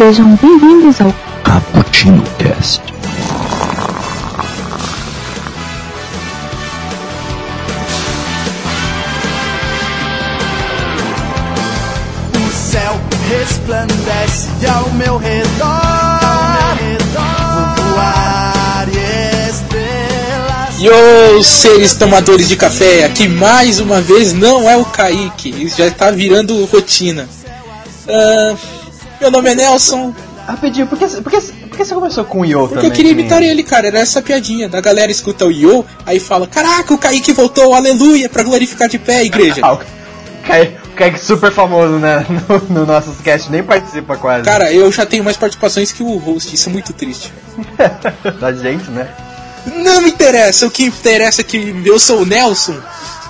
[0.00, 2.80] Sejam bem-vindos ao Cappuccino Cast.
[12.34, 15.50] O céu resplandece ao meu redor.
[17.12, 20.80] Vou voar e estrelas.
[20.80, 25.90] Yo, seres tomadores de café, aqui mais uma vez não é o Kaique, isso já
[25.90, 27.28] tá virando rotina.
[28.08, 28.56] Ah,
[29.20, 30.14] meu nome é Nelson,
[30.50, 32.90] Rapidinho, por que, por que, por que você começou com o Yo porque também?
[32.90, 34.68] eu queria imitar ele, cara, era essa piadinha.
[34.68, 38.98] Da galera escuta o Yo, aí fala: Caraca, o Kaique voltou, aleluia, pra glorificar de
[38.98, 39.60] pé, igreja.
[39.70, 39.78] Ah, o
[40.42, 42.26] Kaique, o Kaique super famoso, né?
[42.48, 44.44] No, no nosso cast, nem participa quase.
[44.44, 47.32] Cara, eu já tenho mais participações que o host, isso é muito triste.
[48.40, 49.08] da gente, né?
[49.76, 52.76] Não me interessa, o que interessa é que eu sou o Nelson,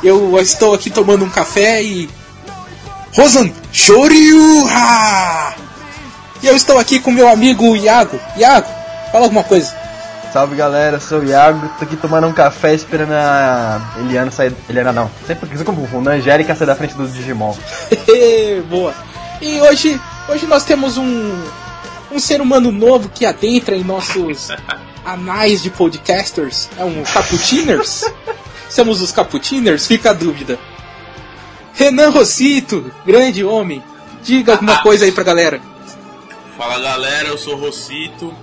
[0.03, 2.09] eu estou aqui tomando um café e.
[3.13, 5.60] Rosan Shoryuha!
[6.43, 8.19] E eu estou aqui com meu amigo Iago.
[8.37, 8.69] Iago,
[9.13, 9.75] fala alguma coisa.
[10.33, 14.55] Salve galera, eu sou o Iago, tô aqui tomando um café esperando a Eliana sair.
[14.69, 17.55] Eliana não, sempre que eu confundo, a Angélica sair da frente do Digimon.
[18.71, 18.95] Boa.
[19.43, 21.43] E hoje, hoje nós temos um,
[22.13, 24.49] um ser humano novo que adentra em nossos
[25.05, 26.69] anais de podcasters.
[26.79, 28.05] É um Caputiners?
[28.69, 29.87] Somos os Caputiners?
[29.87, 30.59] Fica a dúvida.
[31.75, 33.83] Renan Rossito, grande homem.
[34.23, 35.70] Diga alguma coisa aí pra galera.
[36.61, 38.35] Fala galera, eu sou o Rocito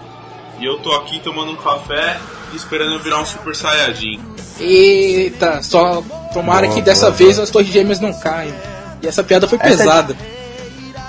[0.59, 2.17] e eu tô aqui tomando um café
[2.51, 4.19] e esperando eu virar um Super Saiyajin.
[4.59, 6.01] Eita, só
[6.33, 8.51] tomara Boa, que dessa boa, vez as torres gêmeas não caem.
[9.03, 10.17] E essa piada foi Essa é- pesada.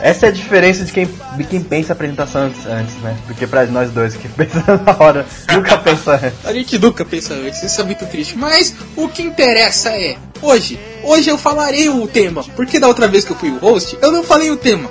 [0.02, 3.16] Essa é a diferença de quem, de quem pensa a apresentação antes, antes, né?
[3.26, 6.44] Porque pra nós dois que pensam na hora, nunca pensa antes.
[6.44, 8.36] A gente nunca pensa antes, isso é muito triste.
[8.36, 12.44] Mas o que interessa é, hoje, hoje eu falarei o tema.
[12.54, 14.90] Porque da outra vez que eu fui o host, eu não falei o tema.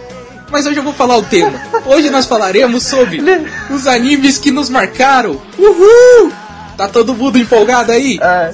[0.49, 1.59] Mas hoje eu vou falar o tema.
[1.85, 3.21] Hoje nós falaremos sobre
[3.69, 5.39] os animes que nos marcaram.
[5.58, 6.31] Uhul!
[6.77, 8.17] Tá todo mundo empolgado aí?
[8.21, 8.53] É.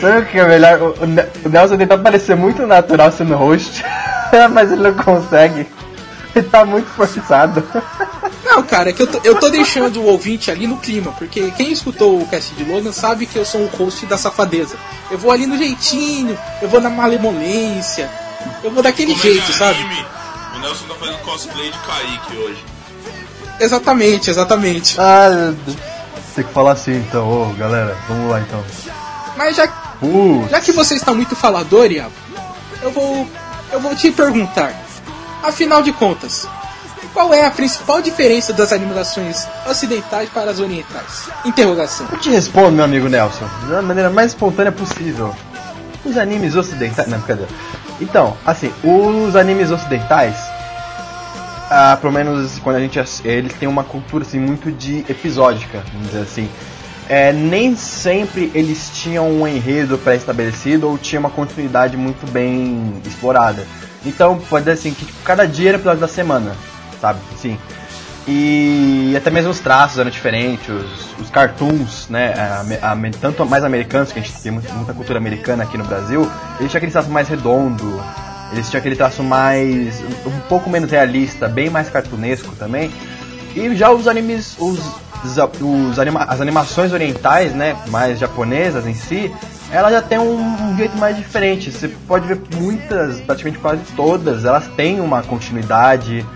[0.00, 0.80] Sabe o que é melhor?
[0.82, 3.82] O, o Ne- o Nelson tenta parecer muito natural sendo host,
[4.52, 5.66] mas ele não consegue.
[6.34, 7.64] Ele tá muito forçado.
[8.44, 11.50] Não, cara, é que eu tô, eu tô deixando o ouvinte ali no clima, porque
[11.56, 14.76] quem escutou o cast de Logan sabe que eu sou o host da safadeza.
[15.10, 18.08] Eu vou ali no jeitinho, eu vou na malemolência,
[18.62, 19.80] eu vou daquele Como é jeito, de sabe?
[19.80, 20.04] anime,
[20.56, 22.64] O Nelson tá fazendo cosplay de Kaique hoje.
[23.60, 24.96] Exatamente, exatamente.
[24.98, 25.54] Ah,
[26.34, 28.62] tem que falar assim então, ô galera, vamos lá então.
[29.36, 29.66] Mas já,
[30.02, 32.12] Uh, já que você está muito falador, Iago,
[32.82, 33.26] eu vou,
[33.72, 34.74] eu vou te perguntar.
[35.42, 36.46] Afinal de contas,
[37.14, 41.28] qual é a principal diferença das animações ocidentais para as orientais?
[41.44, 42.06] Interrogação.
[42.10, 45.34] eu te respondo, meu amigo Nelson, da maneira mais espontânea possível.
[46.04, 47.08] Os animes ocidentais.
[47.08, 47.50] Não, brincadeira.
[48.00, 50.36] Então, assim, os animes ocidentais,
[51.70, 52.98] ah, pelo menos quando a gente.
[53.24, 56.48] Eles têm uma cultura assim, muito de episódica, vamos dizer assim.
[57.08, 63.66] É, nem sempre eles tinham um enredo pré-estabelecido ou tinha uma continuidade muito bem explorada.
[64.04, 66.56] Então, pode dizer assim, que tipo, cada dia era episódio da semana,
[67.00, 67.20] sabe?
[67.32, 67.58] Assim.
[68.28, 72.34] E até mesmo os traços eram diferentes, os, os cartoons, né?
[72.36, 76.28] a- a- tanto mais americanos, que a gente tem muita, cultura americana aqui no Brasil,
[76.58, 78.02] eles tinham aquele traço mais redondo,
[78.52, 80.02] eles tinham aquele traço mais.
[80.26, 82.90] um, pouco menos realista, bem mais cartunesco também.
[83.54, 84.80] E já os animes, os,
[85.24, 89.32] os anima, as animações orientais, né, mais japonesas em si,
[89.70, 91.70] ela já tem um, um jeito mais diferente.
[91.70, 96.26] Você pode ver muitas, praticamente quase todas, elas têm uma continuidade,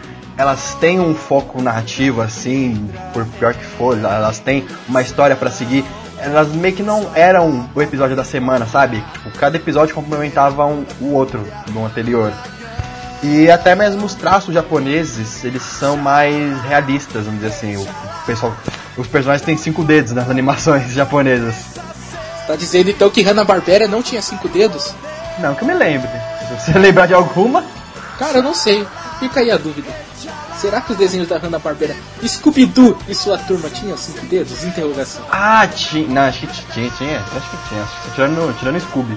[0.41, 5.51] elas têm um foco narrativo assim, por pior que for, elas têm uma história pra
[5.51, 5.85] seguir.
[6.17, 9.05] Elas meio que não eram o episódio da semana, sabe?
[9.13, 12.33] Tipo, cada episódio complementava um, o outro no anterior.
[13.23, 17.77] E até mesmo os traços japoneses, eles são mais realistas, vamos dizer assim.
[17.77, 17.87] O
[18.25, 18.57] pessoal,
[18.97, 21.55] os personagens têm cinco dedos nas animações japonesas.
[22.47, 24.95] Tá dizendo então que Hanna-Barbera não tinha cinco dedos?
[25.39, 26.09] Não que eu me lembre.
[26.49, 27.63] Se você lembrar de alguma,
[28.21, 28.87] Cara, eu não sei.
[29.21, 29.89] Fica aí a dúvida.
[30.57, 31.95] Será que os desenhos da Hanna-Barbera
[32.27, 34.65] Scooby-Doo e sua turma tinham cinco dedos?
[34.65, 35.23] Interrogação.
[35.31, 36.09] Ah, tinha.
[36.09, 37.19] Não, acho que tinha, tinha.
[37.19, 37.83] Acho que tinha.
[37.83, 39.17] Acho que tirando, tirando Scooby.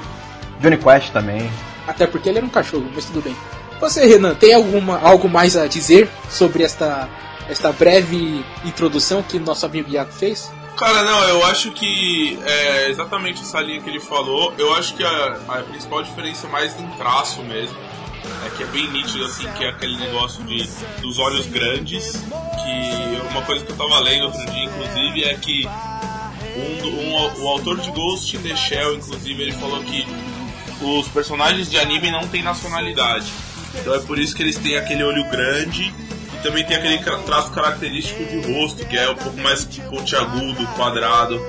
[0.60, 1.50] Johnny Quest também.
[1.88, 3.36] Até porque ele era um cachorro, mas tudo bem.
[3.80, 7.10] Você, Renan, tem alguma, algo mais a dizer sobre esta,
[7.50, 10.52] esta breve introdução que nosso amigo Iago fez?
[10.78, 14.54] Cara, não, eu acho que é exatamente essa linha que ele falou.
[14.58, 17.78] Eu acho que a, a principal diferença é mais em traço mesmo.
[18.46, 20.68] É que é bem nítido, assim, que é aquele negócio de,
[21.02, 22.14] dos olhos grandes.
[22.64, 25.68] Que uma coisa que eu tava lendo outro dia, inclusive, é que
[26.56, 30.06] um, um- o autor de Ghost in the Shell, inclusive, ele falou que
[30.82, 33.32] os personagens de anime não têm nacionalidade.
[33.76, 35.94] Então é por isso que eles têm aquele olho grande
[36.34, 41.42] e também tem aquele traço característico de rosto, que é um pouco mais pontiagudo, quadrado.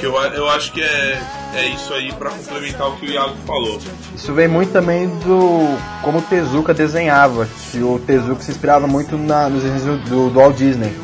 [0.00, 1.20] Que eu, eu acho que é,
[1.54, 3.78] é isso aí pra complementar o que o Iago falou.
[4.16, 9.18] Isso vem muito também do como o Tezuka desenhava, que o Tezuka se inspirava muito
[9.18, 10.96] na, nos desenhos do, do Walt Disney.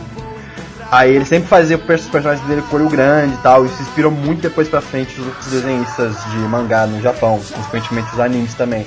[0.90, 4.10] Aí ele sempre fazia os personagens dele com olho grande e tal, e se inspirou
[4.10, 8.86] muito depois pra frente os outros desenhistas de mangá no Japão, consequentemente os animes também.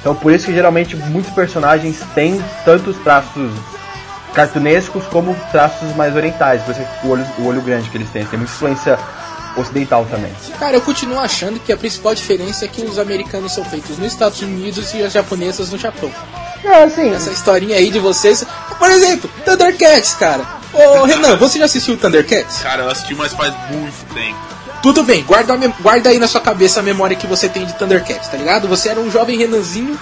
[0.00, 3.52] Então por isso que geralmente muitos personagens têm tantos traços
[4.34, 8.26] cartunescos como traços mais orientais, por isso o olho, o olho grande que eles têm,
[8.26, 8.98] tem muita influência
[9.56, 10.32] ocidental também.
[10.58, 14.12] Cara, eu continuo achando que a principal diferença é que os americanos são feitos nos
[14.12, 16.10] Estados Unidos e as japonesas no Japão.
[16.64, 18.44] É, assim, Essa historinha aí de vocês.
[18.78, 20.44] Por exemplo, Thundercats, cara.
[20.72, 22.58] Ô Renan, você já assistiu Thundercats?
[22.58, 24.54] Cara, eu assisti, mas faz muito tempo.
[24.82, 28.28] Tudo bem, guarda, guarda aí na sua cabeça a memória que você tem de Thundercats,
[28.28, 28.68] tá ligado?
[28.68, 29.98] Você era um jovem Renanzinho,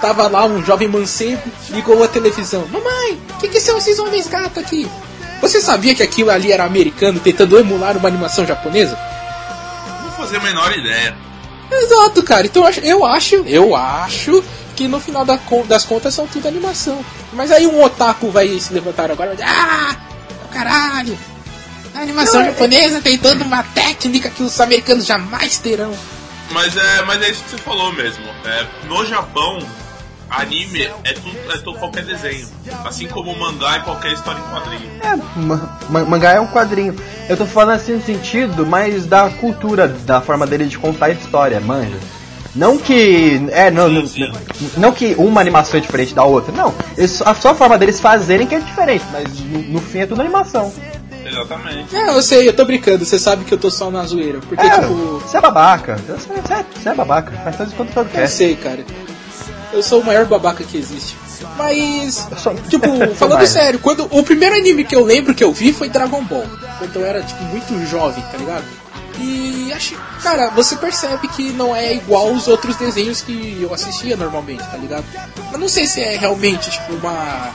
[0.00, 2.66] tava lá, um jovem mancebo, ligou a televisão.
[2.72, 4.90] Mamãe, o que, que são esses homens gato aqui?
[5.42, 8.96] Você sabia que aquilo ali era americano tentando emular uma animação japonesa?
[9.88, 11.16] Não vou fazer a menor ideia.
[11.68, 12.46] Exato, cara.
[12.46, 14.44] Então eu acho, eu acho, eu acho
[14.76, 17.04] que no final das contas são tudo animação.
[17.32, 19.96] Mas aí um otaku vai se levantar agora e vai dizer, ah,
[20.52, 21.18] caralho,
[21.92, 25.92] a animação japonesa tentando uma técnica que os americanos jamais terão.
[26.52, 28.24] Mas é, mas é isso que você falou mesmo.
[28.44, 29.58] É, no Japão,
[30.32, 32.46] anime é tudo, é todo qualquer desenho.
[32.84, 34.90] Assim como mangá é qualquer história em quadrinho.
[35.02, 36.94] É, ma- ma- mangá é um quadrinho.
[37.28, 41.10] Eu tô falando assim no sentido, mas da cultura, da forma dele de contar a
[41.10, 41.96] história, manja.
[42.54, 43.46] Não que.
[43.50, 44.70] É, não, não, Sim, sim.
[44.76, 46.74] não que uma animação é diferente da outra, não.
[46.98, 50.20] Eles- a só forma deles fazerem que é diferente, mas no, no fim é tudo
[50.20, 50.70] animação.
[51.24, 51.94] Exatamente.
[51.96, 54.38] É, eu sei, eu tô brincando, você sabe que eu tô só na zoeira.
[54.46, 55.96] Porque, É, tipo, você é babaca.
[56.06, 57.32] Você, você- você é babaca.
[57.42, 58.26] Faz tanto quanto todo eu quer.
[58.26, 58.84] sei, cara.
[59.72, 61.16] Eu sou o maior babaca que existe.
[61.56, 62.28] Mas,
[62.68, 62.86] tipo,
[63.16, 66.46] falando sério, quando o primeiro anime que eu lembro que eu vi foi Dragon Ball.
[66.78, 68.64] Quando eu era, tipo, muito jovem, tá ligado?
[69.18, 74.16] E acho, cara, você percebe que não é igual os outros desenhos que eu assistia
[74.16, 75.04] normalmente, tá ligado?
[75.50, 77.50] Mas não sei se é realmente, tipo, uma.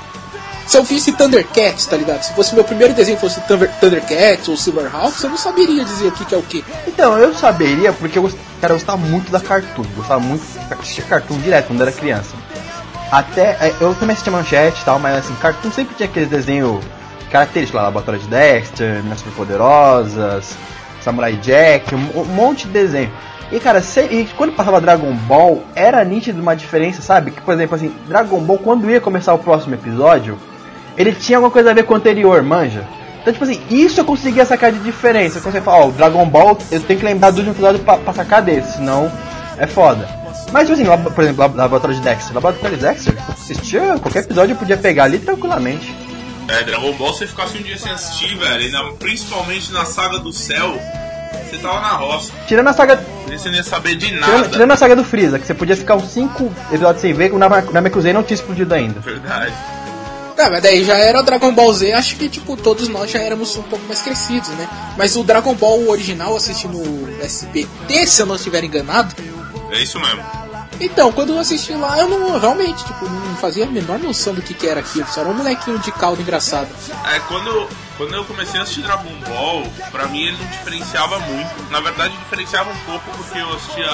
[0.67, 2.21] Se eu visse Thundercats, tá ligado?
[2.23, 6.11] Se fosse meu primeiro desenho fosse Thunder, Thundercats ou Silverhawks, eu não saberia dizer o
[6.11, 6.63] que, que é o que.
[6.85, 9.85] Então, eu saberia porque eu, gost- cara, eu gostava muito da Cartoon.
[9.95, 10.43] Gostava muito
[10.83, 12.35] de Cartoon direto quando era criança.
[13.09, 16.81] Até, é, eu também assistia manchete e tal, mas assim, Cartoon sempre tinha aquele desenho
[17.31, 20.49] característico lá, Laboratório de Dexter, Meninas Superpoderosas,
[21.01, 23.11] Samurai Jack, um, um monte de desenho.
[23.49, 27.31] E cara, se- e quando passava Dragon Ball, era nítido uma diferença, sabe?
[27.31, 30.37] Que, por exemplo, assim, Dragon Ball, quando ia começar o próximo episódio,
[30.97, 32.85] ele tinha alguma coisa a ver com o anterior, manja?
[33.21, 35.39] Então, tipo assim, isso eu conseguia sacar de diferença.
[35.41, 37.97] Quando você fala, ó, o Dragon Ball, eu tenho que lembrar do último episódio pra,
[37.97, 39.11] pra sacar desse, senão
[39.57, 40.07] é foda.
[40.51, 42.33] Mas, tipo assim, por exemplo, lab- Laboratório de Dexter.
[42.33, 45.93] Laboratório de Dexter, assistia qualquer episódio eu podia pegar ali tranquilamente.
[46.47, 49.83] É, Dragon Ball, se você ficasse um dia sem assistir, velho, e na- principalmente na
[49.83, 50.79] saga do céu,
[51.49, 52.31] você tava na roça.
[52.47, 52.97] Tirando a saga,
[53.27, 54.47] Você não ia saber de tirando, nada.
[54.47, 57.35] tirando a saga do Freeza, que você podia ficar uns 5 episódios sem ver, que
[57.35, 59.01] o Namekusei não tinha explodido ainda.
[59.01, 59.51] Verdade.
[60.39, 63.19] Ah, mas daí já era o Dragon Ball Z, acho que tipo, todos nós já
[63.19, 64.67] éramos um pouco mais crescidos, né?
[64.97, 66.83] Mas o Dragon Ball original eu assisti no
[67.21, 69.15] SBT, se eu não estiver enganado.
[69.71, 70.23] É isso mesmo.
[70.79, 74.43] Então, quando eu assisti lá, eu não realmente, tipo, não fazia a menor noção do
[74.43, 75.07] que, que era aquilo.
[75.07, 76.67] Só era um molequinho de caldo engraçado.
[77.15, 77.67] É, quando, eu-
[77.97, 81.71] quando eu comecei a assistir Dragon Ball, pra mim ele não diferenciava muito.
[81.71, 83.89] Na verdade, diferenciava um pouco porque eu assistia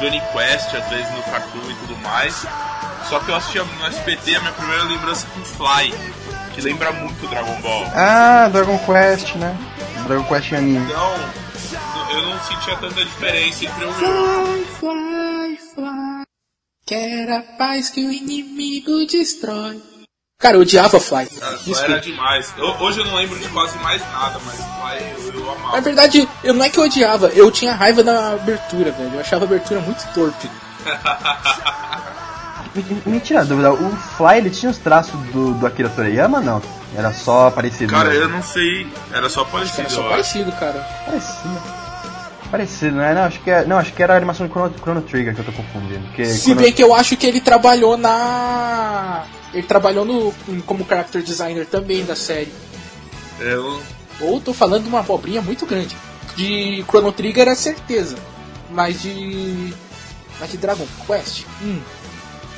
[0.00, 2.34] Johnny Quest, às vezes no Cartoon e tudo mais.
[3.10, 5.92] Só que eu assistia no SPT, a minha primeira lembrança com Fly,
[6.54, 7.84] que lembra muito Dragon Ball.
[7.92, 9.56] Ah, Dragon Quest, né?
[10.06, 10.78] Dragon Quest anime.
[10.86, 11.14] Então,
[12.12, 14.66] eu não sentia tanta diferença entre um e outro.
[14.78, 16.22] Fly, fly, fly.
[16.86, 19.82] Quer a paz que o inimigo destrói.
[20.40, 21.26] Cara, eu odiava Fly.
[21.26, 22.54] Cara, Fly era demais.
[22.56, 25.72] Eu- hoje eu não lembro de quase mais nada, mas Fly eu, eu amava.
[25.76, 29.14] Na verdade, eu não é que eu odiava, eu tinha raiva da abertura, velho.
[29.14, 30.48] Eu achava a abertura muito torpe.
[32.74, 36.40] Me, me tira a dúvida, o Fly ele tinha os traços do, do Akira Toriyama
[36.40, 36.62] não?
[36.96, 37.92] Era só parecido?
[37.92, 38.24] Cara, mesmo?
[38.24, 38.86] eu não sei.
[39.12, 40.80] Era só parecido, Era só parecido, cara.
[41.04, 41.60] Parecido.
[42.50, 43.14] Parecido, né?
[43.14, 45.40] Não, acho que, é, não, acho que era a animação de Chrono, Chrono Trigger que
[45.40, 46.00] eu tô confundindo.
[46.08, 49.24] Porque Se Chrono- bem que eu acho que ele trabalhou na.
[49.54, 50.34] Ele trabalhou no,
[50.66, 52.52] como character designer também da série.
[53.38, 53.80] Eu,
[54.20, 55.96] Ou tô falando de uma abobrinha muito grande.
[56.36, 58.16] De Chrono Trigger é certeza.
[58.70, 59.72] Mas de.
[60.40, 61.44] Mas de Dragon Quest?
[61.62, 61.80] Hum.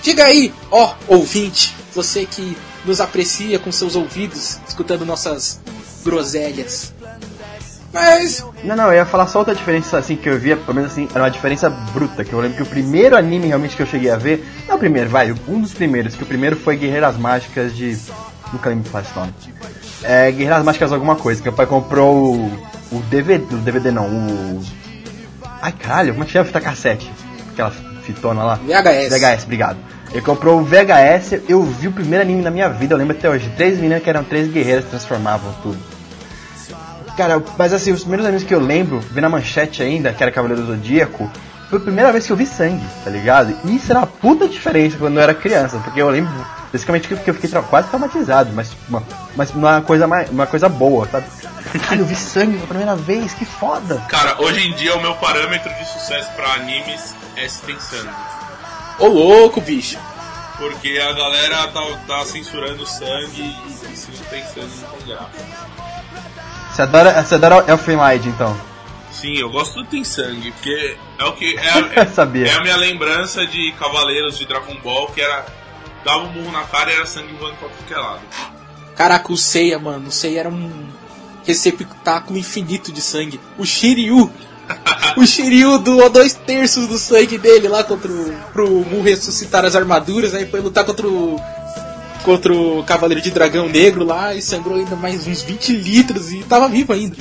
[0.02, 5.60] Diga aí, ó, ouvinte, você que nos aprecia com seus ouvidos, escutando nossas
[6.04, 6.92] groselhas.
[7.92, 10.92] Mas, Não, não, eu ia falar só outra diferença assim que eu via, pelo menos
[10.92, 13.86] assim, era uma diferença bruta, que eu lembro que o primeiro anime realmente que eu
[13.86, 17.16] cheguei a ver, não o primeiro, vai, um dos primeiros, que o primeiro foi Guerreiras
[17.16, 17.96] Mágicas de.
[18.52, 20.28] Nunca lembro qual é.
[20.28, 24.06] É, Guerreiras Mágicas alguma coisa, que meu pai comprou o, o DVD, o DVD não,
[24.08, 24.62] o.
[25.60, 27.12] Ai caralho, como é que chama a fita cassete?
[27.52, 28.54] Aquela fitona lá.
[28.56, 29.08] VHS.
[29.08, 29.78] VHS, obrigado.
[30.10, 33.30] Ele comprou o VHS, eu vi o primeiro anime na minha vida, eu lembro até
[33.30, 33.50] hoje.
[33.56, 35.78] Três meninas que eram três guerreiras transformavam tudo.
[37.16, 40.32] Cara, mas assim, os primeiros animes que eu lembro, vi na manchete ainda, que era
[40.32, 41.30] Cavaleiro do Zodíaco,
[41.72, 43.56] foi a primeira vez que eu vi sangue, tá ligado?
[43.64, 46.30] E isso era uma puta diferença quando eu era criança, porque eu lembro,
[46.70, 49.02] basicamente, que eu fiquei tra- quase traumatizado, mas uma,
[49.34, 51.24] mas uma coisa mais, uma coisa boa, sabe?
[51.80, 54.02] Caralho, eu vi sangue pela primeira vez, que foda!
[54.10, 58.10] Cara, hoje em dia o meu parâmetro de sucesso pra animes é se tem sangue.
[58.98, 59.96] ô louco, bicho.
[60.58, 65.06] Porque a galera tá, tá censurando sangue e, e se não tem sangue não tem
[65.08, 65.30] graça.
[66.70, 68.54] Você adora, você adora Elfen Light, então?
[69.22, 71.56] Sim, eu gosto do tem sangue, porque é o que.
[71.56, 72.44] É, a- é, Sabia.
[72.48, 75.46] é a minha lembrança de Cavaleiros de Dragon Ball, que era.
[76.04, 78.20] Dava um murro na cara e era sangue voando pra tudo que é lado.
[78.96, 80.08] Caraca, o Seiya, mano.
[80.08, 80.88] O Seiya era um
[81.44, 83.38] receptáculo infinito de sangue.
[83.56, 84.28] O Shiryu.
[85.16, 89.76] o Shiryu doou dois terços do sangue dele lá contra o, pro Mu ressuscitar as
[89.76, 91.40] armaduras, aí foi lutar contra o.
[92.24, 96.42] Contra o Cavaleiro de Dragão Negro lá e sangrou ainda mais uns 20 litros e
[96.42, 97.16] tava vivo ainda.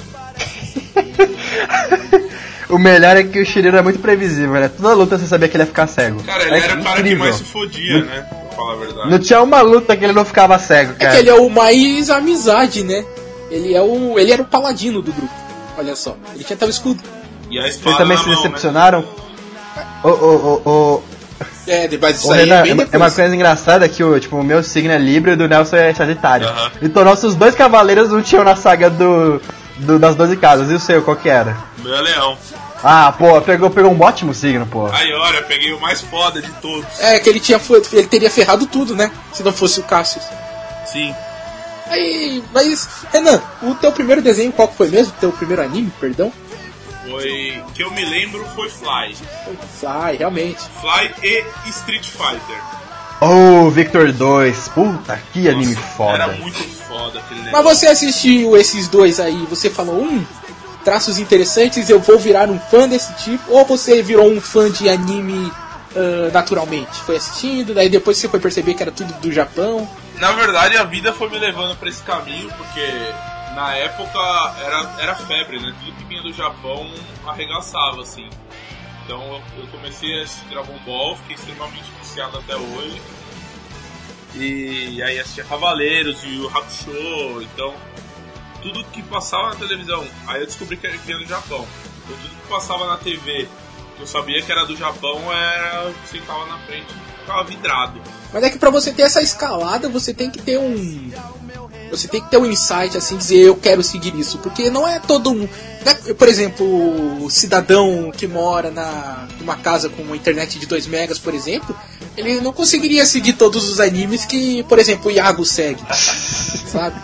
[2.69, 4.69] O melhor é que o Shiryu era muito previsível, né?
[4.69, 6.23] Toda luta você sabia que ele ia ficar cego.
[6.23, 8.25] Cara, ele É era o cara que mais se fodia, né?
[8.29, 9.09] Pra falar a verdade.
[9.11, 11.11] Não tinha uma luta que ele não ficava cego, É cara.
[11.11, 13.03] que ele é o mais amizade, né?
[13.49, 14.17] Ele é o.
[14.17, 15.33] ele era o paladino do grupo.
[15.77, 16.15] Olha só.
[16.33, 17.01] Ele tinha até o escudo.
[17.49, 18.41] E a Vocês também se mão, né?
[18.41, 19.05] decepcionaram?
[20.01, 21.01] Ô, ô, ô, ô,
[21.67, 23.13] É, mas isso ô, aí Renan, é bem é uma- é uma depois.
[23.15, 25.93] coisa engraçada que o, tipo, o meu signo é Libra e o do Nelson é
[25.93, 26.47] Sagitário.
[26.81, 29.41] Então nossos dois cavaleiros não tinham na saga do,
[29.81, 30.69] do- das 12 casas.
[30.69, 31.57] E o seu, qual que era?
[31.77, 32.37] O meu é leão.
[32.83, 34.87] Ah, pô, pegou, pegou um ótimo signo, pô.
[34.87, 36.99] Aí, olha, peguei o mais foda de todos.
[36.99, 37.59] É, que ele tinha
[37.93, 39.11] ele teria ferrado tudo, né?
[39.31, 40.23] Se não fosse o Cassius.
[40.85, 41.13] Sim.
[41.87, 45.13] Aí, mas, Renan, o teu primeiro desenho qual que foi mesmo?
[45.19, 46.31] Teu primeiro anime, perdão?
[47.07, 47.61] Foi.
[47.75, 49.15] Que eu me lembro foi Fly.
[49.79, 50.61] Fly, realmente.
[50.79, 52.57] Fly e Street Fighter.
[53.19, 54.69] Oh, Victor 2.
[54.69, 56.13] Puta, que anime Nossa, foda.
[56.13, 56.57] Era muito
[57.17, 57.75] aquele Mas negócio.
[57.75, 60.25] você assistiu esses dois aí, você falou, hum,
[60.83, 64.89] traços interessantes, eu vou virar um fã desse tipo, ou você virou um fã de
[64.89, 65.51] anime
[65.95, 67.01] ah, naturalmente?
[67.01, 69.87] Foi assistindo, daí depois você foi perceber que era tudo do Japão.
[70.17, 72.87] Na verdade, a vida foi me levando pra esse caminho, porque
[73.55, 74.19] na época
[74.63, 75.73] era, era febre, né?
[75.79, 76.89] Tudo que vinha do Japão
[77.25, 78.29] arregaçava, assim.
[79.03, 83.01] Então eu, eu comecei a assistir Dragon Ball, fiquei extremamente viciado até hoje.
[84.35, 87.73] E aí assistia Cavaleiros e o Hakusho, então
[88.61, 90.05] tudo que passava na televisão.
[90.27, 91.67] Aí eu descobri que vinha do Japão.
[92.05, 93.47] Então tudo que passava na TV,
[93.95, 98.01] que eu sabia que era do Japão, era eu sentava na frente e ficava vidrado.
[98.31, 101.11] Mas é que pra você ter essa escalada, você tem que ter um.
[101.91, 104.37] Você tem que ter um insight assim, dizer eu quero seguir isso.
[104.39, 105.41] Porque não é todo um.
[105.85, 110.87] né, Por exemplo, o cidadão que mora na, numa casa com uma internet de 2
[110.87, 111.75] megas, por exemplo,
[112.17, 115.83] ele não conseguiria seguir todos os animes que, por exemplo, o Iago segue.
[116.71, 116.95] sabe?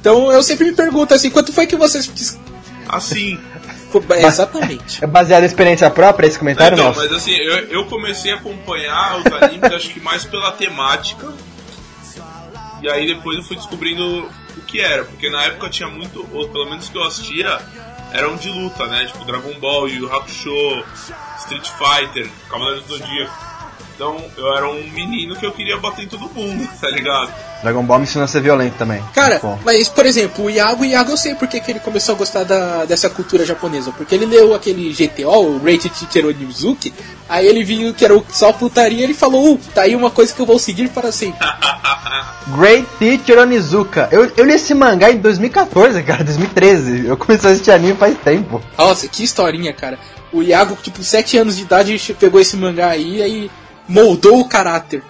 [0.00, 2.38] Então eu sempre me pergunto assim, quanto foi que vocês.
[2.88, 3.38] Assim,
[4.10, 5.04] É, exatamente.
[5.04, 7.02] É baseado em experiência própria esse comentário, então, Nelson?
[7.02, 11.28] mas assim, eu, eu comecei a acompanhar os animes, acho que mais pela temática.
[12.82, 16.48] E aí depois eu fui descobrindo o que era, porque na época tinha muito, ou
[16.48, 17.60] pelo menos que eu assistia,
[18.12, 19.06] eram de luta, né?
[19.06, 20.84] Tipo Dragon Ball, Yu Hakusho,
[21.38, 23.51] Street Fighter, Cavaleiros do Zodíaco.
[23.94, 27.32] Então eu era um menino que eu queria bater em todo mundo, tá ligado?
[27.62, 29.00] Dragon Ball me ensinou a ser violento também.
[29.14, 29.56] Cara, Bom.
[29.64, 32.42] mas por exemplo, o Iago, o Iago eu sei porque que ele começou a gostar
[32.44, 33.92] da, dessa cultura japonesa.
[33.92, 36.92] Porque ele leu aquele GTO, o Rate Teacher Onizuki,
[37.28, 40.10] aí ele viu que era o- só putaria e ele falou, uh, tá aí uma
[40.10, 41.38] coisa que eu vou seguir para sempre.
[42.58, 44.08] Great Teacher Onizuka.
[44.10, 47.06] Eu, eu li esse mangá em 2014, cara, 2013.
[47.06, 48.60] Eu comecei a assistir anime faz tempo.
[48.76, 49.98] Nossa, que historinha, cara.
[50.32, 53.50] O Iago, tipo, 7 anos de idade, pegou esse mangá aí e aí
[53.92, 55.02] moldou o caráter.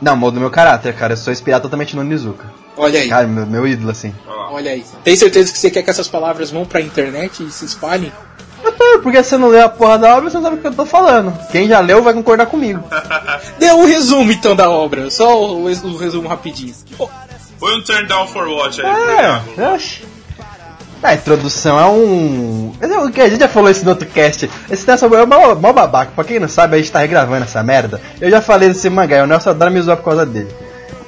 [0.00, 1.12] Não, muda meu caráter, cara.
[1.14, 2.46] Eu sou inspirado totalmente no Onizuka.
[2.76, 4.14] Olha aí, Cara, meu, meu ídolo, assim.
[4.26, 4.84] Olha aí.
[5.02, 8.12] Tem certeza que você quer que essas palavras vão pra internet e se espalhem?
[8.64, 10.74] É, Porque você não leu a porra da obra, você não sabe o que eu
[10.74, 11.36] tô falando.
[11.50, 12.82] Quem já leu vai concordar comigo.
[13.58, 16.74] Dê um resumo então da obra, só o, o resumo rapidinho.
[17.58, 18.86] Foi um turn down for watch aí
[19.56, 20.02] É, oxi.
[21.02, 22.72] A introdução é um.
[23.12, 24.50] Que a gente já falou isso no outro cast.
[24.68, 26.12] Esse Nelson é mó, mó babaca.
[26.14, 28.00] Pra quem não sabe, a gente tá regravando essa merda.
[28.20, 30.48] Eu já falei desse mangá, e o Nelson adora me zoar por causa dele.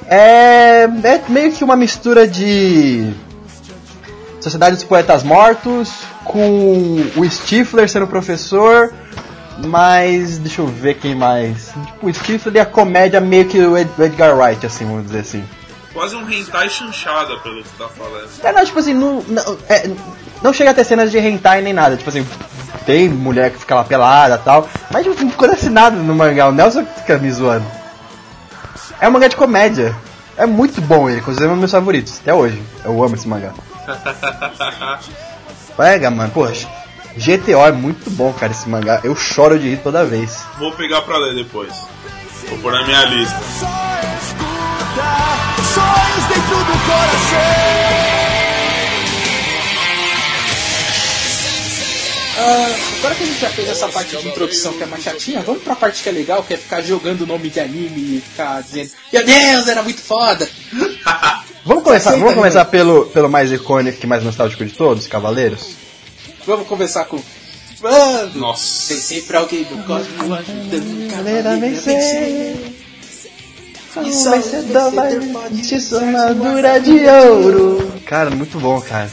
[0.07, 0.87] É.
[1.03, 3.11] É meio que uma mistura de.
[4.39, 5.91] Sociedade dos Poetas Mortos,
[6.23, 8.91] com o Stifler sendo professor,
[9.67, 11.67] mas deixa eu ver quem mais.
[11.67, 15.43] Tipo, o Stifler e a comédia meio que o Edgar Wright, assim, vamos dizer assim.
[15.93, 18.29] Quase um hentai chanchada, pelo que tá falando.
[18.43, 19.89] É, não, tipo assim, não, não, é,
[20.41, 21.97] não chega a ter cenas de hentai nem nada.
[21.97, 22.25] Tipo assim,
[22.85, 26.47] tem mulher que fica lá pelada e tal, mas tipo, não acontece nada no mangá.
[26.47, 27.65] O Nelson fica me zoando.
[28.99, 29.95] É um mangá de comédia.
[30.37, 32.61] É muito bom ele, inclusive é um dos meus favoritos, até hoje.
[32.85, 33.53] Eu amo esse mangá.
[35.75, 36.67] Pega, mano, poxa.
[37.17, 39.01] GTO é muito bom, cara, esse mangá.
[39.03, 40.45] Eu choro de rir toda vez.
[40.57, 41.73] Vou pegar pra ler depois.
[42.47, 43.39] Vou pôr na minha lista.
[45.73, 47.91] Sonhos dentro do coração.
[52.37, 55.41] Ah, agora que a gente já fez essa parte de introdução que é mais chatinha,
[55.41, 58.21] vamos pra parte que é legal, que é ficar jogando o nome de anime e
[58.21, 60.49] ficar dizendo Meu Deus, era muito foda!
[61.63, 65.75] Vamos começar, vamos começar pelo, pelo mais icônico e mais nostálgico de todos, Cavaleiros?
[66.45, 67.21] Vamos conversar com.
[67.81, 68.39] Mano!
[68.39, 68.87] Nossa.
[68.87, 72.70] Tem sempre alguém do cosmos ajudando o Cavaleiro a vencer.
[74.05, 77.91] E só o vencedor pode Justiça armadura de ouro.
[78.05, 79.11] Cara, muito bom, cara.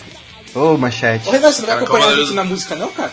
[0.54, 1.28] Ô, manchete.
[1.28, 3.12] Ô Renan, você não vai Cara, acompanhar a gente na música não, cara?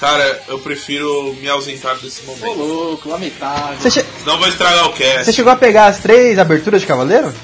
[0.00, 2.58] Cara, eu prefiro me ausentar desse Ô momento.
[2.58, 3.76] louco, lamentável.
[3.78, 5.32] Você, che- Senão vai estragar o você cast.
[5.34, 7.34] chegou a pegar as três aberturas de Cavaleiro?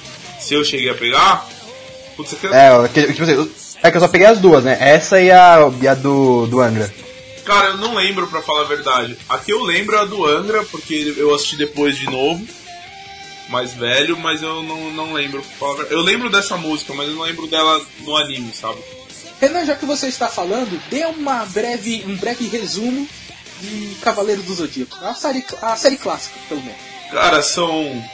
[0.40, 1.46] Se eu cheguei a pegar.
[2.16, 2.52] Putz, você quer...
[2.54, 3.50] É, que, tipo assim,
[3.82, 4.76] é que eu só peguei as duas, né?
[4.80, 6.90] Essa e a, e a do, do Angra.
[7.44, 9.16] Cara, eu não lembro pra falar a verdade.
[9.28, 12.42] A que eu lembro é a do Angra, porque eu assisti depois de novo.
[13.48, 15.44] Mais velho, mas eu não, não lembro.
[15.88, 18.78] Eu lembro dessa música, mas eu não lembro dela no anime, sabe?
[19.40, 23.06] Renan, já que você está falando, dê uma breve, um breve resumo
[23.60, 24.96] de Cavaleiro do Zodíaco.
[25.04, 26.80] A série, a série clássica, pelo menos.
[27.10, 28.04] Cara, são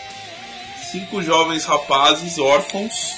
[0.91, 3.15] cinco jovens rapazes órfãos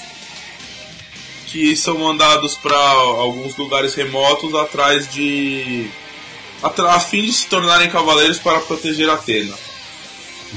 [1.47, 5.89] que são mandados pra alguns lugares remotos atrás de.
[6.61, 9.55] a fim de se tornarem cavaleiros para proteger Atena.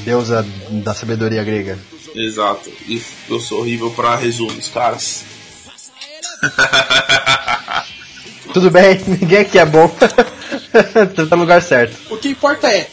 [0.04, 1.78] Deusa da sabedoria grega.
[2.14, 2.70] Exato.
[2.86, 5.24] E eu sou horrível pra resumos, caras.
[8.52, 9.88] Tudo bem, ninguém aqui é bom.
[11.28, 11.96] tá no lugar certo.
[12.12, 12.88] O que importa é,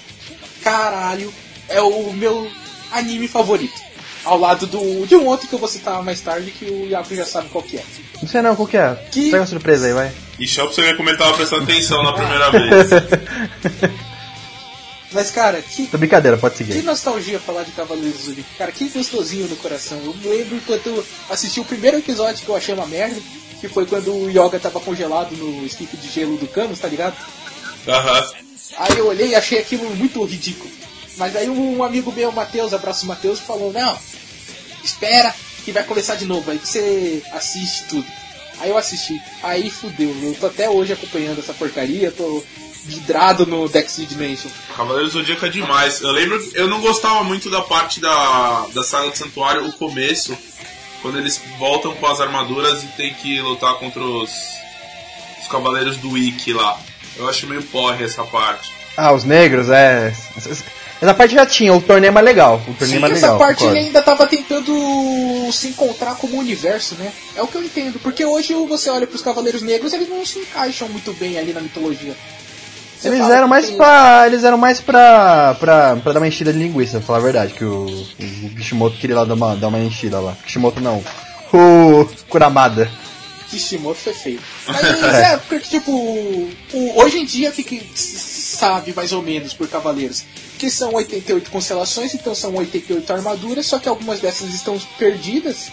[0.64, 1.34] caralho,
[1.70, 2.50] é o meu
[2.92, 3.86] anime favorito.
[4.24, 7.14] Ao lado do, de um outro que eu vou citar mais tarde, que o Iago
[7.16, 7.84] já sabe qual que é.
[8.22, 8.96] Não sei não, qual que é?
[9.12, 10.12] Que- Pega uma surpresa aí, vai.
[10.40, 12.90] E só pra você ver como ele tava prestando atenção na primeira vez.
[15.16, 16.84] Mas, cara, que, Tô brincadeira, pode que seguir.
[16.84, 18.50] nostalgia falar de Cavaleiros do Zodíaco.
[18.58, 19.98] Cara, que gostosinho no coração.
[20.04, 23.16] Eu me lembro quando eu assisti o primeiro episódio que eu achei uma merda,
[23.62, 27.16] que foi quando o Yoga tava congelado no esquife de gelo do Camus, tá ligado?
[27.88, 28.30] Aham.
[28.78, 30.70] Aí eu olhei e achei aquilo muito ridículo.
[31.16, 33.98] Mas aí um amigo meu, Matheus, abraço Matheus, falou, não,
[34.84, 38.06] espera que vai começar de novo, aí você assiste tudo.
[38.60, 42.44] Aí eu assisti, aí fudeu, eu tô até hoje acompanhando essa porcaria, tô
[42.86, 44.50] vidrado no Dex Dimension.
[44.78, 46.02] Cavaleiros do Zodíaco é demais.
[46.02, 50.38] Eu lembro, eu não gostava muito da parte da, da saga do santuário, o começo,
[51.02, 54.32] quando eles voltam com as armaduras e tem que lutar contra os,
[55.42, 56.80] os cavaleiros do Wiki lá.
[57.18, 58.72] Eu acho meio porre essa parte.
[58.96, 60.14] Ah, os negros, é.
[61.02, 62.62] Essa parte já tinha, o torneio é mais legal.
[62.68, 63.40] O torneio é mais Essa legal.
[63.40, 63.78] parte concordo.
[63.78, 67.12] ele ainda tava tentando se encontrar como universo, né?
[67.36, 70.40] É o que eu entendo, porque hoje você olha pros Cavaleiros Negros, eles não se
[70.40, 72.16] encaixam muito bem ali na mitologia.
[73.06, 74.24] Eles eram que mais tem- pra.
[74.28, 75.56] Eles eram mais pra.
[75.60, 78.98] pra, pra dar uma enchida de linguiça, pra falar a verdade, que o, o Kishimoto
[78.98, 80.36] queria lá dar uma, dar uma enchida lá.
[80.46, 81.04] Kishimoto não.
[81.54, 82.90] O Kuramada.
[83.50, 84.40] Kishimoto foi feio.
[84.68, 84.84] Mas
[85.16, 89.68] é, porque tipo, o- hoje em dia que, que se sabe mais ou menos por
[89.68, 90.24] Cavaleiros?
[90.58, 95.70] Que são 88 constelações, então são 88 armaduras, só que algumas dessas estão perdidas.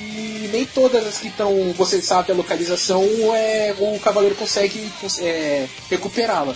[0.00, 4.88] E nem todas as que estão, você sabe a localização, é, o cavaleiro consegue
[5.20, 6.54] é, recuperá-la.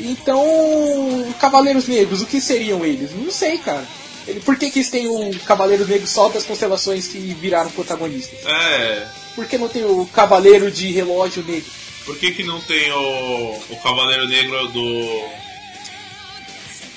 [0.00, 3.10] Então, Cavaleiros Negros, o que seriam eles?
[3.14, 3.84] Não sei, cara.
[4.26, 8.38] Ele- Por que, que eles têm o Cavaleiro Negro só das constelações que viraram protagonistas?
[8.44, 9.06] É.
[9.36, 11.70] Por que não tem o Cavaleiro de Relógio Negro?
[12.04, 15.22] Por que, que não tem o, o Cavaleiro Negro do.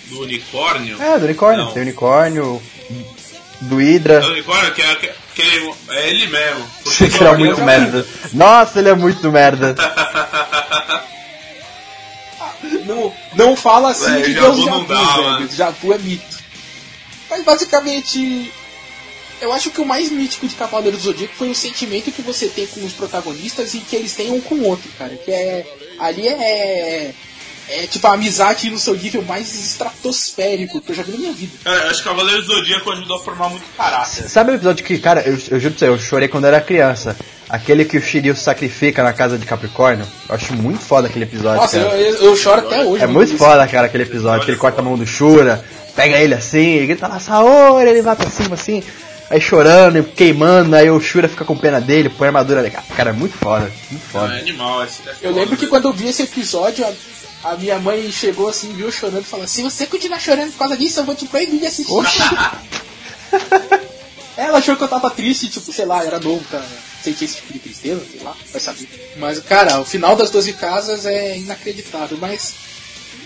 [0.07, 1.01] do unicórnio?
[1.01, 1.65] É, do unicórnio.
[1.65, 1.73] Não.
[1.73, 2.61] Tem unicórnio.
[3.61, 4.21] Do Hydra.
[4.23, 6.65] É que é, que, que ele- é ele mesmo.
[7.01, 8.05] Ele era muito merda.
[8.33, 9.75] Nossa, ele é muito merda.
[12.85, 15.49] Não, não fala assim É, de Jabu Deus não Jabu, dá, velho.
[15.53, 16.37] Jabu é mito.
[17.29, 18.51] Mas basicamente,
[19.41, 22.47] eu acho que o mais mítico de Cavaleiro do Zodíaco foi o sentimento que você
[22.47, 25.15] tem com os protagonistas e que eles têm um com o outro, cara.
[25.17, 25.65] Que é.
[25.99, 27.13] Ali é.
[27.69, 31.33] É tipo a amizade no seu nível mais estratosférico que eu já vi na minha
[31.33, 31.51] vida.
[31.63, 34.29] Cara, eu acho que Cavaleiros do Zodíaco ajudou a formar muito caráter.
[34.29, 36.61] Sabe o episódio que, cara, eu, eu juro pra você, eu chorei quando eu era
[36.61, 37.15] criança.
[37.49, 40.05] Aquele que o Shiryu sacrifica na casa de Capricórnio.
[40.27, 41.97] Eu acho muito foda aquele episódio, Nossa, eu, cara.
[42.01, 43.03] eu, eu choro até hoje.
[43.03, 43.37] É muito isso.
[43.37, 44.43] foda, cara, aquele episódio.
[44.45, 45.63] Que ele corta a mão do Shura,
[45.95, 48.83] pega ele assim, e grita lá, Saori, ele vai pra cima assim,
[49.29, 52.75] aí chorando, e queimando, aí o Shura fica com pena dele, põe a armadura dele.
[52.97, 54.35] Cara, é muito foda, muito foda.
[54.35, 54.83] é animal.
[54.83, 55.69] Esse é Eu foda, lembro que velho.
[55.69, 56.85] quando eu vi esse episódio,
[57.43, 60.77] a, minha mãe chegou assim, viu chorando e falou: Se você continuar chorando por causa
[60.77, 61.93] disso, eu vou te proibir de assistir.
[64.37, 66.67] Ela achou que eu tava triste, tipo, sei lá, era novo, cara.
[67.01, 69.15] Sentia esse tipo de tristeza, sei lá, vai saber.
[69.17, 72.53] Mas, cara, o final das 12 casas é inacreditável, mas.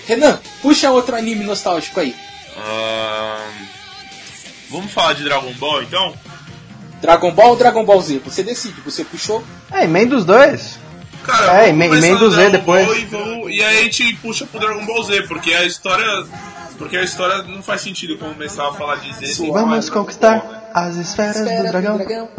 [0.08, 2.16] Renan, puxa outro anime nostálgico aí.
[2.58, 3.68] Ahn,
[4.72, 6.14] Vamos falar de Dragon Ball então?
[7.02, 8.20] Dragon Ball ou Dragon Ball Z?
[8.20, 9.44] Você decide, você puxou.
[9.70, 10.80] É, emenda os dois.
[11.24, 12.86] Cara, É, vamos emen- começar emenda o Z depois.
[12.86, 16.06] Ball E, vamos- e aí a gente puxa pro Dragon Ball Z, porque a história.
[16.78, 19.48] Porque a história não faz sentido começar a falar de Z.
[19.52, 22.30] Vamos conquistar as esferas do dragão.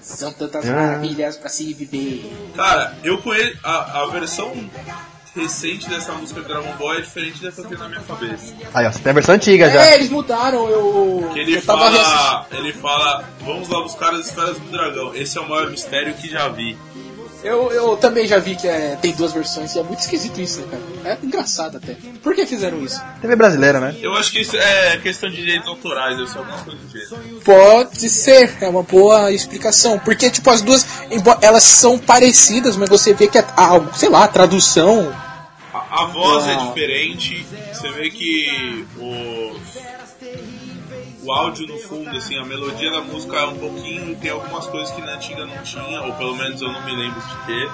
[0.00, 0.72] São tantas Ah.
[0.72, 2.32] maravilhas pra se viver.
[2.56, 3.58] Cara, eu conheço.
[3.64, 4.52] A, a versão
[5.36, 8.54] recente dessa música do Dragon Ball é diferente dessa que eu tenho na minha cabeça.
[8.74, 9.84] Aí, ó, você tem a versão antiga já.
[9.86, 11.30] É, eles mudaram, eu.
[11.32, 12.46] Que ele eu fala.
[12.52, 13.24] Ele fala.
[13.44, 15.14] Vamos lá buscar as esferas do dragão.
[15.14, 16.76] Esse é o maior mistério que já vi.
[17.44, 20.60] Eu, eu também já vi que é, tem duas versões e é muito esquisito isso,
[20.60, 20.66] né,
[21.02, 21.14] cara?
[21.22, 21.96] É engraçado até.
[22.22, 23.00] Por que fizeram isso?
[23.20, 23.94] TV brasileira, né?
[24.02, 27.40] Eu acho que isso é questão de direitos autorais, eu sou algumas coisas do jeito.
[27.44, 29.98] Pode ser, é uma boa explicação.
[30.00, 34.08] Porque, tipo, as duas, embora elas são parecidas, mas você vê que a, a- sei
[34.08, 35.14] lá, a tradução.
[35.72, 36.66] A, a voz é Ah.
[36.66, 39.54] diferente, você vê que o,
[41.28, 44.90] o áudio no fundo, assim, a melodia da música é um pouquinho, tem algumas coisas
[44.92, 47.70] que na antiga não tinha, ou pelo menos eu não me lembro de ter.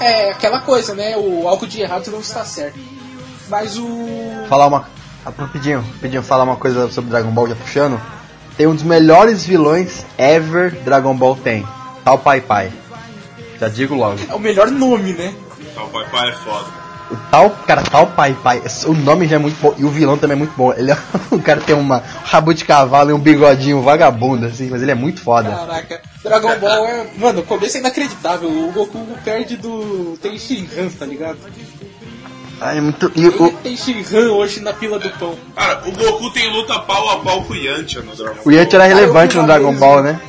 [0.00, 1.16] É aquela coisa, né?
[1.16, 2.78] O algo de errado não está certo.
[3.48, 3.88] Mas o.
[4.48, 4.88] Falar uma.
[5.24, 8.00] Rapidinho, rapidinho, falar uma coisa sobre Dragon Ball já puxando.
[8.56, 11.66] Tem um dos melhores vilões ever Dragon Ball tem.
[12.04, 12.72] Tal Pai Pai.
[13.58, 14.18] Já digo logo.
[14.28, 15.34] É o melhor nome, né?
[15.76, 16.83] O Pai Pai é foda.
[17.10, 20.16] O tal, cara, tal Pai Pai, o nome já é muito bom e o vilão
[20.16, 20.72] também é muito bom.
[20.72, 20.98] Ele é,
[21.30, 24.90] o cara tem uma um rabo de cavalo e um bigodinho vagabundo assim, mas ele
[24.90, 25.50] é muito foda.
[25.50, 27.06] Caraca, Dragon Ball é.
[27.18, 28.48] Mano, o começo é inacreditável.
[28.48, 31.38] O Goku perde do Tenshinhan, tá ligado?
[32.60, 35.36] Ah, é muito e o, Tem Shinhan hoje na fila do pão.
[35.54, 38.74] Cara, o Goku tem luta pau a pau com o Yantia no Dragon o Yanti
[38.74, 40.20] era relevante no Dragon Ball, né?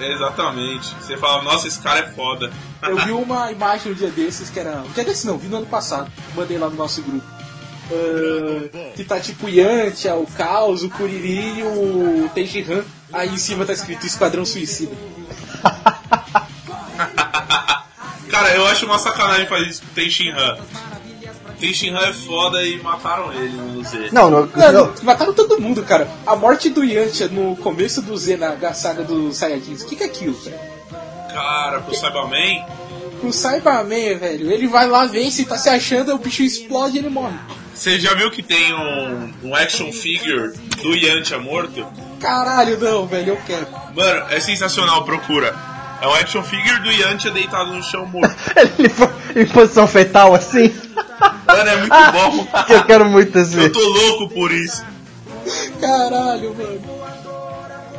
[0.00, 0.94] Exatamente.
[0.94, 2.52] Você fala, nossa, esse cara é foda.
[2.82, 4.82] Eu vi uma imagem um dia desses que era.
[4.82, 6.10] Um dia desses não, vi no ano passado.
[6.34, 7.26] Mandei lá no nosso grupo.
[7.90, 12.84] Ah, que tá tipo o Yantia, o Caos, o Kuririn e o Tenshinhan.
[13.12, 14.92] Aí em cima tá escrito Esquadrão Suicida.
[18.28, 19.94] Cara, eu acho uma sacanagem fazer isso com o
[21.60, 21.98] Tenshinhan.
[21.98, 24.08] Tenshinhan é foda e mataram ele no Z.
[24.12, 26.08] Não, no, Mano, no- mataram todo mundo, cara.
[26.26, 29.82] A morte do Yantia no começo do Z na saga dos Saiyajins.
[29.82, 30.78] O que, que é aquilo, cara?
[31.32, 32.64] Cara, pro Cyberman,
[33.22, 37.08] O Cyberman, velho, ele vai lá, vence, tá se achando, o bicho explode e ele
[37.10, 37.36] morre.
[37.74, 41.86] você já viu que tem um, um action figure do Yantia morto?
[42.20, 43.66] Caralho, não, velho, eu quero.
[43.94, 45.54] Mano, é sensacional, procura.
[46.00, 48.34] É um action figure do Yantia deitado no chão morto.
[48.78, 50.72] ele foi em posição fetal assim.
[51.48, 52.46] Mano, é muito bom.
[52.68, 53.56] Eu quero muito esse.
[53.56, 54.84] Eu tô louco por isso.
[55.80, 56.80] Caralho, mano.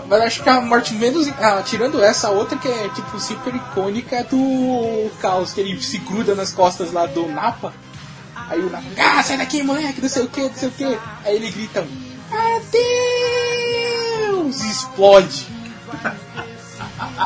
[0.08, 1.28] Mas acho que a morte menos.
[1.40, 5.82] Ah, tirando essa, a outra que é tipo super icônica é do Caos, que ele
[5.82, 7.74] se gruda nas costas lá do Napa.
[8.50, 10.98] Aí o Napa, ah, sai daqui, moleque, não sei o que, não sei o que.
[11.26, 11.88] Aí ele grita,
[12.32, 12.70] adeus!
[14.62, 15.48] E explode.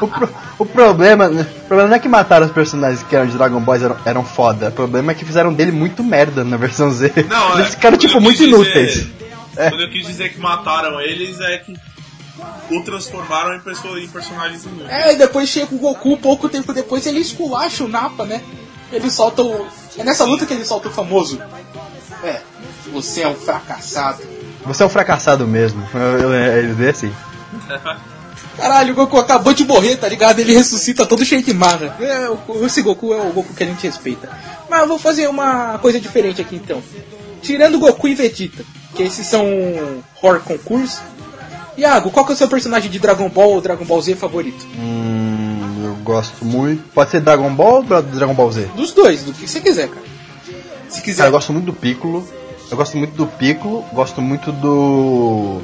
[0.02, 3.38] O, pro- o problema, o problema não é que mataram os personagens que eram de
[3.38, 4.70] Dragon Ball eram, eram foda.
[4.70, 7.12] O problema é que fizeram dele muito merda na versão Z.
[7.30, 8.94] Não, Eles é, ficaram tipo muito quis inúteis.
[8.94, 9.14] dizer-
[9.58, 9.70] É.
[9.70, 11.74] Quando eu quis dizer que mataram eles, é que
[12.72, 14.90] o transformaram em, pessoa, em personagens inúteis.
[14.90, 18.42] É, e depois chega o Goku, pouco tempo depois ele esculacha o Napa, né?
[18.92, 19.68] Ele solta o.
[19.98, 21.40] É nessa luta que ele solta o famoso.
[22.24, 22.42] É,
[22.92, 24.22] você é um fracassado.
[24.66, 25.84] Você é um fracassado mesmo.
[25.94, 27.12] Eu- eu- Ele vê assim.
[28.58, 30.40] Caralho, o Goku acabou de morrer, tá ligado?
[30.40, 31.96] Ele ressuscita todo cheio de marra.
[32.00, 34.30] É, o- esse Goku é o Goku que a gente respeita.
[34.70, 36.82] Mas eu vou fazer uma coisa diferente aqui então.
[37.42, 38.64] Tirando Goku e Vegeta,
[38.96, 39.46] que esses são
[40.22, 41.02] horror concurso.
[41.76, 44.66] Iago, qual que é o seu personagem de Dragon Ball ou Dragon Ball Z favorito?
[44.78, 46.84] Hum, eu gosto muito.
[46.94, 48.70] Pode ser Dragon Ball ou Dragon Ball Z?
[48.76, 50.06] Dos dois, do que você quiser, cara.
[50.88, 51.18] Se quiser.
[51.18, 52.26] Cara, eu gosto muito do Piccolo.
[52.70, 53.84] Eu gosto muito do Piccolo.
[53.92, 55.60] Gosto muito do.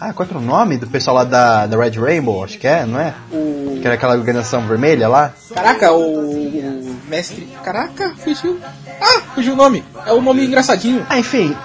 [0.00, 2.44] Ah, qual é o nome do pessoal lá da, da Red Rainbow?
[2.44, 3.14] Acho que é, não é?
[3.32, 3.78] O...
[3.80, 5.32] Que era aquela organização vermelha lá.
[5.54, 6.30] Caraca, o...
[6.30, 7.48] o mestre.
[7.62, 8.58] Caraca, fugiu.
[9.00, 9.84] Ah, fugiu o nome.
[10.06, 11.06] É o nome engraçadinho.
[11.08, 11.56] Ah, enfim.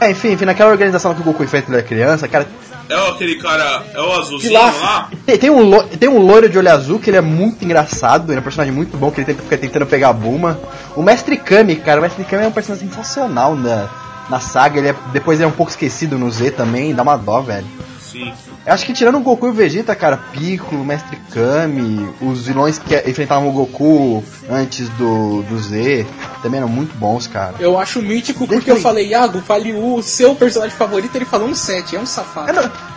[0.00, 2.46] É, enfim, enfim, naquela organização que o Goku enfrenta quando era criança, cara,
[2.88, 3.84] É aquele cara.
[3.94, 4.80] É o azulzinho Pilaf.
[4.80, 5.10] lá?
[5.26, 8.30] Tem, tem um, lo- tem um loiro de olho azul que ele é muito engraçado,
[8.30, 10.58] ele é um personagem muito bom, que ele tenta, fica tentando pegar a Bulma.
[10.96, 13.88] O Mestre Kami, cara, o Mestre Kami é um personagem sensacional na,
[14.30, 17.16] na saga, ele é, depois ele é um pouco esquecido no Z também, dá uma
[17.16, 17.66] dó, velho.
[18.00, 18.32] Sim.
[18.66, 22.78] Eu acho que tirando o Goku e o Vegeta, cara, Piccolo, Mestre Kami, os vilões
[22.78, 26.06] que enfrentavam o Goku antes do, do Z,
[26.42, 27.54] também eram muito bons, cara.
[27.58, 31.48] Eu acho mítico porque eu eu- falei, Iago, fale o seu personagem favorito, ele falou
[31.48, 32.52] um 7, é um safado.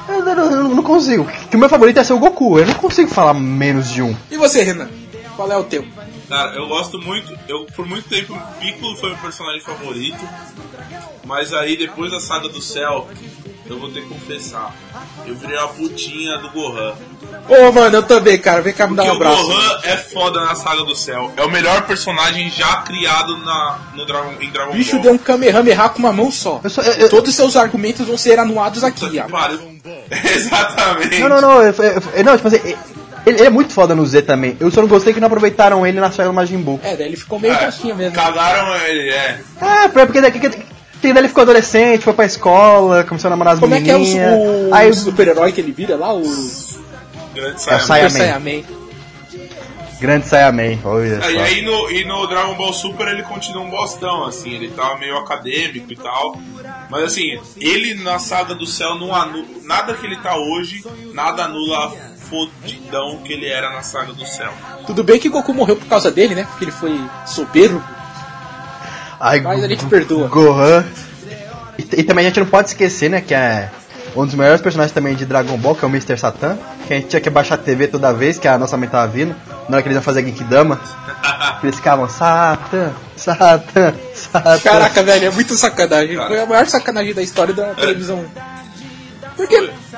[0.08, 2.60] Eu não, eu não- eu não consigo, que o meu favorito é ser o Goku,
[2.60, 4.14] eu não consigo falar menos de um.
[4.30, 4.90] E você, Renan?
[5.36, 5.84] Qual é o teu?
[6.30, 7.38] Cara, eu gosto muito.
[7.48, 10.18] Eu por muito tempo o Piccolo foi meu personagem favorito.
[11.24, 13.08] Mas aí depois da saga do céu,
[13.68, 14.74] eu vou ter que confessar.
[15.26, 16.94] Eu virei a putinha do Gohan.
[17.50, 18.62] Ô, mano, eu também, cara.
[18.62, 19.44] Vem cá me dar um o abraço.
[19.44, 21.32] Gohan é foda na saga do céu.
[21.38, 25.02] É o melhor personagem já criado na, no Dragon, em Dragon O bicho Ball.
[25.02, 26.60] deu um Kamehameha com uma mão só.
[26.64, 29.20] Eu só- eu- eu- Todos os seus argumentos vão ser anuados aqui.
[30.10, 31.20] Exatamente.
[31.20, 32.76] Não, não, não, eu, eu- eu- não, tipo assim,
[33.26, 34.56] ele, ele é muito foda no Z também.
[34.60, 36.80] Eu só não gostei que não aproveitaram ele na saga do Majin Buu.
[36.84, 38.14] É, daí ele ficou meio É, caixinha mesmo.
[38.16, 39.40] Cagaram ele, é.
[39.62, 43.60] Ah, porque daqui que, daí ele ficou adolescente, foi pra escola, começou a namorar as
[43.60, 44.34] Como é que é o, menininhas.
[44.70, 46.14] o Aí o super-herói que ele vira lá?
[46.14, 46.22] O
[47.34, 48.64] Grande É o Saiyaman.
[50.00, 51.42] Grande Saiyaman, olha É, e só.
[51.42, 55.18] aí no, e no Dragon Ball Super ele continua um bostão, assim, ele tava meio
[55.18, 56.38] acadêmico e tal.
[56.90, 59.46] Mas assim, ele na saga do céu não anula.
[59.64, 60.84] Nada que ele tá hoje,
[61.14, 61.92] nada anula a
[62.30, 64.52] fodidão que ele era na saga do céu.
[64.86, 66.46] Tudo bem que Goku morreu por causa dele, né?
[66.50, 67.82] Porque ele foi soberbo.
[69.20, 70.28] Ai, Mas a gente perdoa.
[70.28, 70.86] Gohan.
[71.78, 73.70] E, e também a gente não pode esquecer, né, que é
[74.16, 76.18] um dos melhores personagens também de Dragon Ball, que é o Mr.
[76.18, 76.58] Satan,
[76.88, 79.08] que a gente tinha que baixar a TV toda vez que a nossa mãe tava
[79.12, 79.36] vindo,
[79.68, 80.80] na hora que eles iam fazer Genkidama.
[81.62, 84.60] eles ficavam, Satan, Satan, Satan.
[84.60, 86.16] Caraca, velho, é muito sacanagem.
[86.16, 88.24] Foi a maior sacanagem da história da televisão.
[89.36, 89.56] Porque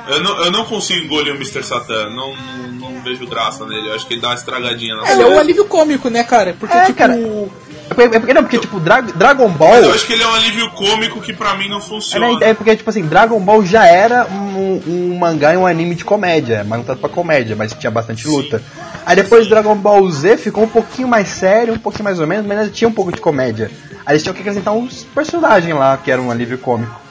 [0.07, 1.63] Eu não, eu não consigo engolir o Mr.
[1.63, 5.11] Satan, não, não, não vejo graça nele, eu acho que ele dá uma estragadinha na
[5.11, 6.55] ele é um alívio cômico, né, cara?
[6.59, 7.13] Porque, É, tipo, cara.
[7.13, 9.69] É porque, é porque- não, porque tipo, Dra- Dragon Ball.
[9.71, 12.39] Mas eu acho que ele é um alívio cômico que pra mim não É, funciona.
[12.39, 15.95] né, é porque, tipo assim, Dragon Ball já era um, um mangá e um anime
[15.95, 18.61] de comédia, mas não tanto pra comédia, mas tinha bastante luta.
[19.05, 22.45] Aí depois Dragon Ball Z ficou um pouquinho mais sério, um pouquinho mais ou menos,
[22.45, 23.71] mas ainda tinha um pouco de comédia.
[24.05, 27.06] Aí eles tinham que acrescentar uns personagens lá, que era um alívio cômico.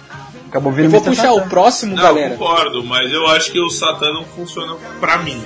[0.57, 1.35] Acabou eu vindo vou puxar Satan.
[1.35, 2.31] o próximo, Não, galera.
[2.31, 5.43] concordo, mas eu acho que o Satan não funciona pra mim.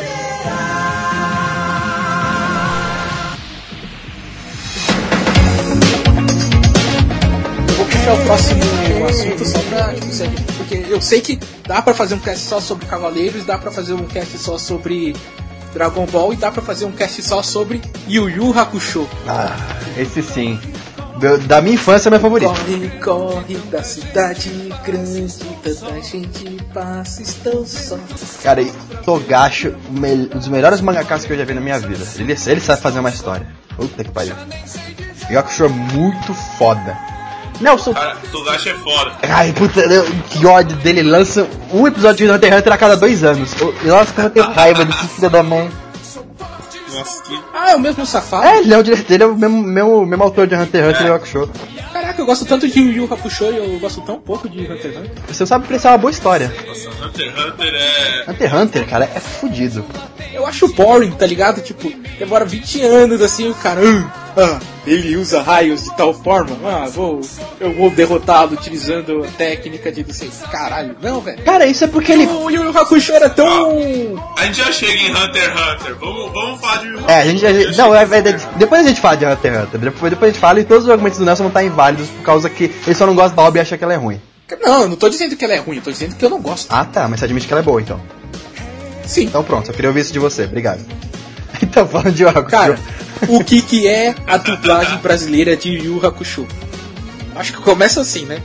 [7.68, 8.60] Eu vou puxar o próximo
[9.08, 12.86] assunto só pra, tipo, porque eu sei que dá pra fazer um cast só sobre
[12.86, 15.14] Cavaleiros, dá pra fazer um cast só sobre
[15.72, 19.08] Dragon Ball e dá pra fazer um cast só sobre Yu Yu Hakusho.
[19.26, 19.56] Ah,
[19.96, 20.58] esse sim.
[21.46, 22.48] Da minha infância é meu favorito.
[22.48, 24.50] Corre, corre da cidade
[24.84, 25.26] grande,
[25.62, 27.98] tanta gente passa, estou só.
[28.42, 28.72] Cara, e
[29.04, 32.04] Togashi, o mel- um dos melhores mangakas que eu já vi na minha vida.
[32.16, 33.46] Ele, ele sabe fazer uma história.
[33.76, 34.34] Puta que pariu.
[35.30, 36.96] Yakusho é muito foda.
[37.60, 39.12] Nelson, Cara, Togashi é foda.
[39.22, 39.82] Ai, puta,
[40.30, 41.02] que ódio dele.
[41.02, 43.50] Lança um episódio de Hunter x Hunter a cada dois anos.
[43.60, 45.70] Eu- Nossa, como eu tenho raiva desse filho da mãe.
[46.94, 48.46] Nossa, que Ah, é o mesmo safado?
[48.46, 50.94] É, ele é o diretor, ele é o mesmo, mesmo, mesmo autor de Hunter x
[50.94, 51.50] Hunter e Yakusho.
[52.10, 54.90] Caraca, eu gosto tanto de Yu Yu Hakusho e eu gosto tão pouco de Hunter
[54.90, 55.10] x Hunter.
[55.28, 56.52] Você sabe que isso é uma boa história.
[56.66, 58.30] Nossa, Hunter x Hunter é.
[58.30, 59.84] Hunter x Hunter, cara, é fudido.
[60.32, 61.60] Eu acho boring, tá ligado?
[61.60, 63.80] Tipo, demora 20 anos assim, o cara.
[63.84, 66.56] "Ah, ah, ele usa raios de tal forma.
[66.64, 67.20] Ah, vou.
[67.58, 70.30] Eu vou derrotá-lo utilizando a técnica de não sei.
[70.50, 71.42] Caralho, não, velho.
[71.42, 72.26] Cara, isso é porque ele.
[72.26, 74.16] O Yu Yu Hakusho era tão.
[74.38, 75.96] A gente já chega em Hunter x Hunter.
[75.96, 77.10] Vamos, vamos falar de.
[77.10, 77.44] É, a gente.
[77.46, 78.22] A gente não, é, é,
[78.56, 79.80] depois a gente fala de Hunter x Hunter.
[79.80, 82.22] Depois, depois a gente fala e todos os argumentos do Nelson vão estar inválidos por
[82.22, 84.20] causa que ele só não gosta da obra e acha que ela é ruim.
[84.62, 86.40] Não, eu não tô dizendo que ela é ruim, eu tô dizendo que eu não
[86.40, 86.66] gosto.
[86.70, 88.00] Ah tá, mas você admite que ela é boa então.
[89.06, 89.24] Sim.
[89.24, 90.80] Então pronto, eu queria ouvir isso de você, obrigado.
[91.62, 92.46] Então falando de Yakusho.
[92.46, 92.78] Cara,
[93.28, 96.46] o que que é a dublagem brasileira de Yu Hakusho?
[97.36, 98.40] Acho que começa assim, né?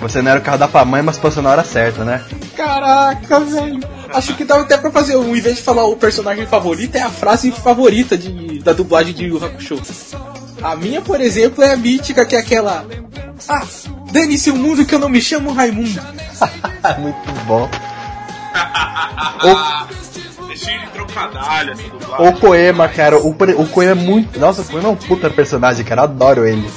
[0.00, 2.24] Você não era o carro da mãe, mas passou na hora certa, né?
[2.56, 3.80] Caraca, velho.
[4.12, 7.02] Acho que dá até pra fazer, um, em vez de falar o personagem favorito, é
[7.02, 9.80] a frase favorita de, da dublagem de Yu Hakusho.
[10.62, 12.84] A minha, por exemplo, é a mítica, que é aquela...
[13.48, 13.64] Ah,
[14.12, 16.00] dane-se o mundo que eu não me chamo Raimundo.
[16.98, 17.68] Muito bom.
[20.52, 22.28] É cheio de trocadalho essa dublagem.
[22.28, 24.38] O Koema, cara, o, o Koema é muito.
[24.38, 26.70] Nossa, o Koema é um puta personagem, cara, eu adoro ele.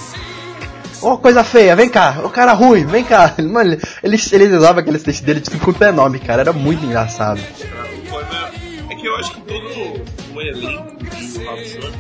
[1.02, 2.21] Ô, coisa feia, vem cá.
[2.24, 3.34] O cara ruim, vem cá.
[3.43, 6.86] Mano, ele, ele, ele usava aquele texto dele tipo com o nome, cara, era muito
[6.86, 7.39] engraçado.
[7.39, 8.50] O poema-
[8.89, 10.02] É que eu acho que todo
[10.34, 11.91] o elenco de Hakusho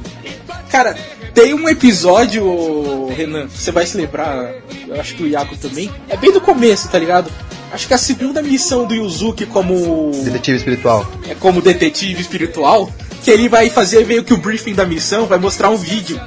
[0.75, 0.93] Cara,
[1.33, 4.51] tem um episódio, Renan, você vai se lembrar,
[4.85, 7.31] eu acho que o Iago também, é bem do começo, tá ligado?
[7.71, 11.07] acho que a segunda missão do Yuzuki como Detetive espiritual.
[11.29, 12.91] é como detetive espiritual,
[13.23, 16.19] que ele vai fazer meio que o briefing da missão, vai mostrar um vídeo.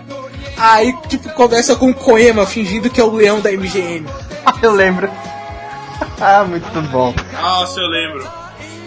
[0.56, 4.06] Aí, tipo, começa com o Koema fingindo que é o leão da MGM.
[4.62, 5.10] eu lembro.
[6.18, 7.14] ah, muito bom.
[7.38, 8.37] Nossa, eu lembro.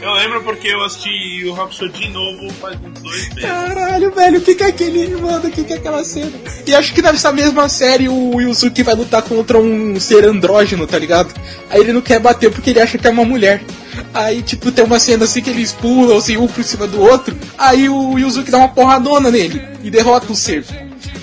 [0.01, 3.41] Eu lembro porque eu assisti o Rock de novo faz uns dois meses.
[3.41, 5.47] Caralho, velho, o que, que é aquele, mano?
[5.47, 6.31] O que, que é aquela cena?
[6.65, 10.97] E acho que nessa mesma série o Yuzuki vai lutar contra um ser andrógeno, tá
[10.97, 11.33] ligado?
[11.69, 13.63] Aí ele não quer bater porque ele acha que é uma mulher.
[14.11, 17.37] Aí, tipo, tem uma cena assim que eles pulam, assim, um por cima do outro.
[17.55, 20.65] Aí o Yuzuki dá uma porradona nele e derrota o ser.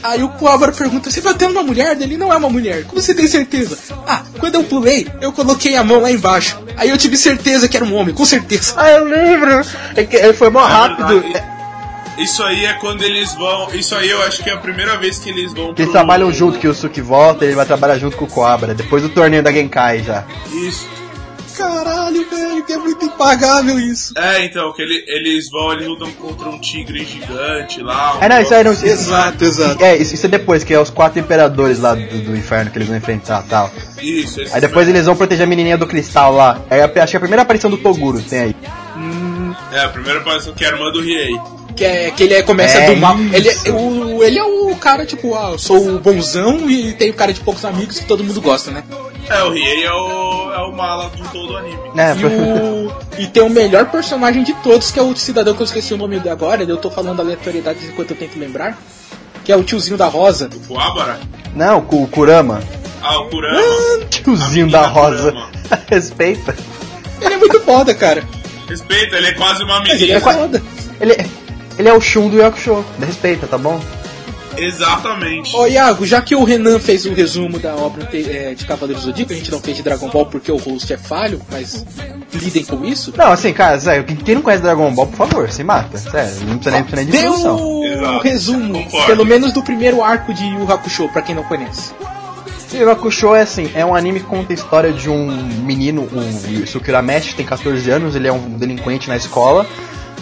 [0.03, 2.01] Aí o Kuwabara pergunta, você bateu numa mulher?
[2.01, 2.85] Ele não é uma mulher.
[2.85, 3.79] Como você tem certeza?
[4.07, 6.59] Ah, quando eu pulei, eu coloquei a mão lá embaixo.
[6.77, 8.75] Aí eu tive certeza que era um homem, com certeza.
[8.77, 9.61] Ah, eu lembro.
[9.97, 11.21] É que ele foi mó rápido.
[11.21, 11.59] verdade.
[12.19, 13.73] Isso aí é quando eles vão.
[13.73, 15.73] Isso aí eu acho que é a primeira vez que eles vão.
[15.73, 18.75] Que eles trabalham junto, que o Suki volta ele vai trabalhar junto com o Cobra.
[18.75, 20.25] Depois do torneio da Genkai já.
[20.53, 20.89] Isso.
[21.57, 21.98] Caralho,
[22.31, 24.13] velho, que é muito impagável isso.
[24.17, 28.17] É, então, que ele- eles vão, eles lutam contra um tigre gigante lá.
[28.19, 28.73] um É, não, isso aí não.
[28.73, 29.85] Isso, Exato, exato.
[29.85, 32.79] é, isso, isso é depois, que é os quatro imperadores lá do, do inferno que
[32.79, 33.71] eles vão enfrentar e tal.
[34.03, 36.61] Isso, Aí depois eles vão proteger a menininha do cristal lá.
[36.71, 38.57] É, a- acho que é a primeira aparição do Toguro tem aí.
[39.73, 41.37] É, a primeira aparição que é a irmã do Riei.
[41.79, 43.17] Que, é, que ele é, começa É do mal.
[43.33, 47.11] Ele é, o, ele é o cara, tipo, ah, eu sou o bonzão e tem
[47.11, 48.83] o cara de poucos amigos que todo mundo gosta, né?
[49.31, 51.79] É, o Riei é o, é o mala de todo o anime.
[51.97, 55.63] É, E, o, e tem o melhor personagem de todos, que é o cidadão que
[55.63, 58.77] eu esqueci o nome dele agora, eu tô falando aleatoriedades enquanto eu tento lembrar.
[59.45, 60.51] Que é o tiozinho da Rosa.
[60.53, 61.21] O Kuwabara?
[61.55, 62.61] Não, o Kurama.
[63.01, 63.61] Ah, o Kurama.
[64.11, 65.31] Tiozinho A da menina rosa.
[65.33, 65.51] Kurama.
[65.89, 66.57] Respeita.
[67.21, 68.25] Ele é muito foda, cara.
[68.69, 70.33] Respeita, ele é quase uma Mas ele é menina.
[70.33, 70.63] foda.
[71.01, 71.17] Ele,
[71.79, 72.85] ele é o Shun do Yakusho.
[73.01, 73.81] Respeita, tá bom?
[74.57, 75.55] Exatamente.
[75.55, 79.11] Ô Iago, já que o Renan fez o resumo da obra é, de Cavaleiros do
[79.11, 81.85] Zodíaco, a gente não fez de Dragon Ball porque o host é falho, mas
[82.35, 83.15] lidem com isso.
[83.17, 85.97] Não, assim, cara, sério, quem- não conhece Dragon Ball, por favor, se mata.
[85.97, 88.19] Sério, não precisa nem, precisa nem de o Exato.
[88.19, 89.07] resumo, Concordo.
[89.07, 91.93] pelo menos do primeiro arco de Yu Hakusho, pra quem não conhece.
[92.73, 95.27] Yu Hakusho é assim, é um anime que conta a história de um
[95.65, 99.65] menino, o Yusuke Urameshi, tem 14 anos, ele é um delinquente na escola.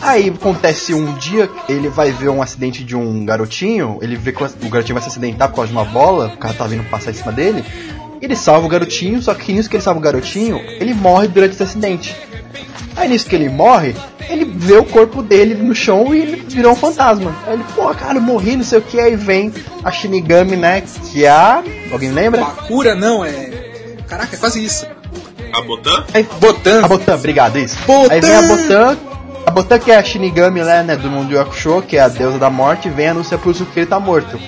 [0.00, 4.42] Aí acontece um dia, ele vai ver um acidente de um garotinho, ele vê que
[4.42, 7.10] o garotinho vai se acidentar por causa de uma bola, o cara tá vindo passar
[7.10, 7.64] em cima dele.
[8.20, 11.52] Ele salva o garotinho, só que nisso que ele salva o garotinho, ele morre durante
[11.52, 12.16] esse acidente.
[12.96, 13.94] Aí nisso que ele morre,
[14.28, 17.34] ele vê o corpo dele no chão e ele virou um fantasma.
[17.46, 19.52] Aí ele, pô, cara, eu morri, não sei o que, aí vem
[19.84, 21.62] a Shinigami, né, que é a...
[21.92, 22.40] Alguém lembra?
[22.40, 23.50] Bakura não, é.
[24.08, 24.86] Caraca, é quase isso.
[25.52, 26.04] A Botan?
[26.12, 26.84] Aí, Botan.
[26.84, 27.76] a Botan, obrigado, isso.
[27.86, 28.14] Botan!
[28.14, 28.98] Aí vem a Botan,
[29.46, 32.50] a Botan que é a Shinigami, né, do mundo Yakusho, que é a deusa da
[32.50, 34.40] morte, vem anunciar pro Yusuke que ele tá morto.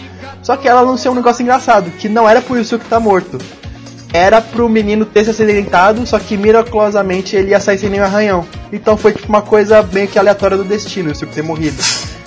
[0.43, 3.39] Só que ela anunciou um negócio engraçado, que não era pro Yusuke tá morto.
[4.13, 8.45] Era pro menino ter se acidentado, só que miraculosamente ele ia sair sem nenhum arranhão.
[8.73, 11.81] Então foi tipo uma coisa meio que aleatória do destino, o Yusuke ter morrido.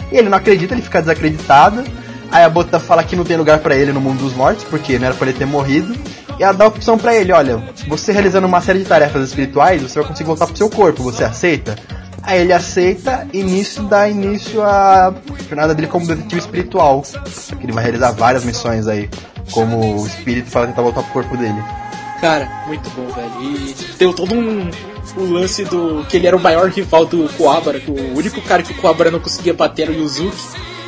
[0.10, 1.84] E ele não acredita, ele fica desacreditado.
[2.32, 4.98] Aí a Botan fala que não tem lugar pra ele no mundo dos mortos, porque
[4.98, 5.94] não era pra ele ter morrido.
[6.40, 9.82] E ela dá a opção pra ele, olha, você realizando uma série de tarefas espirituais,
[9.82, 11.76] você vai conseguir voltar pro seu corpo, você aceita?
[12.24, 15.14] Aí ele aceita e nisso dá início à
[15.48, 17.02] jornada dele como detetive espiritual.
[17.02, 19.10] Que ele vai realizar várias missões aí,
[19.52, 21.62] como o espírito para tentar voltar pro corpo dele.
[22.22, 23.32] Cara, muito bom, velho.
[23.42, 24.70] E deu todo um.
[25.18, 26.06] O lance do.
[26.08, 29.20] que ele era o maior rival do Kuwabara, o único cara que o Kuwabara não
[29.20, 30.38] conseguia bater era o Yuzuki.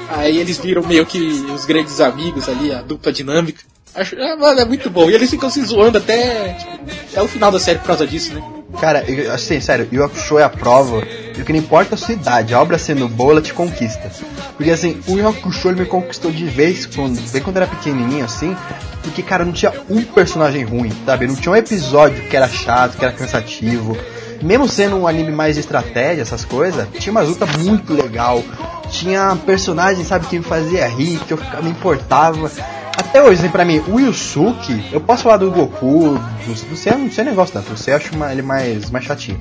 [0.10, 3.63] Aí eles viram meio que os grandes amigos ali, a dupla dinâmica.
[3.96, 5.10] Acho, é, mano, é muito bom.
[5.10, 6.72] E eles ficam se zoando até, tipo,
[7.12, 8.43] até o final da série por causa disso, né?
[8.79, 12.13] Cara, eu- assim, sério, Yu Hakusho é a prova de que não importa a sua
[12.13, 14.12] idade, a obra sendo boa, ela te conquista.
[14.57, 18.55] Porque assim, o Yu ele me conquistou de vez, quando, bem quando era pequenininho assim,
[19.01, 21.27] porque, cara, não tinha um personagem ruim, sabe?
[21.27, 23.97] Não tinha um episódio que era chato, que era cansativo.
[24.41, 28.43] Mesmo sendo um anime mais de estratégia, essas coisas, tinha uma luta muito legal.
[28.89, 32.51] Tinha personagem, sabe, que me fazia rir, que eu me importava.
[32.97, 36.91] Até hoje, assim, pra mim, o Yusuke, eu posso falar do Goku, do, do Sei,
[36.93, 39.38] não sei negócio tanto, você acho uma- ele mais, mais chatinho.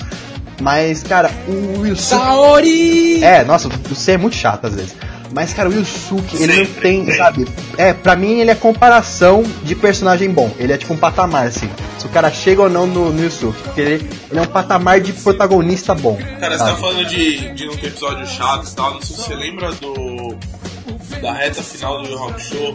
[0.61, 2.03] Mas, cara, o Yusuke.
[2.23, 3.25] Saori!
[3.25, 4.95] É, nossa, o C é muito chato às vezes.
[5.35, 7.17] Mas, cara, o Yusuke, ele não tem, tem.
[7.17, 7.49] sabe?
[7.79, 10.51] É, pra mim ele é comparação de personagem bom.
[10.59, 11.71] Ele é tipo um patamar, assim.
[11.99, 13.63] Se o cara chega ou não no, no Yusuke.
[13.63, 16.19] Porque ele, ele é um patamar de protagonista bom.
[16.39, 16.71] Cara, você sabe?
[16.73, 20.37] tá falando de, de ter episódio chato e tal, não sei se você lembra do.
[21.23, 22.75] da reta final do Yu Hakusho.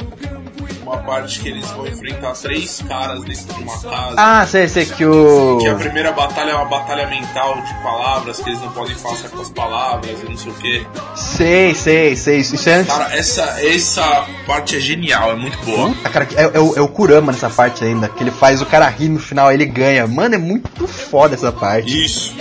[0.81, 4.15] Uma parte que eles vão enfrentar três caras dentro de uma casa.
[4.17, 5.57] Ah, sei, sei que o.
[5.59, 9.15] Que a primeira batalha é uma batalha mental de palavras, que eles não podem falar
[9.15, 10.87] certas palavras e não sei o que.
[11.15, 12.37] Sei, sei, sei.
[12.39, 12.83] Isso é.
[12.83, 15.93] Cara, essa, essa parte é genial, é muito boa.
[16.11, 18.87] Cara, é, é o, é o Kurama nessa parte ainda, que ele faz o cara
[18.87, 20.07] rir no final, ele ganha.
[20.07, 22.05] Mano, é muito foda essa parte.
[22.05, 22.35] Isso.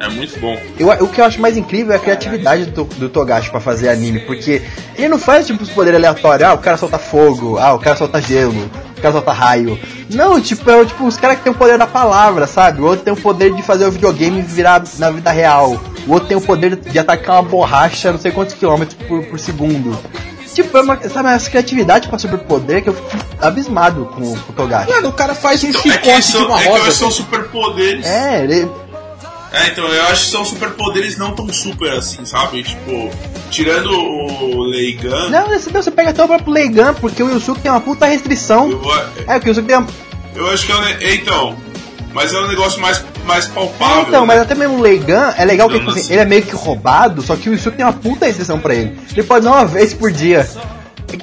[0.00, 0.56] É muito bom.
[0.78, 3.88] Eu, o que eu acho mais incrível é a criatividade do, do Togashi pra fazer
[3.88, 4.62] anime, porque
[4.96, 7.96] ele não faz tipo os poderes aleatórios, ah, o cara solta fogo, ah, o cara
[7.96, 9.78] solta gelo, o cara solta raio.
[10.10, 12.80] Não, tipo, é tipo os caras que tem o poder da palavra, sabe?
[12.80, 15.80] O outro tem o poder de fazer o videogame virar na vida real.
[16.06, 19.38] O outro tem o poder de atacar uma borracha não sei quantos quilômetros por, por
[19.38, 19.98] segundo.
[20.54, 24.54] Tipo, é uma, sabe, essa criatividade pra superpoder que eu fico abismado com, com o
[24.54, 24.90] Togashi.
[24.90, 26.90] Mano, o cara faz um É que, chicote de são, uma é que rosa.
[26.90, 28.04] são superpoderes.
[28.04, 28.68] É, ele,
[29.52, 32.62] É, então eu acho que são superpoderes não tão super assim, sabe?
[32.62, 33.10] Tipo,
[33.50, 37.60] tirando o Leigan, Não, você, não, você pega até o próprio Leigan, porque o Yusuke
[37.62, 38.70] tem uma puta restrição.
[38.70, 38.82] eu,
[39.26, 39.86] É, porque o Yusuke tem uma...
[40.34, 40.80] eu acho que é um.
[40.82, 41.56] ne- Então,
[42.12, 44.02] mas é um negócio mais, mais palpável.
[44.08, 44.42] Então, mas né?
[44.42, 47.22] até mesmo o Leigan é legal que Então, assim, assim- ele é meio que roubado,
[47.22, 48.98] só que o Yusuke tem uma puta restrição pra ele.
[49.12, 50.46] Ele pode dar uma vez por dia.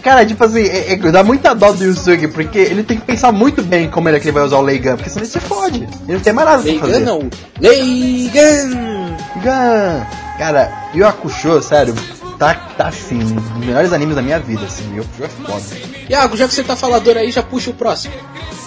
[0.02, 3.32] Cara, tipo assim, é- é- dá muita dó do Yusuke, porque ele tem que pensar
[3.32, 5.40] muito bem como ele é que ele vai usar o Leigan, porque senão ele se
[5.40, 5.84] fode.
[6.08, 7.00] Ele não tem mais nada pra fazer.
[7.00, 7.30] não.
[7.60, 9.10] Leigan!
[9.36, 10.08] Leigan!
[10.38, 11.94] Cara, Yu Hakusho, sério,
[12.38, 15.96] tá, tá assim, um dos melhores animes da minha vida, assim, Yu Hakusho é foda.
[16.10, 18.14] Iago, já que você tá falador aí, já puxa o próximo.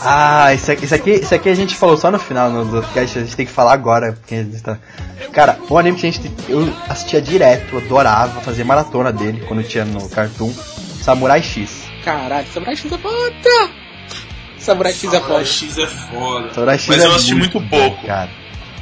[0.03, 2.81] Ah, isso aqui, isso aqui, isso aqui a gente falou só no final no do
[2.83, 4.79] podcast, a gente tem que falar agora, porque a gente tá...
[5.33, 9.85] Cara, um anime que a gente eu assistia direto, adorava fazer maratona dele quando tinha
[9.85, 10.53] no Cartoon,
[11.01, 11.89] Samurai X.
[12.05, 13.71] Caralho, Samurai X é foda!
[14.59, 15.45] Samurai X é Samurai foda.
[15.45, 16.55] X é foda.
[16.55, 18.07] Samurai X mas é eu assisti muito, pouco.
[18.07, 18.31] cara.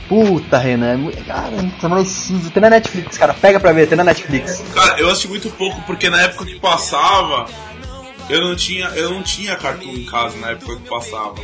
[0.08, 1.24] Puta, Renan, é muito...
[1.24, 4.62] Cara, Samurai X, tem na Netflix, cara, pega pra ver, tem na Netflix.
[4.72, 7.46] Cara, eu assisti muito pouco porque na época que passava,
[8.28, 11.34] eu não tinha, eu não tinha cartoon em casa na época que passava.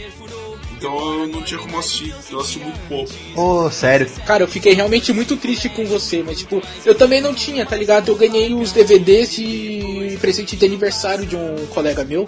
[0.83, 3.13] Então eu não tinha como assistir, eu assisti muito pouco.
[3.37, 7.33] Ô, sério, Cara, eu fiquei realmente muito triste com você, mas tipo, eu também não
[7.33, 8.09] tinha, tá ligado?
[8.09, 12.27] Eu ganhei os DVDs de presente de aniversário de um colega meu.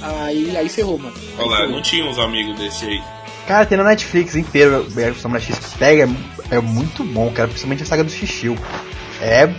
[0.00, 1.14] Aí, aí ferrou, mano.
[1.16, 1.72] Aí Olha lá, ferrou.
[1.72, 3.02] não tinha uns amigos desse aí.
[3.48, 6.08] Cara, tem na Netflix inteiro o Samurai X pega,
[6.52, 8.56] é, é muito bom, cara, principalmente a saga do Xixiu.
[9.20, 9.52] É,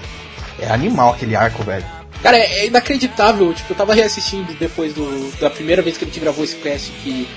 [0.58, 1.86] é animal aquele arco, velho.
[2.24, 3.54] Cara, é é inacreditável.
[3.54, 6.91] Tipo, eu tava reassistindo depois do, da primeira vez que a gente gravou esse cast
[7.04, 7.28] que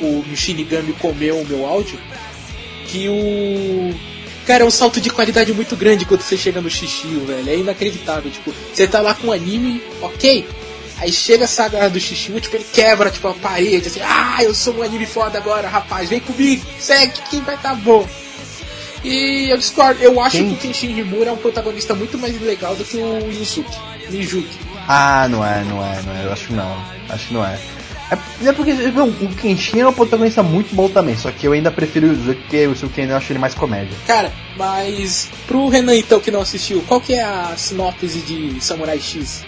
[0.00, 1.98] o Shinigami comeu o meu áudio.
[2.86, 3.94] Que o.
[4.46, 7.48] Cara, é um salto de qualidade muito grande quando você chega no Xixio, velho.
[7.48, 8.30] É inacreditável.
[8.30, 10.46] Tipo, você tá lá com o anime, ok.
[10.98, 14.54] Aí chega a saga do Xixio, tipo, ele quebra tipo, a parede, assim, ah, eu
[14.54, 18.06] sou um anime foda agora, rapaz, vem comigo, segue que vai tá bom.
[19.02, 20.50] E eu discordo, eu acho Quem?
[20.50, 23.76] que o Kenshin Himura é um protagonista muito mais legal do que o Yusuke,
[24.10, 24.56] Nijuki.
[24.86, 26.84] Ah, não é, não é, não é, eu acho que não.
[27.08, 27.58] Acho que não é.
[28.12, 31.52] É, é porque bom, o Kenshin é um protagonista muito bom também, só que eu
[31.52, 33.96] ainda prefiro o Yuzuki, porque o Suken eu acho ele mais comédia.
[34.06, 39.00] Cara, mas pro Renan então que não assistiu, qual que é a sinopse de Samurai
[39.00, 39.46] X?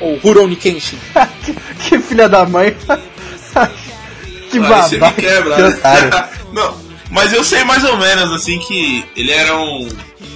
[0.00, 0.98] Ou Rurouni Kenshin?
[1.44, 1.54] que,
[1.88, 2.76] que filha da mãe.
[4.48, 6.28] que você me babaca, quebra, que né?
[6.54, 6.76] não,
[7.10, 9.88] mas eu sei mais ou menos assim que ele era um,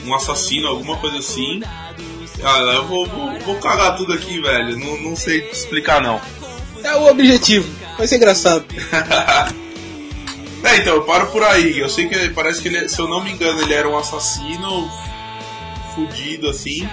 [0.07, 1.63] um assassino, alguma coisa assim.
[2.43, 4.77] Ah, eu vou, vou, vou cagar tudo aqui, velho.
[4.77, 6.21] Não, não sei explicar não.
[6.85, 7.69] É o objetivo,
[7.99, 8.65] vai ser engraçado.
[10.67, 11.79] É, então, eu paro por aí.
[11.79, 14.91] Eu sei que parece que ele, se eu não me engano, ele era um assassino
[15.95, 16.89] fudido assim.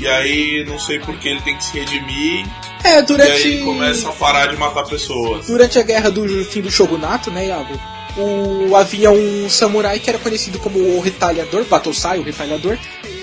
[0.00, 2.44] E aí, não sei por que ele tem que se redimir.
[2.82, 3.46] É, E aí durante.
[3.46, 5.46] ele começa a parar de matar pessoas.
[5.46, 7.78] Durante a guerra do fim do Shogunato, né, Iago?
[8.16, 12.76] O, havia um samurai que era conhecido como o Retalhador, Batosai, o Retalhador,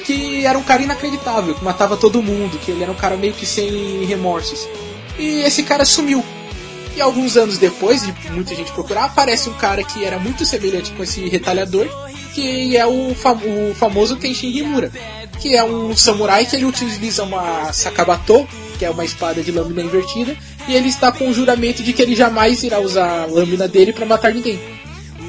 [0.05, 3.33] que era um cara inacreditável, que matava todo mundo, que ele era um cara meio
[3.33, 4.65] que sem remorsos.
[5.17, 6.23] E esse cara sumiu.
[6.95, 10.91] E alguns anos depois, de muita gente procurar, aparece um cara que era muito semelhante
[10.91, 11.87] com esse retalhador,
[12.33, 14.91] que é o, fam o famoso Kenshin Himura,
[15.39, 18.47] que é um samurai que ele utiliza uma sakabato,
[18.77, 20.35] que é uma espada de lâmina invertida,
[20.67, 23.93] e ele está com o juramento de que ele jamais irá usar a lâmina dele
[23.93, 24.59] para matar ninguém.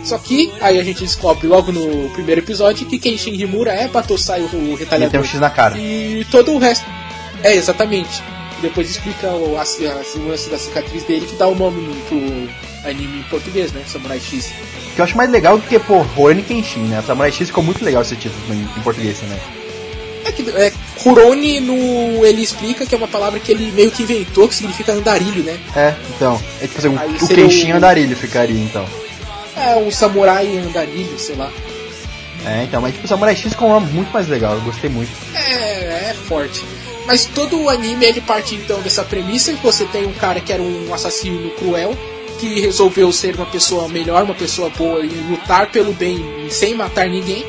[0.05, 4.41] Só que, aí a gente descobre logo no primeiro episódio que Kenshin Himura é Batosai,
[4.41, 5.21] o Ele tem retalhador.
[5.21, 5.79] um X na cara.
[5.79, 6.85] E todo o resto.
[7.45, 8.23] É, exatamente.
[8.63, 11.95] Depois explica o, a, a, o lance da cicatriz dele que dá o nome no,
[12.05, 13.83] pro anime em português, né?
[13.87, 14.51] Samurai X.
[14.95, 17.03] Que eu acho mais legal do que, pô, Rurouni Kenshin, né?
[17.07, 19.39] Samurai X ficou muito legal esse título em, em português também.
[20.25, 22.25] É que é, Kuroni no.
[22.25, 25.59] ele explica que é uma palavra que ele meio que inventou, que significa andarilho, né?
[25.75, 26.41] É, então.
[26.61, 28.87] É tipo assim, Aí o Kenshin o- andarilho ficaria, então.
[29.57, 31.51] É um samurai andarilho, sei lá.
[32.47, 35.11] É, então, mas tipo, Samurai X ficou um muito mais legal, eu gostei muito.
[35.35, 36.65] É, é forte.
[37.07, 40.53] Mas todo o anime ele parte então dessa premissa que você tem um cara que
[40.53, 41.97] era um assassino cruel
[42.43, 47.09] que resolveu ser uma pessoa melhor, uma pessoa boa e lutar pelo bem sem matar
[47.09, 47.45] ninguém.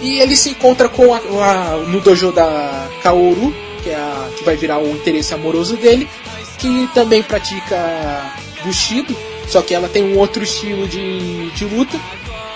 [0.00, 4.42] E ele se encontra com a, a, no dojo da Kaoru, que é a que
[4.42, 6.08] vai virar o interesse amoroso dele,
[6.56, 8.34] que também pratica
[8.64, 9.14] Bushido,
[9.46, 12.00] só que ela tem um outro estilo de, de luta.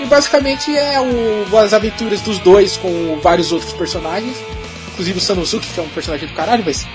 [0.01, 4.36] E basicamente é o, as aventuras dos dois com vários outros personagens.
[4.95, 6.86] Inclusive o Sanosuke, que é um personagem do caralho, mas.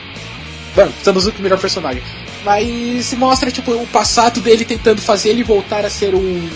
[0.75, 2.01] Mano, Sanosuke é o melhor personagem.
[2.43, 6.49] Mas mostra tipo, o passado dele tentando fazer ele voltar a ser um,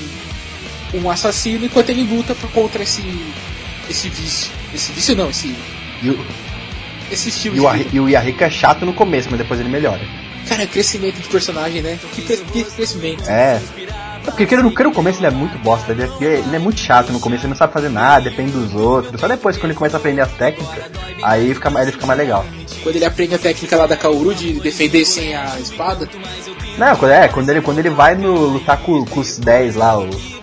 [0.94, 3.04] um assassino enquanto ele luta contra esse,
[3.90, 4.52] esse vício.
[4.74, 5.54] Esse vício não, esse.
[6.04, 6.26] O,
[7.12, 10.02] esse estilo e de o, e Yahiko é chato no começo, mas depois ele melhora.
[10.48, 12.00] Cara, crescimento de personagem, né?
[12.14, 13.30] Que, que crescimento.
[13.30, 13.62] É.
[14.26, 17.12] É Porque aquele no, começo ele é muito bosta, ele é, ele é muito chato
[17.12, 19.20] no começo, ele não sabe fazer nada, depende dos outros.
[19.20, 20.84] Só depois, quando ele começa a aprender as técnicas,
[21.22, 22.46] aí fica, ele fica mais legal.
[22.82, 26.08] Quando ele aprende a técnica lá da Kaoru de defender sem a espada.
[26.78, 29.98] Não, quando, é, quando ele, quando ele vai no, lutar com, com os 10 lá,
[29.98, 30.34] os.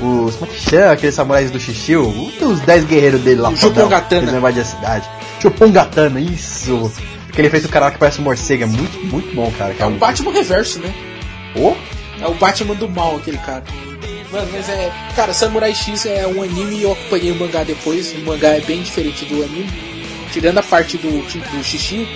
[0.00, 0.36] Os.
[0.36, 0.92] Como é que chama?
[0.92, 2.08] Aqueles samurais do Shishio?
[2.40, 3.54] Os 10 guerreiros dele lá.
[3.54, 4.22] Chupongatana.
[4.22, 5.08] Eles invadem a cidade.
[5.40, 6.92] Chupongatana, isso!
[7.28, 9.74] Aquele feito cara que parece um morcego, é muito, muito bom, cara.
[9.78, 9.96] É é um.
[9.96, 10.92] Batman reverso, né?
[11.56, 11.74] Oh,
[12.20, 13.64] É o Batman do mal, aquele cara.
[14.30, 14.90] Mano, mas é.
[15.14, 18.12] Cara, Samurai X é um anime e eu acompanhei o mangá depois.
[18.12, 19.70] O mangá é bem diferente do anime.
[20.32, 22.08] Tirando a parte do, do xixi.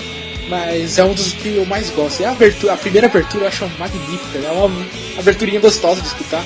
[0.48, 2.22] Mas é um dos que eu mais gosto.
[2.22, 4.38] E a, abertura, a primeira abertura eu acho magnífica.
[4.38, 4.86] É uma
[5.18, 6.44] aberturinha gostosa de escutar.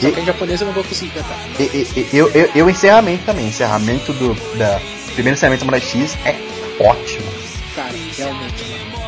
[0.00, 1.38] Só que em japonês eu não vou conseguir cantar.
[2.54, 3.48] e, o encerramento também.
[3.48, 4.34] Encerramento do.
[4.56, 4.80] Da,
[5.14, 6.36] primeiro encerramento do Samurai X é
[6.82, 7.39] ótimo.
[7.92, 9.00] Cara, realmente, mano.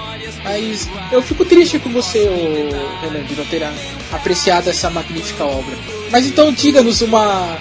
[0.44, 3.62] Mas eu fico triste com você, ô, Renan, de não ter
[4.12, 5.76] apreciado essa magnífica obra.
[6.10, 7.58] Mas então diga-nos uma.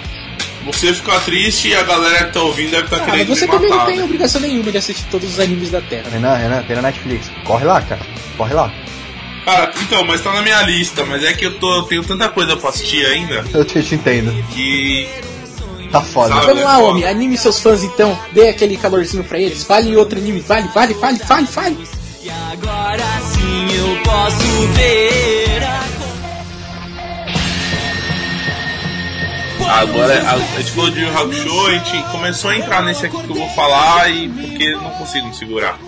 [0.66, 3.46] Você ficar triste e a galera que tá ouvindo deve estar Ah, mas querendo você
[3.46, 3.88] me também não matar.
[3.88, 4.04] tem né?
[4.04, 6.08] obrigação nenhuma de assistir todos os animes da Terra.
[6.10, 7.30] Renan, Renan, tem na Netflix.
[7.44, 8.00] Corre lá, cara.
[8.36, 8.72] Corre lá.
[9.44, 12.28] Cara, então, mas tá na minha lista, mas é que eu tô, eu tenho tanta
[12.28, 14.32] coisa pra assistir ainda Eu te, te entendo.
[14.52, 15.08] que.
[15.92, 16.34] Tá foda.
[16.34, 16.46] Sabe?
[16.46, 16.84] Vamos lá, foda.
[16.88, 18.18] homem, anime seus fãs então.
[18.32, 19.62] Dê aquele calorzinho pra eles.
[19.62, 21.88] Vale outro anime, vale, vale, vale, vale, vale, vale.
[22.52, 25.82] Agora sim eu posso ver a
[29.68, 33.16] Agora, a, a gente falou de Yu Hakusho, a gente começou a entrar nesse aqui
[33.16, 35.78] que eu vou falar e porque não consigo me segurar.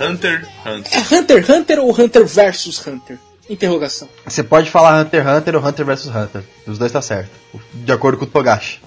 [0.00, 0.92] Hunter x Hunter.
[0.92, 3.18] É Hunter x Hunter ou Hunter versus Hunter?
[3.50, 4.08] Interrogação.
[4.24, 6.42] Você pode falar Hunter x Hunter ou Hunter vs Hunter.
[6.66, 7.30] Os dois tá certo.
[7.72, 8.80] De acordo com o Togashi.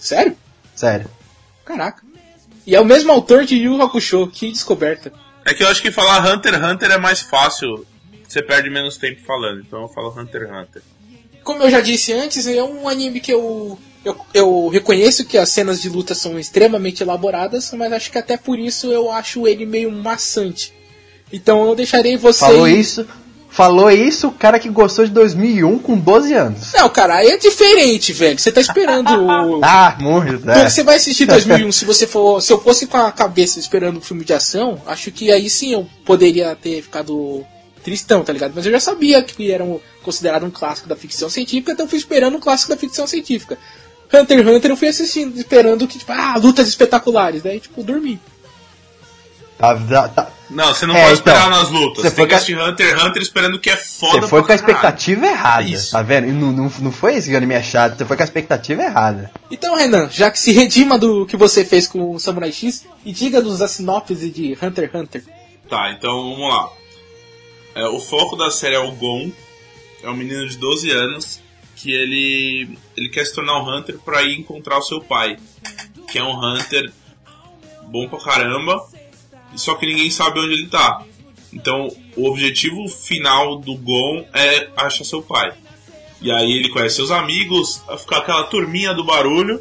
[0.00, 0.36] Sério?
[0.74, 1.08] Sério.
[1.64, 2.02] Caraca.
[2.66, 5.12] E é o mesmo autor de Yu Hakusho, que descoberta.
[5.44, 7.86] É que eu acho que falar Hunter x Hunter é mais fácil,
[8.26, 10.82] você perde menos tempo falando, então eu falo Hunter x Hunter.
[11.44, 15.48] Como eu já disse antes, é um anime que eu, eu, eu reconheço que as
[15.50, 19.64] cenas de luta são extremamente elaboradas, mas acho que até por isso eu acho ele
[19.64, 20.72] meio maçante.
[21.32, 22.40] Então eu deixarei você.
[22.40, 23.06] Falou isso.
[23.50, 26.72] Falou isso o cara que gostou de 2001 com 12 anos.
[26.72, 28.38] Não, cara, aí é diferente, velho.
[28.38, 29.08] Você tá esperando.
[29.58, 30.68] o- Ah, muito, né?
[30.68, 32.40] Você vai assistir 2001 se você for.
[32.40, 35.72] Se eu fosse com a cabeça esperando um filme de ação, acho que aí sim
[35.72, 37.44] eu poderia ter ficado
[37.82, 38.52] tristão, tá ligado?
[38.54, 41.90] Mas eu já sabia que era um, considerado um clássico da ficção científica, então eu
[41.90, 43.58] fui esperando um clássico da ficção científica.
[44.12, 47.42] Hunter x Hunter eu fui assistindo, esperando que, tipo, ah, lutas espetaculares.
[47.42, 48.20] Daí, tipo, dormi.
[49.58, 50.29] Tá, tá, tá.
[50.50, 52.02] Não, você não É, pode esperar então, nas lutas.
[52.02, 54.20] você Você foi tem que com a- assistir Hunter x Hunter esperando que é foda
[54.22, 54.60] Você foi com a caralho.
[54.76, 55.90] expectativa errada, Isso.
[55.92, 56.28] tá vendo?
[56.28, 59.30] E não, não, não foi esse anime é chato, você foi com a expectativa errada.
[59.50, 63.12] Então, Renan, já que se redima do que você fez com o Samurai X, e
[63.12, 65.24] diga-nos a sinopse de Hunter x Hunter.
[65.68, 66.68] Tá, então vamos lá.
[67.76, 69.30] É, o foco da série é o Gon,
[70.02, 71.38] é um menino de 12 anos
[71.76, 75.36] que ele, ele quer se tornar um Hunter pra ir encontrar o seu pai,
[76.10, 76.90] que é um Hunter
[77.84, 78.84] bom pra caramba,
[79.56, 81.02] só que ninguém sabe onde ele tá.
[81.52, 85.52] Então o objetivo final do Gon é achar seu pai.
[86.22, 89.60] E aí ele conhece seus amigos, fica aquela turminha do barulho,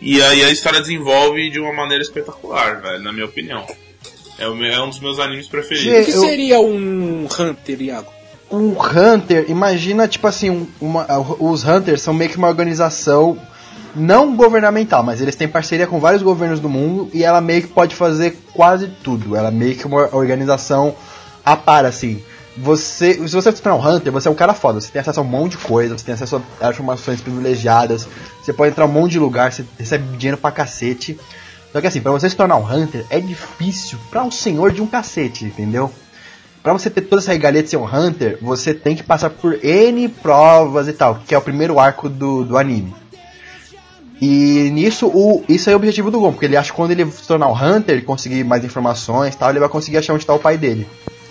[0.00, 3.64] e aí a história desenvolve de uma maneira espetacular, velho, na minha opinião.
[4.38, 6.02] É, é um dos meus animes preferidos.
[6.02, 8.10] O que seria um Hunter, Iago?
[8.50, 11.06] Um Hunter, imagina tipo assim, um- uma,
[11.38, 13.38] os Hunters são meio que uma organização
[13.98, 17.68] não governamental, mas eles têm parceria com vários governos do mundo e ela meio que
[17.68, 19.36] pode fazer quase tudo.
[19.36, 20.94] Ela é meio que uma organização
[21.44, 22.22] a par, assim.
[22.56, 24.80] Você, se você tornar um Hunter, você é um cara foda.
[24.80, 28.08] Você tem acesso a um monte de coisa, você tem acesso a informações privilegiadas,
[28.42, 31.18] você pode entrar um monte de lugar, você recebe dinheiro pra cacete.
[31.72, 34.82] Só que assim, pra você se tornar um Hunter, é difícil pra um senhor de
[34.82, 35.92] um cacete, entendeu?
[36.62, 39.64] Pra você ter toda essa regalia de ser um Hunter, você tem que passar por
[39.64, 42.92] N provas e tal, que é o primeiro arco do, do anime.
[44.20, 47.08] E nisso, o, isso é o objetivo do Gon, porque ele acha que quando ele
[47.10, 50.34] se tornar o Hunter, conseguir mais informações e tal, ele vai conseguir achar onde tá
[50.34, 50.86] o pai dele.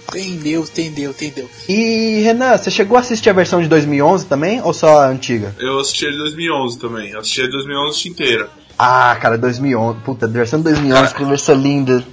[0.09, 1.49] Entendeu, entendeu, entendeu.
[1.67, 5.53] E Renan, você chegou a assistir a versão de 2011 também ou só a antiga?
[5.59, 7.09] Eu assisti a de 2011 também.
[7.09, 8.49] Eu assisti a de 2011 inteira.
[8.79, 9.99] Ah, cara, 2011.
[10.01, 12.05] Puta, a versão de 2011 que versão linda.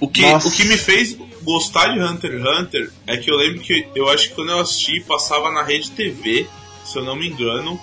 [0.00, 0.48] O que, Nossa.
[0.48, 4.08] o que me fez gostar de Hunter x Hunter é que eu lembro que eu
[4.08, 6.46] acho que quando eu assisti passava na rede TV,
[6.84, 7.78] se eu não me engano.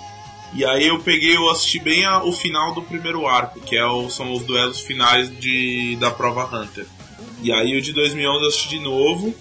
[0.54, 3.86] E aí eu peguei, eu assisti bem a- o final do primeiro arco, que é
[3.86, 6.86] o- são os duelos finais de, da prova Hunter.
[7.42, 9.34] E aí o de 2011 eu assisti de novo.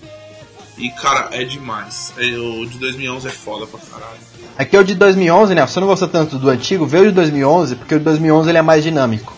[0.77, 2.13] E cara, é demais.
[2.17, 4.19] É, o de 2011 é foda pra caralho.
[4.57, 5.65] Aqui é o de 2011, né?
[5.67, 8.57] Você não gostou tanto do antigo, vê o de 2011, porque o de 2011 ele
[8.57, 9.35] é mais dinâmico.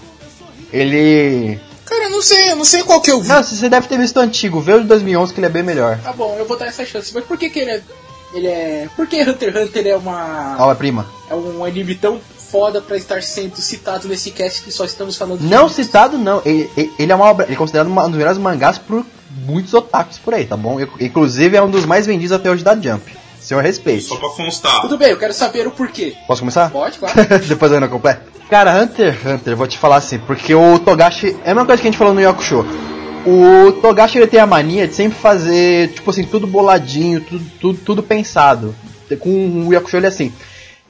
[0.71, 1.59] Ele.
[1.85, 3.27] Cara, eu não sei, eu não sei qual que eu vi.
[3.27, 5.63] Não, você deve ter visto o antigo, vê o de 2011 que ele é bem
[5.63, 5.99] melhor.
[5.99, 7.11] Tá bom, eu vou dar essa chance.
[7.13, 7.81] Mas por que que ele é...
[8.33, 8.87] Ele é...
[8.95, 10.55] Por que Hunter x Hunter é uma...
[10.59, 11.05] Obra-prima.
[11.29, 12.19] É um anime tão
[12.51, 15.75] foda pra estar sendo citado nesse cast que só estamos falando de Não animes?
[15.75, 16.41] citado, não.
[16.45, 17.45] Ele, ele- ele é uma obra.
[17.45, 19.05] Ele é considerado uma- um dos melhores mangás por
[19.45, 20.79] muitos otakus por aí, tá bom?
[20.99, 23.15] Inclusive é um dos mais vendidos até hoje da Jump.
[23.39, 24.03] Seu respeito.
[24.05, 24.81] Só pra constar.
[24.81, 26.15] Tudo bem, eu quero saber o porquê.
[26.27, 26.69] Posso começar?
[26.69, 27.15] Pode, claro.
[27.47, 28.21] Depois eu não completo.
[28.49, 31.35] Cara, Hunter x Hunter, vou te falar assim, porque o Togashi.
[31.43, 32.65] É a mesma coisa que a gente falou no Yakusho.
[33.25, 37.79] O Togashi ele tem a mania de sempre fazer, tipo assim, tudo boladinho, tudo, tudo,
[37.85, 38.75] tudo pensado.
[39.19, 40.33] Com o Yakusho ele é assim.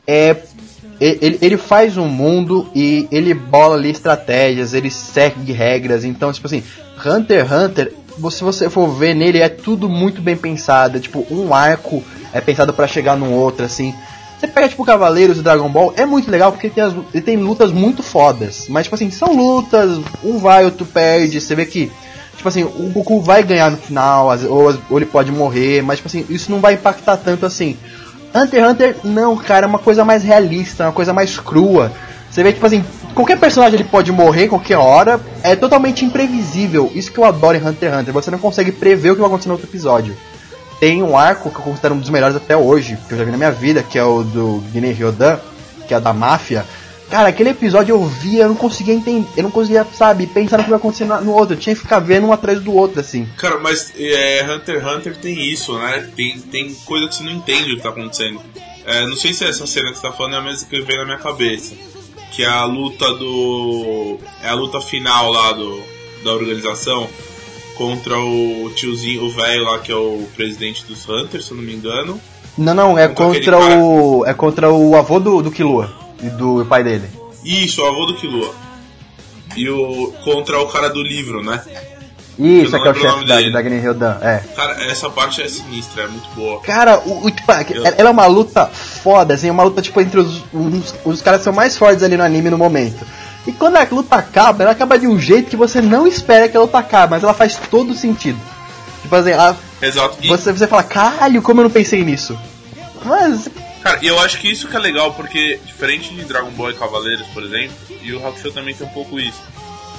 [0.07, 0.35] É.
[0.99, 6.05] Ele, ele faz um mundo e ele bola ali estratégias, ele segue regras.
[6.05, 6.63] Então, tipo assim,
[7.05, 7.93] Hunter x Hunter,
[8.31, 10.97] se você for ver nele, é tudo muito bem pensado.
[10.97, 13.93] É, tipo, um arco é pensado pra chegar num outro, assim.
[14.39, 17.37] Você pega, tipo, Cavaleiros e Dragon Ball, é muito legal porque tem, as- ele tem
[17.37, 18.67] lutas muito fodas.
[18.69, 21.41] Mas, tipo assim, são lutas, um vai, outro perde.
[21.41, 21.91] Você vê que,
[22.35, 26.07] tipo assim, o Goku vai ganhar no final, ou, ou ele pode morrer, mas, tipo
[26.07, 27.77] assim, isso não vai impactar tanto assim.
[28.35, 31.91] Hunter x Hunter, não, cara, é uma coisa mais realista, uma coisa mais crua.
[32.29, 36.91] Você vê, tipo assim, qualquer personagem ele pode morrer qualquer hora, é totalmente imprevisível.
[36.95, 39.27] Isso que eu adoro em Hunter x Hunter, você não consegue prever o que vai
[39.27, 40.17] acontecer no outro episódio.
[40.79, 43.31] Tem um arco que eu considero um dos melhores até hoje, que eu já vi
[43.31, 45.37] na minha vida, que é o do Guiné Ryodan,
[45.87, 46.65] que é da máfia.
[47.13, 50.63] Cara, aquele episódio eu via, eu não conseguia entender, eu não conseguia, sabe, pensar no
[50.63, 51.53] que vai acontecer no outro.
[51.53, 53.29] Eu tinha que ficar vendo um atrás do outro, assim.
[53.37, 56.09] Cara, mas é, Hunter x Hunter tem isso, né?
[56.15, 58.41] Tem, tem coisa que você não entende o que tá acontecendo.
[58.83, 61.01] É, não sei se essa cena que você tá falando é a mesma que veio
[61.01, 61.75] na minha cabeça.
[62.31, 64.17] Que é a luta do.
[64.41, 65.83] É a luta final lá do,
[66.23, 67.07] da organização
[67.77, 71.63] contra o tiozinho, o velho lá que é o presidente dos Hunters, se eu não
[71.63, 72.19] me engano.
[72.57, 74.25] Não, não, é Contra contra o.
[74.25, 77.07] É contra o avô do, do Killua e do pai dele.
[77.43, 78.53] Isso, o avô do Killua.
[79.55, 80.13] E o.
[80.23, 81.61] contra o cara do livro, né?
[82.39, 84.41] Isso, aqui não é o chefe da, da Guiné Ryodan, é.
[84.55, 86.59] Cara, essa parte é sinistra, é muito boa.
[86.61, 90.01] Cara, o, o- tipo, Eu- ela é uma luta foda, assim, é uma luta tipo
[90.01, 93.05] entre os, os, os caras que são mais fortes ali no anime no momento.
[93.45, 96.57] E quando a luta acaba, ela acaba de um jeito que você não espera que
[96.57, 98.39] a luta acabe, mas ela faz todo sentido.
[99.03, 100.17] Tipo assim, ela- Exato.
[100.19, 102.35] E- você, você fala, caralho, como eu não pensei nisso?
[103.05, 103.47] Mas,
[103.83, 106.73] Cara, e eu acho que isso que é legal, porque diferente de Dragon Ball e
[106.73, 109.41] Cavaleiros, por exemplo, e o Hakusho também tem um pouco isso.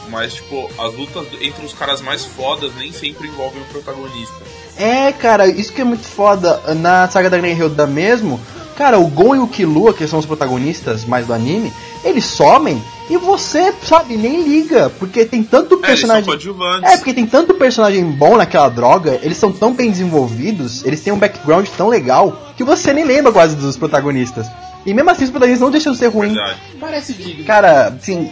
[0.09, 4.35] Mas, tipo, as lutas entre os caras mais fodas nem sempre envolvem o protagonista.
[4.79, 6.61] é, cara, isso que é muito foda.
[6.75, 8.41] Na saga da Guiné Ryodan mesmo,
[8.77, 11.73] cara, o Gon e o Killua, que são os protagonistas mais do anime,
[12.05, 16.25] eles somem e você, sabe, nem liga, porque tem tanto É, personagem...
[16.25, 16.91] coadjuvantes.
[16.91, 21.13] É, porque tem tanto personagem bom naquela droga, eles são tão bem desenvolvidos, eles têm
[21.13, 24.47] um background tão legal, que você nem lembra quase dos protagonistas.
[24.87, 26.35] E mesmo assim, os protagonistas não deixam de ser ruins.
[26.35, 26.59] Verdade.
[26.81, 27.45] Parece digno.
[27.45, 28.31] Cara, assim.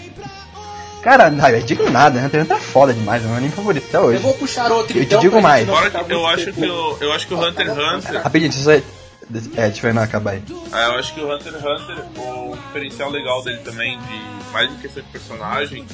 [1.03, 3.87] Cara, ai, é digno nada, Hunter x Hunter é foda demais, é meu anime favorito
[3.89, 4.19] até Eu hoje.
[4.23, 5.67] vou puxar outro Eu te então, digo mais.
[5.67, 5.75] não
[6.09, 8.23] eu acho que o, eu acho que o Hunter x Hunter.
[8.23, 8.83] Rapidinho, isso é.
[9.57, 10.43] É, eu não acabar aí.
[10.73, 14.71] é, eu acho que o Hunter x Hunter, o diferencial legal dele também, de mais
[14.71, 15.87] em questão de personagem,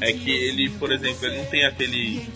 [0.00, 2.28] é que ele, por exemplo, ele não tem aquele.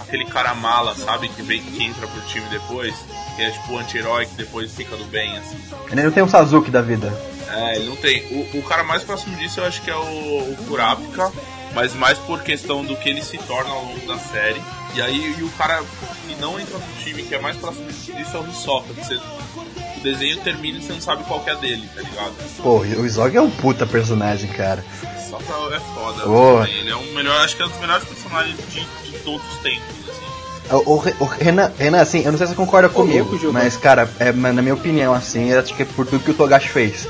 [0.00, 1.28] aquele cara mala, sabe?
[1.28, 2.94] Que vem que entra pro time depois,
[3.34, 5.58] que é tipo o anti-herói que depois fica do bem, assim.
[5.90, 7.12] Ele não tem um Sasuke da vida.
[7.48, 8.22] É, ele não tem.
[8.32, 11.32] O, o cara mais próximo disso eu acho que é o, o Kurapika,
[11.74, 14.60] mas mais por questão do que ele se torna ao longo da série.
[14.94, 15.82] E aí e o cara
[16.26, 18.94] que não entra no time, que é mais próximo disso é o Hisoka.
[18.94, 19.20] que Você,
[20.12, 22.32] desenho termina e você não sabe qual que é dele, tá ligado?
[22.62, 24.84] Pô, o Zog é um puta personagem, cara.
[25.18, 25.44] Hisoka
[25.74, 26.24] é foda.
[26.26, 26.60] Boa.
[26.64, 26.78] também.
[26.80, 28.80] Ele é um melhor, acho que é um dos melhores personagens de,
[29.10, 30.74] de todos os tempos, assim.
[30.74, 33.76] O, o, o Renan, Renan, assim, eu não sei se você concorda comigo, louco, mas,
[33.76, 36.68] cara, é, na minha opinião, assim, eu acho que é por tudo que o Togashi
[36.68, 37.06] fez.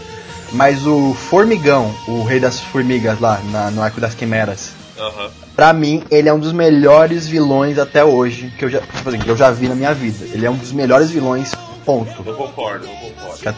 [0.53, 5.31] Mas o Formigão, o rei das formigas lá, na- no arco das quimeras, Aham.
[5.55, 9.19] Pra mim, ele é um dos melhores vilões até hoje que eu já, tipo assim,
[9.19, 10.25] que eu já vi na minha vida.
[10.33, 11.53] Ele é um dos melhores vilões,
[11.87, 12.23] ponto.
[12.27, 13.55] Eu concordo, eu concordo.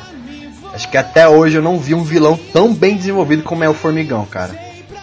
[0.73, 3.75] Acho que até hoje eu não vi um vilão tão bem desenvolvido como é o
[3.75, 4.55] Formigão, cara.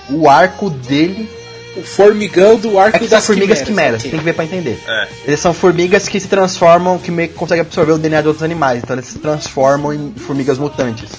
[0.09, 1.27] O arco dele
[1.75, 4.01] O formigão do arco é que são das formigas quimeras.
[4.01, 4.79] quimeras, tem que ver pra entender.
[4.87, 5.07] É.
[5.25, 8.43] Eles são formigas que se transformam, que meio que conseguem absorver o DNA de outros
[8.43, 11.09] animais, então eles se transformam em formigas mutantes.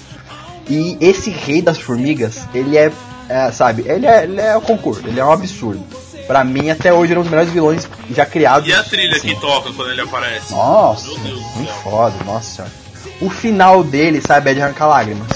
[0.70, 2.90] E esse rei das formigas, ele é,
[3.28, 5.84] é, sabe, ele é, ele é o concurso, ele é um absurdo.
[6.26, 8.68] Pra mim, até hoje, é um dos melhores vilões já criados.
[8.68, 9.28] E a trilha assim.
[9.28, 10.52] que toca quando ele aparece?
[10.52, 12.72] Nossa, muito foda, nossa senhora.
[13.20, 15.28] O final dele, sabe, é de arrancar lágrimas.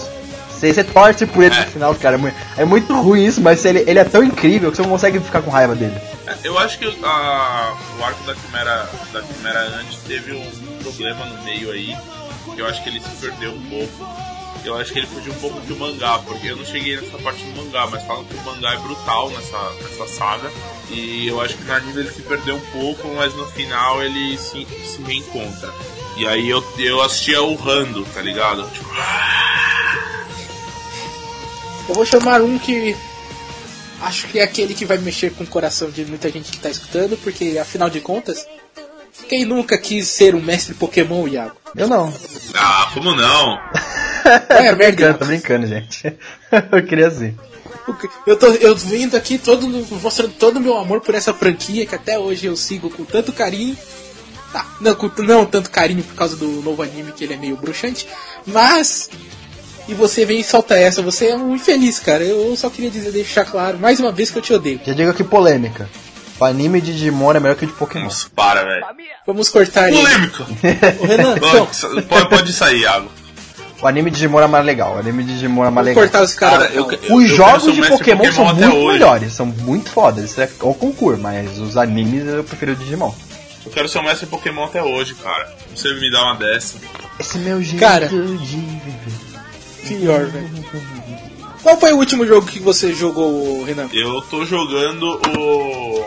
[0.51, 1.61] Você, você torce por ele É.
[1.61, 2.17] no final, cara.
[2.17, 4.91] É muito, é muito ruim isso, mas ele, ele é tão incrível que você não
[4.91, 5.97] consegue ficar com raiva dele.
[6.27, 11.25] É, Eu acho que a- o arco da Quimera, da Quimera antes teve um problema
[11.25, 11.97] no meio aí,
[12.59, 14.07] eu acho que ele se perdeu um pouco.
[14.65, 17.43] Eu acho que ele fugiu um pouco do mangá, porque eu não cheguei nessa parte
[17.45, 20.51] do mangá, mas falam que o mangá é brutal nessa, nessa saga.
[20.91, 24.37] E eu acho que no anime ele se perdeu um pouco, mas no final ele
[24.37, 25.73] se, se reencontra.
[26.17, 28.69] E aí eu, eu assistia o Rando, tá ligado?
[28.71, 28.91] Tipo,
[31.89, 32.95] Eu vou chamar um que
[34.03, 36.69] acho que é aquele que vai mexer com o coração de muita gente que tá
[36.69, 38.47] escutando, porque afinal de contas,
[39.29, 41.57] quem nunca quis ser um mestre Pokémon, Iago?
[41.77, 42.13] Eu não.
[42.55, 43.59] ah, como não?
[44.51, 46.17] É, tô brincando, tô brincando, gente.
[46.73, 47.35] eu queria ser.
[48.27, 49.67] Eu tô eu vindo aqui todo
[50.03, 53.33] mostrando todo o meu amor por essa franquia que até hoje eu sigo com tanto
[53.33, 53.77] carinho.
[54.53, 57.57] Tá, não, com, não tanto carinho por causa do novo anime que ele é meio
[57.57, 58.07] bruxante,
[58.45, 59.09] mas
[59.89, 62.23] e você vem e solta essa, você é um infeliz, cara.
[62.23, 64.81] Eu só queria dizer, deixar claro mais uma vez que eu te odeio.
[64.85, 65.89] Já digo aqui polêmica.
[66.39, 68.05] O anime de Digimon é melhor que o de Pokémon.
[68.05, 68.87] Nossa, para, velho.
[69.27, 69.95] Vamos cortar aí.
[69.95, 70.43] Polêmico!
[71.01, 73.11] Ô, Renan, então, Pode, pode, pode sair, Iago.
[73.83, 74.95] O anime de Digimon é mais legal.
[74.97, 76.03] O anime de Digimon é mais legal.
[76.03, 76.35] cortar os.
[76.35, 78.93] Cara, eu, eu- Os eu jogos de mestre Pokémon, são muito hoje.
[78.99, 80.31] melhores, são muito fodas.
[80.31, 83.13] Isso é o concurso, mas os animes eu prefiro o Digimon.
[83.65, 85.51] Eu quero ser um mestre Pokémon até hoje, cara.
[85.75, 86.77] Você me dá uma dessa.
[87.19, 88.07] Esse é meu jeito Cara.
[88.09, 89.99] de viver.
[89.99, 90.65] Pior, velho.
[91.63, 93.89] Qual foi o último jogo que você jogou, Renan?
[93.93, 96.05] Eu tô jogando o.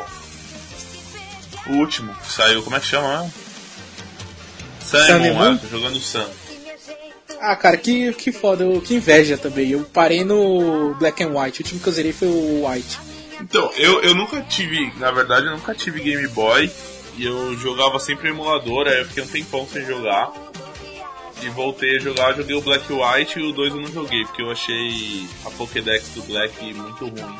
[1.67, 3.21] O último que saiu, como é que chama?
[3.23, 3.31] né?
[4.83, 5.53] Sun Sun Moon?
[5.53, 6.25] é, tô jogando Sun.
[7.45, 9.71] Ah, cara, que, que foda, que inveja também.
[9.71, 12.97] Eu parei no Black and White, o último que eu zerei foi o White.
[13.41, 16.71] Então, eu, eu nunca tive, na verdade, eu nunca tive Game Boy.
[17.17, 20.31] E eu jogava sempre em emulador, aí eu fiquei um tempão sem jogar.
[21.41, 24.23] E voltei a jogar, joguei o Black e White e o 2 eu não joguei,
[24.23, 27.37] porque eu achei a Pokédex do Black muito ruim.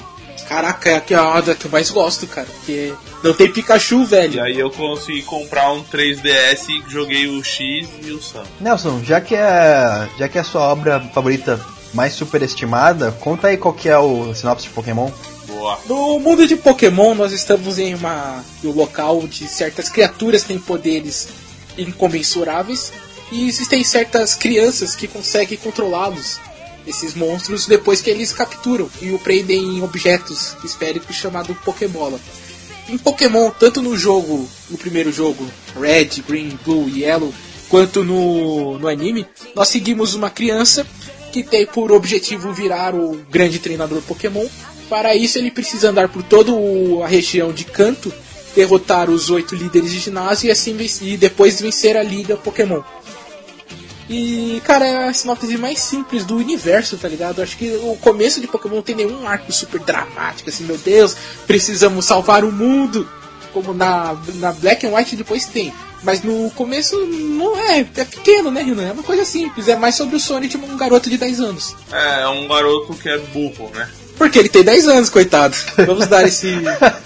[0.47, 2.47] Caraca, é que é a da que eu mais gosto, cara.
[2.47, 4.43] Porque não tem Pikachu, E velho.
[4.43, 8.43] aí eu consegui comprar um 3DS e joguei o X e o Sun.
[8.59, 11.59] Nelson, já que é já que é a sua obra favorita
[11.93, 15.09] mais superestimada, conta aí qual que é o sinopse de Pokémon.
[15.47, 15.79] Boa.
[15.87, 20.57] No mundo de Pokémon, nós estamos em uma em um local onde certas criaturas têm
[20.59, 21.27] poderes
[21.77, 22.91] incomensuráveis
[23.31, 26.39] e existem certas crianças que conseguem controlá-los,
[26.85, 32.19] esses monstros, depois que eles capturam e o prendem em objetos esféricos chamado Pokébola.
[32.89, 35.47] Em Pokémon, tanto no jogo, no primeiro jogo,
[35.79, 37.33] Red, Green, Blue e Yellow,
[37.69, 39.25] quanto no, no anime,
[39.55, 40.85] nós seguimos uma criança
[41.31, 44.45] que tem por objetivo virar o grande treinador Pokémon.
[44.89, 46.51] Para isso, ele precisa andar por toda
[47.03, 48.13] a região de Canto,
[48.55, 52.83] derrotar os oito líderes de ginásio e assim e depois vencer a Liga Pokémon.
[54.09, 57.41] E, cara, é a sinopse mais simples do universo, tá ligado?
[57.41, 61.15] Acho que o começo de Pokémon não tem nenhum arco super dramático, assim, meu Deus,
[61.47, 63.07] precisamos salvar o mundo.
[63.53, 65.71] Como na, na Black and White depois tem.
[66.01, 68.89] Mas no começo não é, é pequeno, né, Renan?
[68.89, 71.75] É uma coisa simples, é mais sobre o Sonic de um garoto de 10 anos.
[71.91, 73.87] É, é um garoto que é burro, né?
[74.17, 75.55] Porque ele tem 10 anos, coitado.
[75.85, 76.55] Vamos dar esse.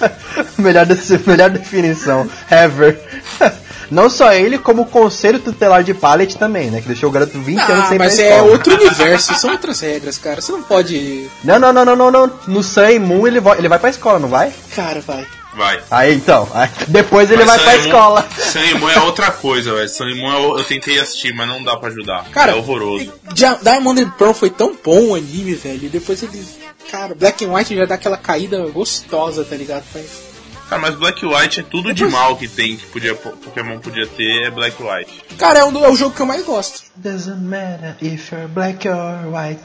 [0.58, 3.00] melhor, desse- melhor definição ever.
[3.92, 6.82] Não só ele, como o conselho tutelar de Pallet também, né?
[6.82, 8.52] Que deixou o garoto 20 anos Ah, sem ir mas pra é escola.
[8.52, 10.42] outro universo, são outras regras, cara.
[10.42, 11.30] Você não pode.
[11.44, 12.32] Não, não, não, não, não, não.
[12.48, 14.52] No Sun e Moon ele, vai- ele vai pra escola, não vai?
[14.76, 15.26] Cara, vai.
[15.56, 15.80] Vai.
[15.90, 18.28] Aí então, aí, depois ele vai Mas pra Sun e Moon- escola.
[18.52, 19.90] Sun e Moon é outra coisa, velho.
[19.90, 22.26] Sun e Moon eu, eu tentei assistir, mas não dá pra ajudar.
[22.32, 23.12] Cara, é horroroso.
[23.34, 25.86] Dia- Diamond and Pearl foi tão bom o anime, velho.
[25.86, 26.58] E depois eles.
[26.92, 29.84] Cara, Black and White já dá aquela caída gostosa, tá ligado?
[29.96, 30.27] Mas-
[30.70, 34.44] Cara, mas Black White é tudo de mal que tem, que podia, Pokémon podia ter,
[34.48, 35.24] é Black White.
[35.38, 36.82] Cara, é, um, do- é o jogo que eu mais gosto.
[36.98, 39.62] Doesn't matter if you're black or white.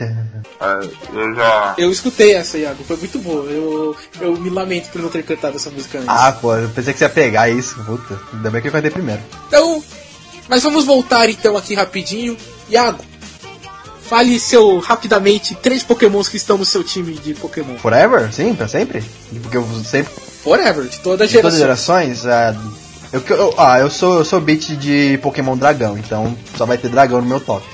[0.00, 1.74] É, eu já.
[1.76, 3.44] Eu escutei essa, Iago, foi muito boa.
[3.50, 6.08] Eu, eu me lamento por não ter cantado essa música antes.
[6.08, 8.18] Ah, pô, eu pensei que você ia pegar isso, puta.
[8.32, 9.20] Ainda bem que eu cantei primeiro.
[9.48, 9.82] Então,
[10.48, 12.36] mas vamos voltar então aqui rapidinho.
[12.68, 13.04] Iago,
[14.10, 17.76] fale seu rapidamente três pokémons que estão no seu time de Pokémon.
[17.78, 18.32] Forever?
[18.32, 19.04] Sim, pra sempre?
[19.40, 20.12] Porque eu sempre.
[20.42, 22.56] Forever, de toda De todas as gerações, é,
[23.12, 26.88] Eu, eu, ah, eu sou, eu sou beat de Pokémon Dragão, então só vai ter
[26.88, 27.64] dragão no meu top.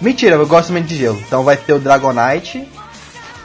[0.00, 1.22] Mentira, eu gosto muito de gelo.
[1.26, 2.66] Então vai ter o Dragonite,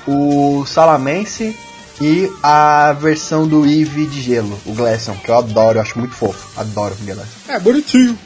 [0.07, 1.53] o Salamence
[1.99, 6.15] e a versão do Eevee de gelo, o Glaceon, que eu adoro, eu acho muito
[6.15, 6.47] fofo.
[6.57, 7.25] Adoro o Glaceon.
[7.49, 8.17] É, bonitinho.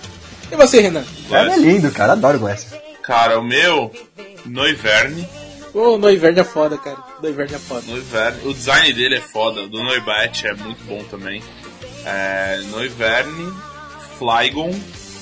[0.51, 1.03] E você, Renan?
[1.31, 2.68] É lindo, cara, adoro o Glaceon.
[3.09, 3.91] Cara, o meu,
[4.45, 5.27] Noiverne.
[5.73, 6.99] Ô, Noiverne é foda, cara.
[7.19, 7.81] Noiverne é foda.
[7.87, 8.47] Noiverne.
[8.47, 11.41] O design dele é foda, do Noibat é muito bom também.
[12.05, 13.51] É, Noiverne,
[14.19, 14.79] Flygon.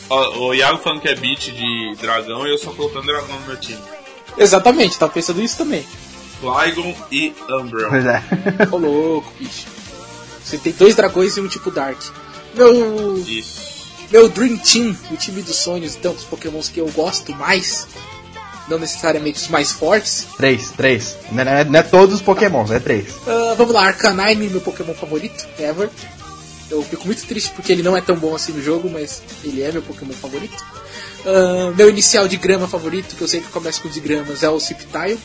[0.09, 3.47] Ó, O Iago falando que é beat de dragão e eu só colocando dragão no
[3.47, 3.79] meu time.
[4.37, 5.87] Exatamente, tá pensando isso também.
[6.41, 7.89] Flygon e Umbreon.
[7.89, 8.21] Pois é.
[8.69, 9.65] Ô, louco, bicho.
[10.43, 12.01] Você tem dois dragões e um tipo Dark.
[12.53, 13.76] Meu, Isso.
[14.11, 17.87] Meu Dream Team, o time dos sonhos, então, dos pokémons que eu gosto mais,
[18.67, 20.27] não necessariamente os mais fortes.
[20.37, 21.17] três, três.
[21.31, 23.13] Não é, não é todos os Pokémons, é três.
[23.25, 25.89] Ah, vamos lá, Arcanine, meu Pokémon favorito, ever.
[26.69, 29.61] Eu fico muito triste porque ele não é tão bom assim no jogo, mas ele
[29.61, 30.57] é meu Pokémon favorito.
[31.25, 34.59] Ah, meu inicial de grama favorito, que eu sempre começo com de gramas, é o
[34.59, 35.19] Sceptile.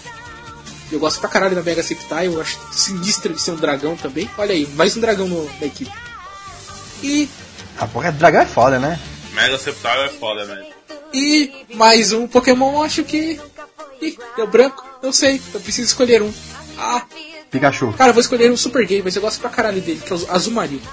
[0.91, 4.31] Eu gosto pra caralho da Mega Sceptile, eu acho sinistro de ser um dragão também.
[4.37, 5.91] Olha aí, mais um dragão no, na equipe.
[7.03, 7.29] E,
[7.79, 8.99] Ah, porra, dragão é foda, né?
[9.35, 10.65] Mega Sceptile é foda, velho.
[11.13, 13.41] e mais um Pokémon, acho que.
[14.01, 14.85] Ih, deu branco?
[15.03, 16.33] Não sei, eu preciso escolher um.
[16.79, 17.03] Ah,
[17.51, 17.93] Pikachu.
[17.93, 20.17] cara, eu vou escolher um Super Gay, mas eu gosto pra caralho dele, que é
[20.17, 20.81] o Azumarill.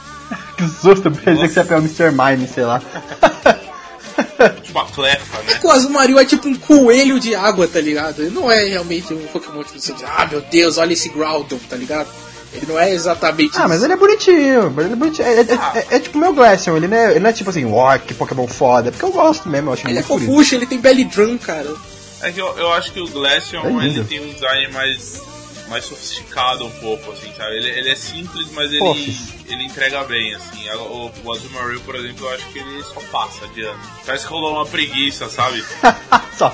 [0.59, 2.11] Que susto, eu pensei que você ia pegar o Mr.
[2.11, 2.81] Mime, sei lá.
[4.63, 5.59] Tipo a Clefa, É né?
[5.59, 8.21] que o Azumarill é tipo um coelho de água, tá ligado?
[8.21, 11.57] Ele não é realmente um Pokémon que você diz, ah meu Deus, olha esse Groudon,
[11.69, 12.09] tá ligado?
[12.51, 15.27] Ele não é exatamente Ah, mas ele é bonitinho, ele é bonitinho.
[15.27, 17.49] É, é- é- é tipo o meu Glaceon, ele não, é, ele não é tipo
[17.49, 20.55] assim, uau, que Pokémon foda, é porque eu gosto mesmo, eu acho Ele é fofucho,
[20.55, 21.71] ele tem belly drum, cara.
[22.21, 25.21] É que eu, eu acho que o Glaceon É ele tem um design mais,
[25.69, 27.55] mais sofisticado um pouco, assim, sabe?
[27.55, 29.15] Ele, ele é simples, mas ele.
[29.53, 30.67] Ele entrega bem, assim.
[30.69, 33.79] A- O, o Azumarill, por exemplo, eu acho que ele só passa de ano.
[34.05, 35.63] Parece que rolou uma preguiça, sabe?
[36.37, 36.51] só,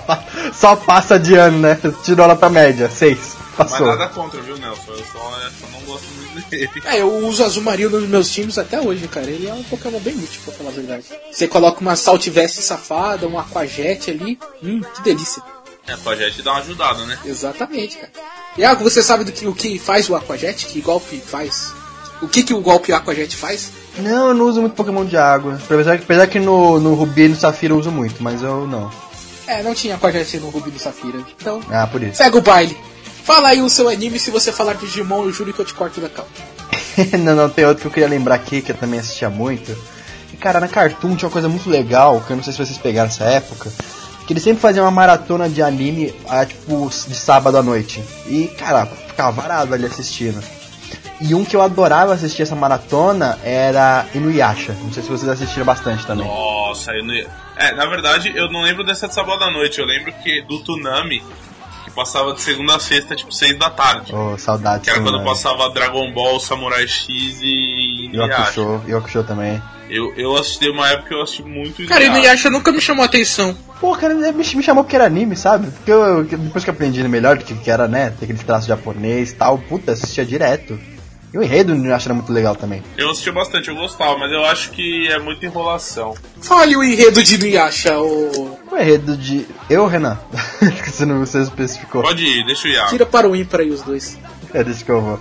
[0.54, 1.80] só passa de ano, né?
[2.04, 3.36] Tirou ela pra média, seis.
[3.58, 3.88] Mas Passou.
[3.88, 4.92] nada contra, viu, Nelson?
[4.92, 6.70] Eu só, eu só não gosto muito dele.
[6.84, 9.28] É, eu uso Azumarill nos meus times até hoje, cara.
[9.30, 11.06] Ele é um Pokémon bem útil, pra falar a verdade.
[11.32, 15.42] Você coloca uma Saltiveste safada, um Aquajet ali, hum, que delícia.
[15.88, 17.18] É, gente dar uma ajudada, né?
[17.24, 18.12] Exatamente, cara.
[18.58, 20.66] Iago, você sabe do que, o que faz o Aquajet?
[20.66, 21.74] Que golpe faz?
[22.22, 23.72] O que, que o golpe Aquajet faz?
[23.98, 25.60] Não, eu não uso muito Pokémon de água.
[25.64, 28.66] Apesar, que- apesar que no, no Rubi e no Safira eu uso muito, mas eu
[28.68, 28.90] não.
[29.48, 31.20] É, não tinha Aquajet no Ruby e no Safira.
[31.40, 32.18] Então, Ah, por isso.
[32.18, 32.76] segue o baile.
[33.24, 35.74] Fala aí o seu anime, se você falar de Digimon, eu juro que eu te
[35.74, 36.30] corto da calma.
[37.20, 39.76] não, não, tem outro que eu queria lembrar aqui, que eu também assistia muito.
[40.34, 42.78] E, cara, na Cartoon tinha uma coisa muito legal, que eu não sei se vocês
[42.78, 43.72] pegaram essa época,
[44.28, 48.04] que eles sempre faziam uma maratona de anime, ah, tipo, de sábado à noite.
[48.28, 50.40] E, cara, ficava varado ali assistindo.
[51.22, 54.76] E um que eu adorava assistir essa maratona era Inuyasha.
[54.82, 56.28] Não sei se vocês assistiram bastante também.
[56.28, 57.28] Nossa, ia...
[57.58, 59.80] É, na verdade, eu não lembro dessa de sábado à noite.
[59.80, 61.24] Eu lembro que do Tsunami,
[61.86, 64.14] que passava de segunda a sexta, tipo, seis da tarde.
[64.14, 64.84] Oh, saudades.
[64.84, 68.60] Que era quando passava Dragon Ball, Samurai X e Inuyasha.
[68.60, 69.62] Yokusho, Yokusho também.
[69.90, 73.06] Eu, eu assisti uma época que eu assisti muito Cara, Inuyasha nunca me chamou a
[73.06, 73.56] atenção.
[73.80, 75.68] Pô, cara, me, me chamou porque era anime, sabe?
[75.72, 78.10] Porque eu, eu- depois que eu aprendi melhor do que, que era, né?
[78.20, 80.78] Ter aquele traço japonês e tal, puta, assistia direto.
[81.36, 82.82] E o enredo eu acho era muito legal também.
[82.96, 86.16] Eu assisti bastante, eu gostava, mas eu acho que é muita enrolação.
[86.40, 88.58] Fale o enredo de Inuyasha, ô...
[88.72, 89.46] O enredo de.
[89.70, 90.18] Eu, Renan?
[90.82, 92.02] que você não você especificou.
[92.04, 92.90] Pode ir, deixa o Iago.
[92.90, 94.18] Tira para o ímpar aí os dois.
[94.54, 95.20] É desse que eu vou.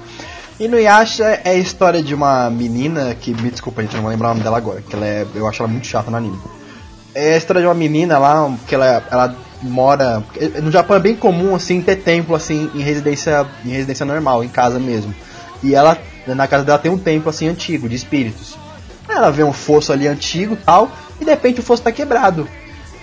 [0.60, 4.28] Inuyasha é a história de uma menina que, me desculpa, gente, eu não vou lembrar
[4.28, 6.38] o nome dela agora, que ela é, eu acho ela muito chata no anime.
[7.12, 10.22] É a história de uma menina lá, que ela, ela mora.
[10.62, 14.48] No Japão é bem comum assim ter templo assim em residência, em residência normal, em
[14.48, 15.12] casa mesmo.
[15.64, 15.96] E ela,
[16.26, 18.56] na casa dela tem um templo assim antigo, de espíritos.
[19.08, 22.46] Ela vê um fosso ali antigo tal, e de repente o fosso tá quebrado.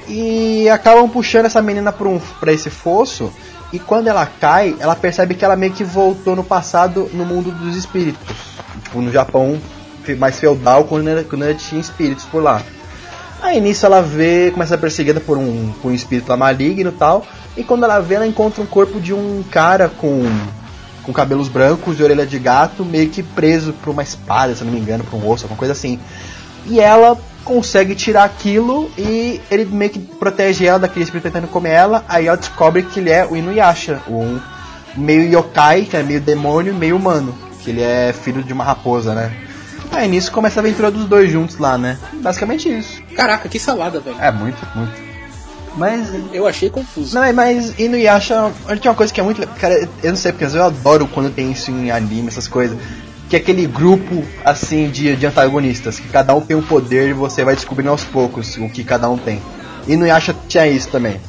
[0.08, 3.34] E acabam puxando essa menina pra, um, pra esse fosso.
[3.74, 7.52] E quando ela cai, ela percebe que ela meio que voltou no passado no mundo
[7.52, 8.36] dos espíritos.
[8.84, 9.60] Tipo, no Japão
[10.18, 12.62] mais feudal, quando ela, quando tinha espíritos por lá.
[13.42, 16.92] Aí nisso ela vê, começa a ser perseguida por um, por um espírito lá maligno
[16.92, 17.26] e tal.
[17.58, 20.24] E quando ela vê, ela encontra um corpo de um cara com,
[21.04, 24.66] com cabelos brancos e orelha de gato, meio que preso por uma espada, se eu
[24.66, 26.00] não me engano, por um osso, alguma coisa assim.
[26.66, 31.72] E ela consegue tirar aquilo e ele meio que protege ela daquele espírito tentando comer
[31.72, 32.06] ela.
[32.08, 34.40] Aí ela descobre que ele é o Inuyasha, um
[34.96, 37.36] meio yokai, que é meio demônio, meio humano.
[37.64, 39.32] Que ele é filho de uma raposa, né?
[39.92, 41.98] Aí nisso começa a aventura dos dois juntos lá, né?
[42.14, 43.02] Basicamente isso.
[43.16, 44.18] Caraca, que salada, velho.
[44.20, 45.11] É, muito, muito.
[45.76, 46.10] Mas.
[46.34, 47.16] Eu achei confuso.
[47.16, 48.52] Não, mas Inuyasha,
[48.82, 49.46] que é uma coisa que é muito.
[49.60, 52.78] Cara, eu não sei, porque eu adoro quando tem isso em anime, essas coisas.
[53.30, 57.14] que é aquele grupo assim de, de antagonistas, que cada um tem um poder e
[57.14, 59.42] você vai descobrindo aos poucos o que cada um tem.
[59.88, 61.20] E no Yasha tinha isso também.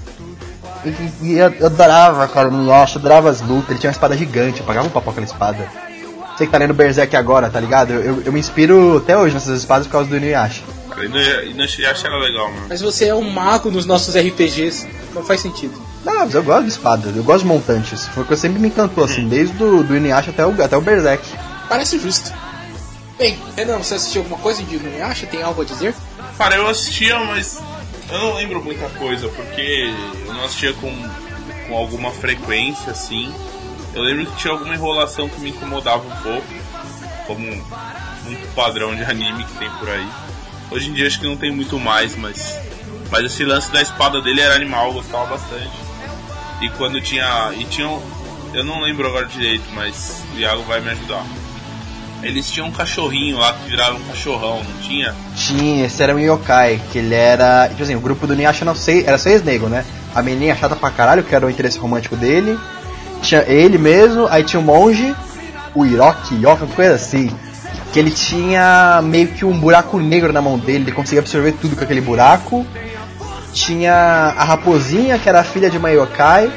[0.84, 0.88] E,
[1.22, 4.16] e- eu, eu adorava, cara, no Yasha, eu adorava as lutas, ele tinha uma espada
[4.16, 5.68] gigante, eu pagava um papo aquela espada.
[6.36, 7.92] Você que tá lendo Berserk agora, tá ligado?
[7.92, 10.62] Eu, eu, eu me inspiro até hoje nessas espadas por causa do Inuyasha.
[10.98, 12.66] E no, e Inuyasha era legal, mano.
[12.68, 14.88] Mas você é um mago nos nossos RPGs.
[15.14, 15.74] Não faz sentido.
[16.04, 18.08] Não, mas eu gosto de espadas, eu gosto de montantes.
[18.08, 20.80] Foi o que sempre me encantou, assim, desde do, do Inuyasha até o, até o
[20.80, 21.24] Berserk.
[21.68, 22.32] Parece justo.
[23.18, 25.26] Bem, Renan, você assistiu alguma coisa de Inuyasha?
[25.26, 25.94] Tem algo a dizer?
[26.36, 27.62] Cara, eu assistia, mas
[28.10, 29.94] eu não lembro muita coisa, porque
[30.26, 30.92] eu não assistia com,
[31.68, 33.32] com alguma frequência, assim.
[33.94, 36.46] Eu lembro que tinha alguma enrolação que me incomodava um pouco,
[37.26, 37.46] como
[38.24, 40.08] muito padrão de anime que tem por aí.
[40.72, 42.58] Hoje em dia acho que não tem muito mais, mas,
[43.10, 45.70] mas esse lance da espada dele era animal, eu gostava bastante.
[46.62, 47.52] E quando tinha.
[47.58, 47.88] E tinha.
[47.88, 48.00] um-
[48.54, 51.24] Eu não lembro agora direito, mas o Iago vai me ajudar.
[52.22, 55.14] Eles tinham um cachorrinho lá que virava um cachorrão, não tinha?
[55.34, 57.66] Tinha, esse era um yokai, que ele era.
[57.70, 59.84] Tipo assim, o grupo do Inuyasha não sei, era seis negros, né?
[60.14, 62.58] A menininha chata pra caralho, que era o interesse romântico dele.
[63.22, 65.14] Tinha ele mesmo, aí tinha o monge,
[65.74, 67.34] o Hiroki, Yoka, coisa assim.
[67.92, 71.76] Que ele tinha meio que um buraco negro na mão dele, ele conseguia absorver tudo
[71.76, 72.66] com aquele buraco.
[73.52, 73.92] Tinha
[74.36, 76.50] a raposinha, que era a filha de uma yokai.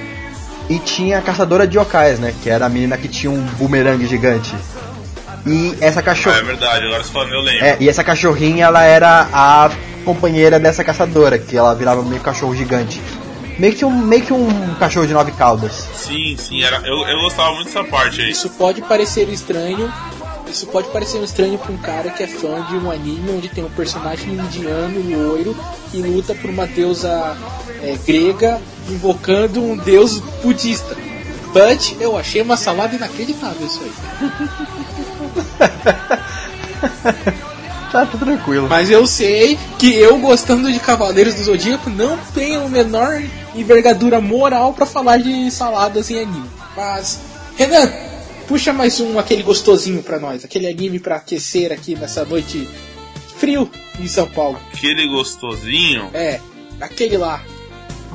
[0.70, 2.34] E tinha a caçadora de yokais, né?
[2.42, 4.56] Que era a menina que tinha um bumerangue gigante.
[5.46, 6.38] E essa Ah, cachorra.
[6.38, 7.64] é verdade, agora você falando eu lembro.
[7.66, 9.70] É, e essa cachorrinha, ela era a
[10.04, 13.00] companheira dessa caçadora, que ela virava meio cachorro gigante.
[13.60, 15.88] Meio que um, meio que um cachorro de nove caudas.
[15.94, 18.32] Sim, sim, era, eu, eu gostava muito dessa parte aí.
[18.32, 19.92] Isso pode parecer estranho.
[20.50, 23.64] Isso pode parecer estranho pra um cara que é fã de um anime onde tem
[23.64, 25.56] um personagem indiano loiro
[25.92, 27.36] que luta por uma deusa
[27.82, 30.96] é, grega invocando um deus budista.
[31.54, 33.92] But eu achei uma salada inacreditável isso aí.
[37.96, 38.68] Tá, tá tranquilo.
[38.68, 43.24] Mas eu sei que eu gostando de Cavaleiros do Zodíaco não tenho a menor
[43.56, 46.50] envergadura moral pra falar de saladas em anime.
[46.76, 47.22] Mas,
[47.56, 47.90] Renan,
[48.48, 52.68] puxa mais um aquele gostosinho pra nós, aquele anime pra aquecer aqui nessa noite
[53.38, 53.70] frio
[54.00, 54.60] em São Paulo.
[54.74, 56.10] Aquele gostosinho.
[56.14, 56.40] É,
[56.80, 57.44] aquele lá.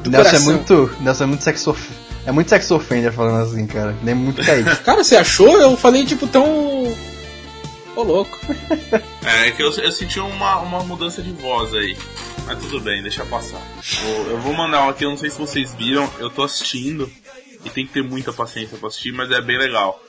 [0.03, 0.97] Do Nelson é muito.
[1.01, 1.77] Nelson é muito sexo.
[2.27, 3.97] É muito sexo offender falando assim, cara.
[4.03, 4.75] Nem muito caído.
[4.85, 5.61] Cara, você achou?
[5.61, 6.45] Eu falei tipo tão.
[7.97, 8.39] Ô louco.
[9.23, 11.95] É, é que eu, eu senti uma, uma mudança de voz aí.
[12.47, 13.61] Mas tudo bem, deixa passar.
[14.03, 17.09] Eu, eu vou mandar um aqui, eu não sei se vocês viram, eu tô assistindo.
[17.63, 20.01] E tem que ter muita paciência pra assistir, mas é bem legal.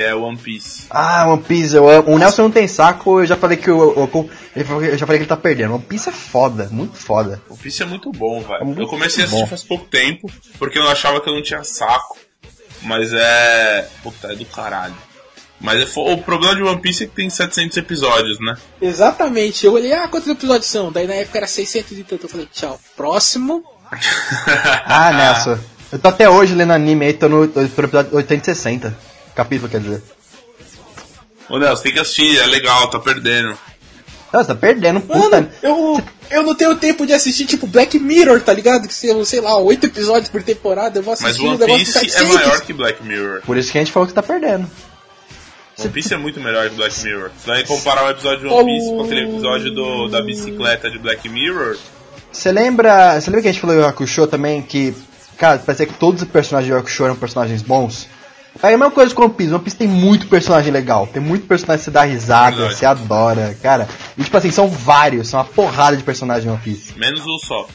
[0.00, 0.84] Que é One Piece.
[0.88, 2.12] ah, One Piece, eu amo.
[2.14, 4.04] O Nelson não tem saco, eu já falei que o.
[4.04, 5.74] o- eu já falei que ele tá perdendo.
[5.74, 7.42] One Piece é foda, muito foda.
[7.50, 8.62] One Piece é muito bom, velho.
[8.62, 9.46] É muito eu comecei a assistir bom.
[9.46, 10.26] faz pouco tempo,
[10.58, 12.16] porque eu achava que eu não tinha saco.
[12.80, 13.86] Mas é.
[14.02, 14.94] Puta, é do caralho.
[15.60, 18.56] Mas é o problema de One Piece é que tem 700 episódios, né?
[18.80, 19.66] Exatamente.
[19.66, 20.90] Eu olhei, ah, quantos episódios são?
[20.90, 22.24] Daí na época era 600 e tanto.
[22.24, 22.80] Eu falei, tchau.
[22.96, 23.62] Próximo.
[24.86, 25.58] Ah, Nelson.
[25.92, 29.09] Eu tô até hoje lendo anime aí, tô no, tô no episódio 860.
[29.40, 30.02] Capítulo, quer dizer.
[31.48, 33.56] Ô Nelson, tem que assistir, é legal, tá perdendo.
[34.30, 35.18] Nossa, tá perdendo, puta.
[35.18, 38.86] Mano, eu, eu não tenho tempo de assistir, tipo, Black Mirror, tá ligado?
[38.86, 40.98] Que são, sei lá, oito episódios por temporada.
[40.98, 42.34] Eu vou Mas assistir One o negócio Piece de é 700.
[42.34, 43.40] maior que Black Mirror.
[43.46, 44.70] Por isso que a gente falou que você tá perdendo.
[45.78, 47.30] One Piece é muito melhor que Black Mirror.
[47.40, 50.98] Se vai comparar o episódio de One Piece com aquele episódio do, da bicicleta de
[50.98, 51.78] Black Mirror,
[52.30, 53.18] Você lembra.
[53.18, 54.60] Você lembra que a gente falou do Hakusho também?
[54.60, 54.94] Que,
[55.38, 58.06] cara, parecia que todos os personagens do Hakusho eram personagens bons?
[58.62, 59.52] É a mesma coisa com One Piece.
[59.54, 61.06] One Piece tem muito personagem legal.
[61.06, 62.76] Tem muito personagem que você dá risada, Verdade.
[62.78, 63.88] você adora, cara.
[64.18, 66.98] E tipo assim, são vários, são uma porrada de personagens em One Piece.
[66.98, 67.70] menos o Sop.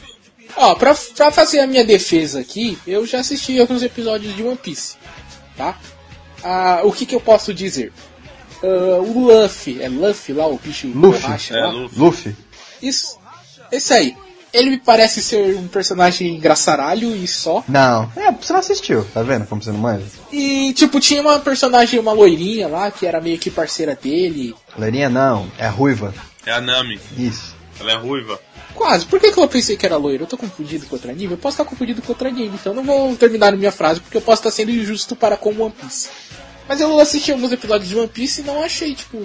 [0.56, 4.56] Ó, pra, pra fazer a minha defesa aqui, eu já assisti alguns episódios de One
[4.56, 4.96] Piece,
[5.56, 5.76] tá?
[6.42, 7.92] Ah, o que que eu posso dizer?
[8.62, 11.20] Ah, o Luffy, é Luffy lá, o bicho Luffy.
[11.20, 11.70] borracha É, lá?
[11.72, 11.98] Luffy.
[11.98, 12.36] Luffy.
[12.80, 13.18] Isso,
[13.72, 14.16] esse aí.
[14.56, 17.62] Ele me parece ser um personagem engraçaralho e só.
[17.68, 20.06] Não, é, você não assistiu, tá vendo como você não manja?
[20.32, 24.54] E, tipo, tinha uma personagem, uma loirinha lá, que era meio que parceira dele.
[24.78, 26.14] Loirinha não, é a ruiva.
[26.46, 26.98] É a Nami.
[27.18, 27.54] Isso.
[27.78, 28.40] Ela é ruiva.
[28.74, 29.04] Quase.
[29.04, 30.24] Por que, que eu pensei que era loiro?
[30.24, 31.32] Eu tô confundido com outro anime?
[31.32, 34.00] Eu posso estar confundido com outro anime, então eu não vou terminar a minha frase,
[34.00, 36.08] porque eu posso estar sendo injusto para com One Piece.
[36.66, 39.18] Mas eu assisti alguns episódios de One Piece e não achei, tipo.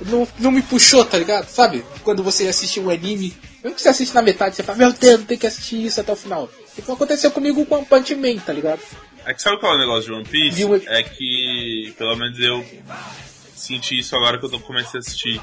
[0.00, 1.48] Não, não me puxou, tá ligado?
[1.48, 1.84] Sabe?
[2.02, 5.24] Quando você assiste um anime, mesmo que você assiste na metade, você fala, meu Deus,
[5.24, 6.48] tem que assistir isso até o final.
[6.74, 8.80] Tipo, aconteceu comigo com One Punch Man, tá ligado?
[9.24, 10.64] É que sabe qual é o negócio de One Piece?
[10.86, 12.64] É que, pelo menos eu
[13.58, 15.40] senti isso agora que eu comecei a assistir.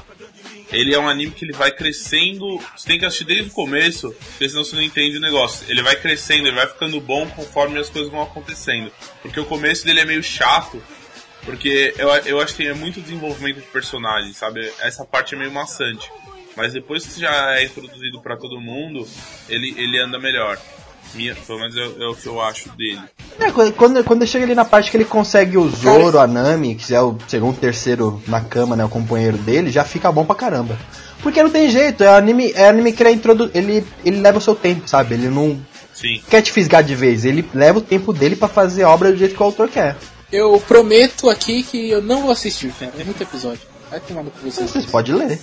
[0.72, 2.58] Ele é um anime que ele vai crescendo.
[2.76, 5.64] Você tem que assistir desde o começo, porque senão você não entende o negócio.
[5.68, 8.90] Ele vai crescendo, ele vai ficando bom conforme as coisas vão acontecendo.
[9.22, 10.82] Porque o começo dele é meio chato.
[11.44, 14.72] Porque eu, eu acho que tem muito desenvolvimento de personagem, sabe?
[14.80, 16.10] Essa parte é meio maçante.
[16.56, 19.06] Mas depois que já é introduzido pra todo mundo,
[19.48, 20.58] ele, ele anda melhor.
[21.14, 23.00] Minha, pelo menos é, é o que eu acho dele.
[23.38, 26.94] É, quando- quando, chega ali na parte que ele consegue o Zoro, a Nami, que
[26.94, 30.76] é o segundo, terceiro na cama, né, o companheiro dele, já fica bom pra caramba.
[31.22, 34.38] Porque não tem jeito, é anime, é anime que ele, é introdu ele, ele leva
[34.38, 35.14] o seu tempo, sabe?
[35.14, 35.60] Ele não
[35.92, 36.20] Sim.
[36.28, 39.18] quer te fisgar de vez, ele leva o tempo dele pra fazer a obra do
[39.18, 39.96] jeito que o autor quer.
[40.32, 42.92] Eu prometo aqui que eu não vou assistir, cara.
[42.98, 43.60] É muito episódio.
[43.90, 44.68] Vai tomar no cu vocês.
[44.70, 45.38] Vocês podem ler.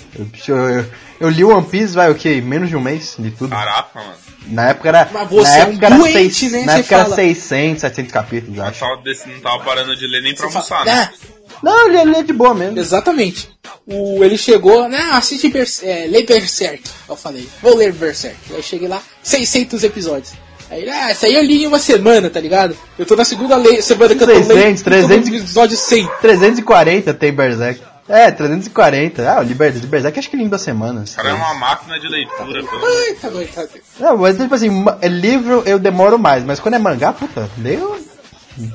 [0.48, 0.86] Eu, eu,
[1.22, 2.42] eu li One Piece, vai o quê?
[2.42, 3.50] Menos de um mês de tudo.
[3.52, 4.14] Caraca, mano.
[4.48, 5.10] Na época era.
[5.14, 6.66] Mas você na é um época era doente, seis- né?
[6.66, 7.16] Na época era fala.
[7.16, 8.80] 600, 700 capítulos, Eu acho.
[8.82, 11.10] tava desse, não tava parando de ler nem pra Você almoçar, fala, né?
[11.14, 11.28] "Ah,
[11.64, 12.78] Não, ele, ele é de boa mesmo.
[12.78, 13.50] Exatamente.
[13.88, 15.00] O, ele chegou, né?
[15.14, 16.84] Assiste Berserk, é, lê Berserk.
[17.08, 18.36] Eu falei, vou ler Berserk.
[18.50, 20.34] Aí eu cheguei lá, 600 episódios.
[20.70, 22.76] Aí ele, ah, essa aí eu li em uma semana, tá ligado?
[23.00, 24.84] Eu tô na segunda semana que eu tô 300, lendo.
[24.84, 25.28] tô no 300.
[25.30, 26.10] episódio 100.
[26.22, 27.82] 340 tem Berserk.
[28.08, 29.30] É, 340.
[29.32, 31.14] Ah, o Liber- Berserk acho que li em duas semanas.
[31.14, 32.82] O cara é uma máquina de leitura, pelo
[33.22, 33.80] tá tá bom.
[34.00, 37.50] Não, mas tipo assim, ma- é livro eu demoro mais, mas quando é mangá, puta,
[37.58, 37.96] leio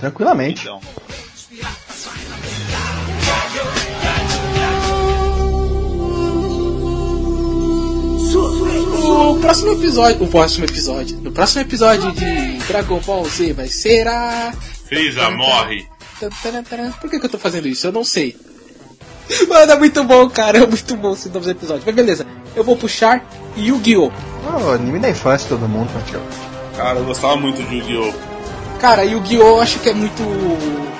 [0.01, 0.63] tranquilamente.
[0.63, 0.81] então.
[8.21, 14.07] O próximo episódio, o próximo episódio, no próximo episódio de Dragon Ball Z vai ser
[14.07, 14.53] a...
[14.87, 15.87] Frieza morre.
[17.01, 17.87] Por que, que eu tô fazendo isso?
[17.87, 18.37] Eu não sei.
[19.49, 20.59] Mano, é muito bom, cara.
[20.59, 21.85] É muito bom esses novos episódios.
[21.85, 22.27] Mas beleza,
[22.57, 23.25] eu vou puxar
[23.57, 24.11] Yu-Gi-Oh!
[24.47, 26.37] Oh, anime da infância todo mundo, praticamente.
[26.77, 28.13] Cara, eu gostava muito de Yu-Gi-Oh!
[28.81, 29.43] Cara, Yu-Gi-Oh!
[29.43, 30.23] eu acho que é muito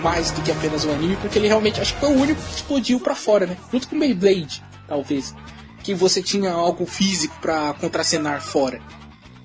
[0.03, 2.55] mais do que apenas um anime, porque ele realmente acho que foi o único que
[2.57, 3.57] explodiu pra fora, né?
[3.73, 5.35] Junto com Beyblade, talvez.
[5.83, 8.81] Que você tinha algo físico pra contracenar fora.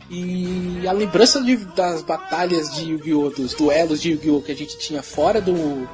[0.10, 3.30] E a lembrança de- das batalhas de Yu-Gi-Oh!
[3.30, 4.42] dos duelos de Yu-Gi-Oh!
[4.42, 5.88] que a gente tinha fora do.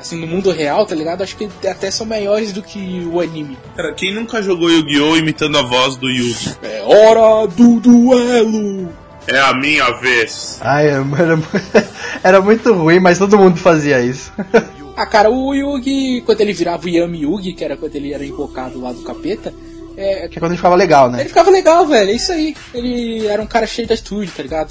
[0.00, 1.22] Assim, no mundo real, tá ligado?
[1.22, 3.58] Acho que até são maiores do que o anime.
[3.76, 5.16] Cara, quem nunca jogou Yu-Gi-Oh!
[5.16, 6.56] imitando a voz do Yugi?
[6.62, 8.88] É hora do duelo!
[9.26, 10.58] É a minha vez.
[10.62, 11.38] Ai, era, era,
[12.24, 14.32] era muito ruim, mas todo mundo fazia isso.
[14.96, 18.22] Ah, cara, o Yugi, quando ele virava o Yami Yugi, que era quando ele era
[18.22, 19.50] invocado lá do capeta,
[19.96, 21.24] é, Que é quando gente ficava legal, ele né?
[21.24, 22.10] ficava legal, velho.
[22.10, 22.54] É isso aí.
[22.74, 24.70] Ele era um cara cheio de atitude, tá ligado?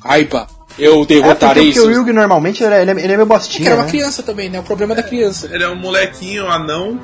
[0.00, 0.46] Aiba,
[0.78, 1.96] eu É porque, derrotarei porque o seus...
[1.96, 3.90] Yugi normalmente ele é, ele é ele é meio Que bostinha, era uma né?
[3.90, 4.60] criança também, né?
[4.60, 5.48] O problema da criança.
[5.52, 7.00] Ele é um molequinho anão.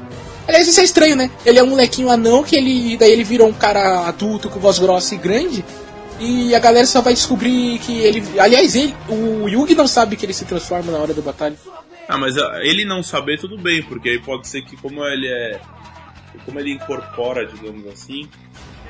[0.46, 1.30] Aliás, isso é estranho, né?
[1.46, 2.96] Ele é um molequinho anão que ele.
[2.96, 5.64] Daí ele virou um cara adulto com voz grossa e grande.
[6.18, 8.22] E a galera só vai descobrir que ele.
[8.38, 11.56] Aliás, ele, o Yugi não sabe que ele se transforma na hora da batalha.
[12.08, 15.28] Ah, mas ah, ele não saber, tudo bem, porque aí pode ser que como ele
[15.28, 15.60] é.
[16.44, 18.28] Como ele incorpora, digamos assim,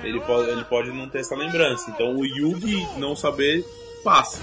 [0.03, 1.91] ele pode, ele pode não ter essa lembrança.
[1.91, 3.65] Então o Yugi não saber
[4.03, 4.41] passa.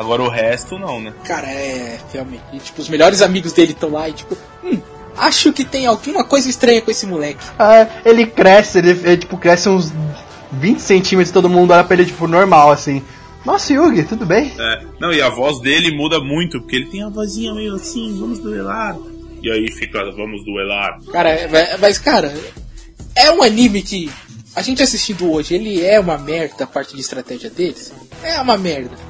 [0.00, 1.12] Agora o resto não, né?
[1.24, 1.98] Cara, é.
[2.10, 2.42] Realmente.
[2.54, 4.34] E, tipo, os melhores amigos dele estão lá e, tipo,
[4.64, 4.80] hum,
[5.14, 7.44] acho que tem alguma coisa estranha com esse moleque.
[7.58, 9.92] Ah, ele cresce, ele, ele, tipo, cresce uns
[10.52, 13.02] 20 centímetros todo mundo olha pra ele, tipo, normal, assim.
[13.44, 14.50] Nossa, Yugi, tudo bem?
[14.58, 14.82] É.
[14.98, 18.38] Não, e a voz dele muda muito, porque ele tem a vozinha meio assim, vamos
[18.38, 18.96] duelar.
[19.42, 20.98] E aí fica, vamos duelar.
[21.12, 22.34] Cara, é- mas, cara,
[23.14, 24.10] é um anime que
[24.56, 27.92] a gente assistindo hoje, ele é uma merda a parte de estratégia deles.
[28.22, 29.09] É uma merda.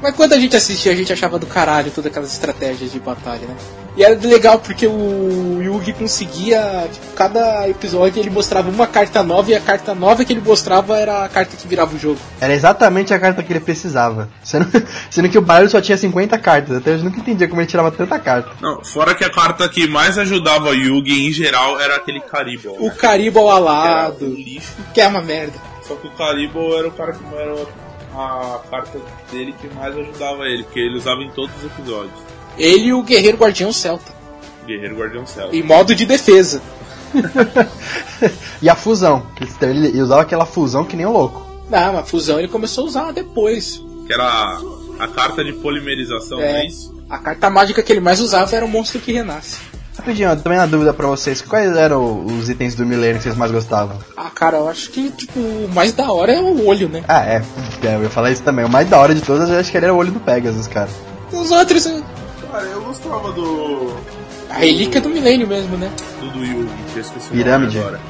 [0.00, 3.46] Mas quando a gente assistia, a gente achava do caralho todas aquelas estratégias de batalha,
[3.46, 3.56] né?
[3.96, 9.50] E era legal porque o Yugi conseguia, tipo, cada episódio ele mostrava uma carta nova
[9.50, 12.20] e a carta nova que ele mostrava era a carta que virava o jogo.
[12.40, 14.28] Era exatamente a carta que ele precisava.
[14.40, 14.68] Sendo,
[15.10, 16.76] sendo que o barulho só tinha 50 cartas.
[16.76, 18.50] Até eu nunca entendia como ele tirava tanta carta.
[18.60, 22.76] Não, fora que a carta que mais ajudava Yugi em geral era aquele Caribou.
[22.78, 24.76] O Caribou Era um alado, lixo.
[24.94, 25.54] que é uma merda.
[25.82, 27.66] Só que o Caribou era o cara que era
[28.18, 28.98] a carta
[29.30, 32.12] dele que mais ajudava ele, porque ele usava em todos os episódios.
[32.56, 34.12] Ele e o Guerreiro Guardião Celta,
[34.66, 35.48] Guerreiro Guardião Céu.
[35.52, 36.60] em modo de defesa.
[38.60, 39.26] E a fusão.
[39.36, 41.46] que Ele, usava aquela fusão que nem um louco.
[41.70, 43.82] Não, a fusão ele começou a usar depois.
[44.06, 44.60] Que era a,
[44.98, 46.52] a carta de polimerização, É.
[46.52, 46.94] não é isso?
[47.08, 49.60] A carta mágica que ele mais usava era o monstro que renasce.
[49.98, 51.42] Rapidinho, também uma dúvida pra vocês.
[51.42, 53.98] Quais eram os itens do milênio que vocês mais gostavam?
[54.16, 57.02] Ah, cara, eu acho que, tipo, o mais da hora é o olho, né?
[57.08, 57.42] Ah, é.
[57.82, 58.64] é, Eu ia falar isso também.
[58.64, 60.66] O mais da hora de todas, eu acho que ele era o olho do Pegasus,
[60.68, 60.88] cara.
[61.32, 62.00] Os outros, é
[62.50, 63.92] Cara, eu gostava do.
[64.48, 65.90] a relíquia do milênio mesmo, né?
[66.20, 67.78] do, do Yugi, que eu esqueci Pirâmide.
[67.78, 68.00] agora.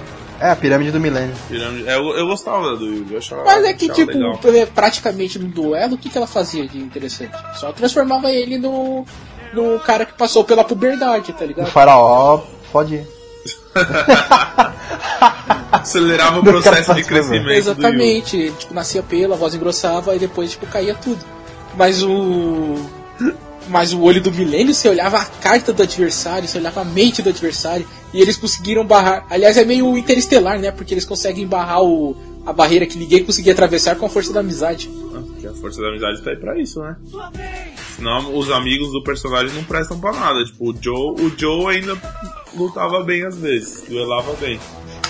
[0.41, 1.35] É, a pirâmide do milênio.
[1.49, 1.89] Pirâmide.
[1.89, 3.43] É, eu, eu gostava do Yugi, eu achava.
[3.45, 4.39] Mas é que, tipo, legal.
[4.39, 7.33] pra- praticamente no duelo, o que, que ela fazia de interessante?
[7.59, 9.05] Só transformava ele no,
[9.53, 11.71] no cara que passou pela puberdade, tá O ligado?
[11.71, 12.41] faraó
[12.73, 13.05] pode.
[15.73, 17.45] Acelerava o processo de crescimento.
[17.45, 17.59] do Yugi.
[17.59, 21.25] Exatamente, ele, tipo, nascia pelo, a voz engrossava e depois, tipo, caía tudo.
[21.77, 22.75] Mas o.
[23.69, 27.21] Mas o olho do milênio, você olhava a carta do adversário, você olhava a mente
[27.21, 29.27] do adversário, e eles conseguiram barrar.
[29.29, 30.71] Aliás, é meio interestelar, né?
[30.71, 32.17] Porque eles conseguem barrar o,
[32.47, 34.91] a barreira que ninguém conseguia atravessar com a força da amizade.
[35.15, 36.97] Ah, Porque a força da amizade tá aí pra isso, né?
[37.99, 40.45] Senão os amigos do personagem não prestam pra nada.
[40.45, 41.97] Tipo, o Joe, o Joe ainda
[42.57, 44.61] lutava bem às vezes, duelava bem.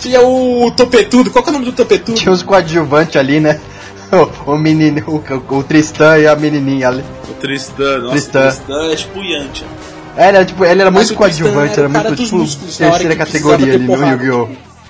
[0.01, 2.17] Tinha o Topetudo, qual que é o nome do Topetudo?
[2.19, 3.61] Tinha os coadjuvantes ali, né?
[4.11, 7.05] O, o menino, o, o Tristan e a menininha ali.
[7.29, 8.39] O Tristan, nossa, Tristan.
[8.39, 9.67] o Tristan é tipo Yantia.
[10.17, 13.15] É, ele era, tipo, ele era Mas muito coadjuvante, era era muito tipo músculos, terceira
[13.15, 13.95] categoria ali no.
[13.95, 14.49] Yu-Gi-Oh!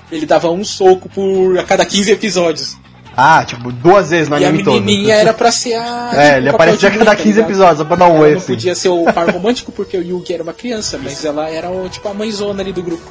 [0.09, 2.77] Ele dava um soco por a cada 15 episódios.
[3.21, 4.79] Ah, tipo, duas vezes no e a anime todo.
[4.81, 6.11] menininha era pra ser a.
[6.13, 7.49] É, ele o papel aparecia a cada mãe, tá 15 ligado?
[7.49, 8.47] episódios, só pra dar um oi não assim.
[8.53, 11.89] podia ser o par romântico porque o Yugi era uma criança, mas ela era o,
[11.89, 13.03] tipo a mãezona ali do grupo.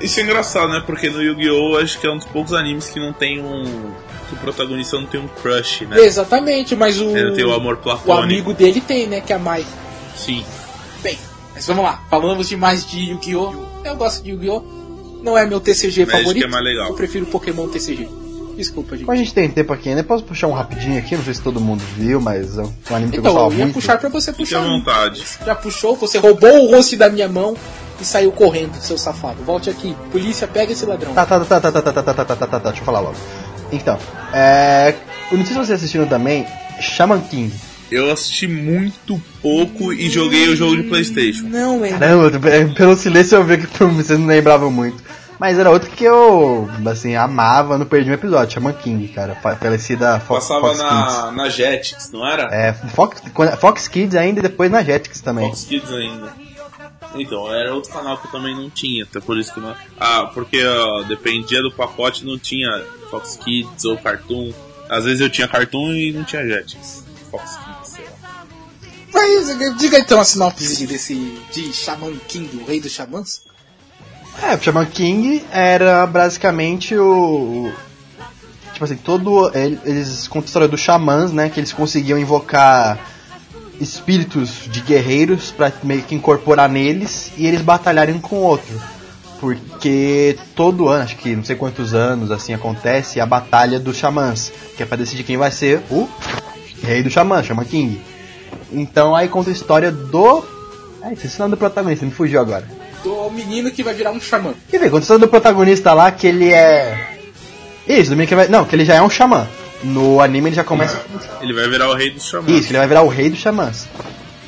[0.00, 0.82] Isso é engraçado, né?
[0.84, 1.78] Porque no Yu-Gi-Oh!
[1.78, 3.62] acho que é um dos poucos animes que não tem um.
[4.28, 5.98] que o protagonista não tem um crush, né?
[6.00, 7.16] Exatamente, mas o.
[7.16, 8.22] Ele tem o amor o platônico.
[8.22, 9.20] amigo dele tem, né?
[9.20, 9.64] Que é a Mai.
[10.16, 10.44] Sim.
[11.02, 11.16] Bem,
[11.54, 12.02] mas vamos lá.
[12.10, 13.52] Falamos demais de Yu-Gi-Oh!
[13.84, 14.62] Eu gosto de Yu-Gi-Oh!
[15.22, 16.44] Não é meu TCG Magic favorito.
[16.44, 16.88] é mais legal.
[16.88, 18.08] Eu prefiro Pokémon TCG.
[18.56, 19.04] Desculpa, gente.
[19.04, 21.14] Como a gente tem tempo aqui ainda, posso puxar um rapidinho aqui?
[21.16, 23.58] Não sei se todo mundo viu, mas é um anime que eu Então, gostava eu
[23.58, 23.74] ia muito.
[23.74, 24.58] puxar pra você Fique puxar.
[24.58, 24.78] à um.
[24.78, 25.22] vontade.
[25.44, 27.54] Já puxou, você roubou o rosto da minha mão
[28.00, 29.42] e saiu correndo, seu safado.
[29.44, 29.94] Volte aqui.
[30.10, 31.12] Polícia, pega esse ladrão.
[31.12, 33.00] Tá, tá, tá, tá, tá, tá, tá, tá, tá, tá, tá, tá, deixa eu falar
[33.00, 33.16] logo.
[33.70, 33.98] Então,
[34.32, 34.94] é.
[35.30, 36.46] Eu não sei se vocês assistiram também
[36.80, 37.52] Shaman King.
[37.90, 41.44] Eu assisti muito pouco e joguei o jogo de Playstation.
[41.44, 41.90] Não, é.
[41.90, 45.04] Caramba, é, pelo silêncio eu vi que vocês não lembravam muito.
[45.38, 49.34] Mas era outro que eu, assim, amava, não perdi um episódio, Shaman King, cara.
[49.36, 51.36] fa- Falecida Fox, Passava Fox na, Kids.
[51.36, 52.44] na Jetix, não era?
[52.54, 53.22] É, Fox,
[53.60, 55.48] Fox Kids ainda e depois na Jetix também.
[55.48, 56.32] Fox Kids ainda.
[57.14, 59.74] Então, era outro canal que eu também não tinha, até por isso que não.
[60.00, 64.52] Ah, porque ó, dependia do pacote, não tinha Fox Kids ou Cartoon.
[64.88, 67.04] Às vezes eu tinha Cartoon e não tinha Jetix.
[67.30, 68.44] Fox Kids, sei lá.
[69.12, 71.14] Mas, diga então a sinopse desse.
[71.52, 73.42] de Shaman King, o rei dos xamãs.
[74.42, 77.72] É, o Shaman King era basicamente o.
[78.72, 79.50] Tipo assim, todo.
[79.56, 81.48] ele- Eles contam a história dos xamãs, né?
[81.48, 82.98] Que eles conseguiam invocar
[83.80, 88.80] espíritos de guerreiros pra meio que incorporar neles e eles batalharem com o outro.
[89.40, 94.50] Porque todo ano, acho que não sei quantos anos assim acontece a batalha dos xamãs,
[94.76, 96.08] que é pra decidir quem vai ser o
[96.82, 98.00] rei do xamã, Shaman King.
[98.72, 100.42] Então aí conta a história do.
[101.02, 102.66] Ai, esqueci o nome do protagonista, me fugiu agora.
[103.26, 104.54] Do menino que vai virar um xamã.
[104.70, 107.18] Quer ver, conta do protagonista lá que ele é.
[107.88, 108.48] Isso, do menino que vai.
[108.48, 109.48] Não, que ele já é um xamã.
[109.82, 111.02] No anime ele já começa.
[111.40, 112.50] Ele vai virar o rei dos xamãs.
[112.50, 113.88] Isso, ele vai virar o rei dos xamãs.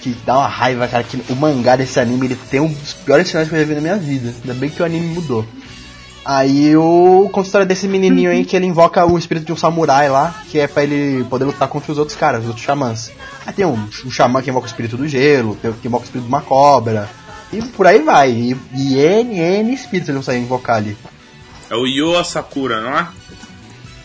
[0.01, 3.29] Que dá uma raiva, cara, que o mangá desse anime ele tem um dos piores
[3.29, 4.33] cenários que eu já vi na minha vida.
[4.43, 5.45] Ainda bem que o anime mudou.
[6.25, 9.57] Aí o conta a história desse menininho aí que ele invoca o espírito de um
[9.57, 13.11] samurai lá, que é pra ele poder lutar contra os outros caras, os outros xamãs.
[13.47, 16.03] Aí tem um, um xamã que invoca o espírito do gelo, tem o que invoca
[16.03, 17.09] o espírito de uma cobra.
[17.53, 18.31] E por aí vai.
[18.31, 20.97] E, e N, N espíritos eles vão sair invocar ali.
[21.71, 23.09] É o Yo Sakura, não é?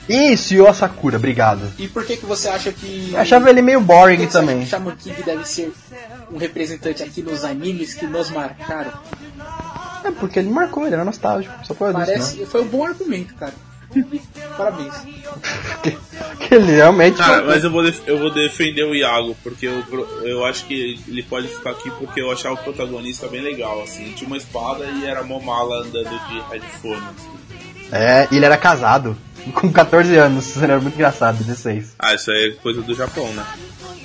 [0.07, 1.71] Isso, Yo Sakura, obrigado.
[1.79, 3.11] E por que que você acha que.
[3.13, 4.63] Eu achava ele meio boring Por que que você acha também.
[4.63, 5.73] que Shaman King deve ser
[6.31, 8.91] um representante aqui nos animes que nos marcaram?
[10.03, 11.53] É porque ele marcou, ele era nostálgico.
[11.65, 12.05] Só por isso, né?
[12.05, 12.45] Parece.
[12.45, 13.53] Foi um bom argumento, cara.
[14.57, 14.93] Parabéns.
[15.83, 15.91] Que,
[16.47, 17.17] que ele realmente.
[17.17, 17.49] Cara, marcou.
[17.51, 19.83] mas eu vou, def- eu vou defender o Iago, porque eu,
[20.23, 24.13] eu acho que ele pode ficar aqui porque eu achava o protagonista bem legal, assim.
[24.13, 27.01] Tinha uma espada e era mó mala andando de headphone.
[27.17, 27.89] assim.
[27.91, 29.17] É, e ele era casado.
[29.53, 31.95] Com 14 anos, era muito engraçado, 16.
[31.99, 33.45] Ah, isso aí é coisa do Japão, né?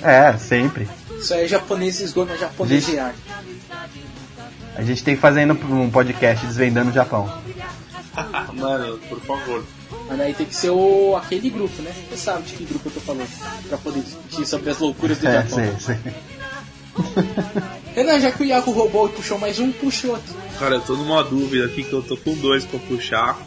[0.01, 0.89] É, sempre.
[1.17, 3.13] Isso aí é japoneses goma japonesear.
[4.75, 7.31] A gente tem que fazer um podcast desvendando o Japão.
[8.53, 9.63] Mano, por favor.
[10.09, 11.91] Mas aí tem que ser o, aquele grupo, né?
[12.09, 13.29] Você sabe de que grupo eu tô falando.
[13.69, 15.49] Pra poder discutir sobre as loucuras do É, Japão.
[15.55, 15.97] sei, sei.
[17.95, 20.33] Renan, já que o Iago roubou e puxou mais um, puxa outro.
[20.57, 23.37] Cara, eu tô numa dúvida aqui que eu tô com dois pra puxar.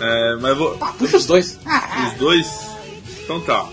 [0.00, 0.76] É, mas vou.
[0.80, 1.58] Ah, puxa os dois.
[2.06, 2.48] Os dois?
[3.24, 3.66] Então tá.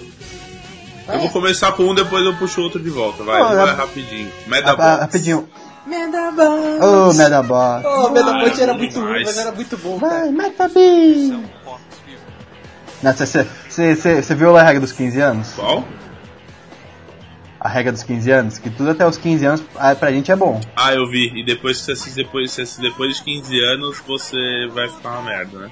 [1.07, 1.17] Eu É.
[1.19, 3.23] vou começar com um, depois eu puxo o outro de volta.
[3.23, 4.29] Vai, Não, vai é- rapidinho.
[4.45, 4.85] Ah, Medabots.
[4.85, 5.47] ah, Rapidinho.
[5.87, 6.83] Medabots.
[6.85, 7.85] Ô, Medabot.
[7.85, 10.19] Oh, Medabot era bom muito ruim, mas era muito bom, cara.
[10.19, 11.43] Vai, Metabi!
[13.69, 15.53] Você viu a regra dos 15 anos?
[15.53, 15.83] Qual?
[17.59, 18.57] A regra dos 15 anos?
[18.57, 20.59] Que tudo até os 15 anos ah, pra gente é bom.
[20.75, 21.31] Ah, eu vi.
[21.39, 22.51] E depois que você assiste depois,
[23.17, 25.71] de 15 anos, você vai ficar uma merda, né?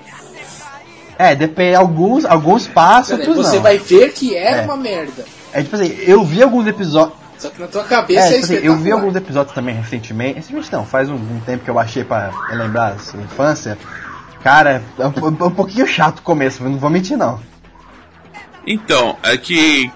[1.18, 1.76] É, depende.
[1.76, 3.64] Alguns, alguns passam, Peraí, você não.
[3.64, 4.66] vai ver que era É.
[4.66, 5.26] uma merda.
[5.54, 7.18] É tipo assim, eu vi alguns episódios.
[7.38, 9.00] Só que na tua cabeça É, é, tipo assim, eu vi espetacular.
[9.00, 10.36] alguns episódios também recentemente.
[10.36, 13.78] Recentemente não, faz um, um tempo que eu achei pra relembrar a sua infância.
[14.44, 17.40] Cara, é um, é um pouquinho chato o começo, não vou mentir não.
[18.66, 19.92] Então, é que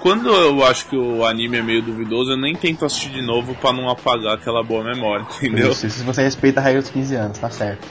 [0.00, 3.54] quando eu acho que o anime é meio duvidoso, eu nem tento assistir de novo
[3.54, 5.70] pra não apagar aquela boa memória, entendeu?
[5.70, 7.86] Isso, se você respeita a regra dos 15 anos, tá certo.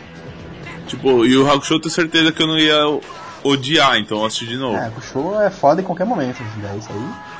[0.88, 3.00] Tipo, e o Hakusho eu tenho certeza que eu não ia
[3.44, 4.78] odiar, então eu assisti de novo.
[4.78, 7.31] É, o show é foda em qualquer momento, é isso aí.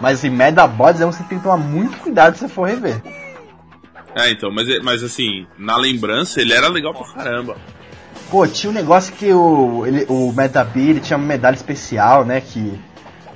[0.00, 2.66] Mas assim, Medabots é um que você tem que tomar muito cuidado se você for
[2.68, 3.02] rever.
[4.14, 7.56] É, então, mas, mas assim, na lembrança ele era legal pra caramba.
[8.30, 12.40] Pô, tinha um negócio que o, ele, o Metabi, ele tinha uma medalha especial, né,
[12.40, 12.72] que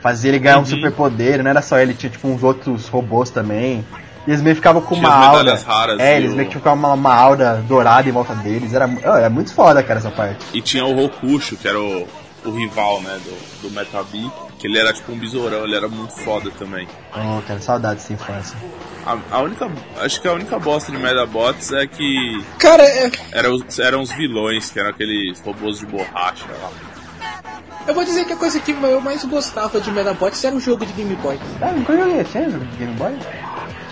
[0.01, 0.67] fazia ele ganhar um Uhum.
[0.67, 3.85] superpoder, não era só ele, tinha tipo uns outros robôs também.
[4.27, 5.39] E eles meio que ficavam com Tinha uma aura.
[5.39, 8.35] medalhas raras é, eles o- meio que ficavam com uma, uma aura dourada em volta
[8.35, 8.73] deles.
[8.73, 10.45] Era, mu- oh, é muito foda, cara, essa parte.
[10.55, 12.07] E tinha o Rokusho, que era o,
[12.45, 14.31] o rival, né, do, do Metabi,
[14.65, 16.89] que ele era tipo um besourão, ele era muito foda também.
[17.15, 18.57] Oh, cara, saudade dessa infância.
[19.05, 23.53] A, a única, acho que a única bosta de Medabots é que Cara, é, eram,
[23.57, 26.71] os- eram os vilões, que eram aqueles robôs de borracha lá.
[27.87, 30.87] eu vou dizer que a coisa que eu mais gostava de Medabots era o jogo
[30.87, 31.39] de Game Boy.
[31.61, 33.13] Ah, nunca joguei, tinha jogo de Game Boy?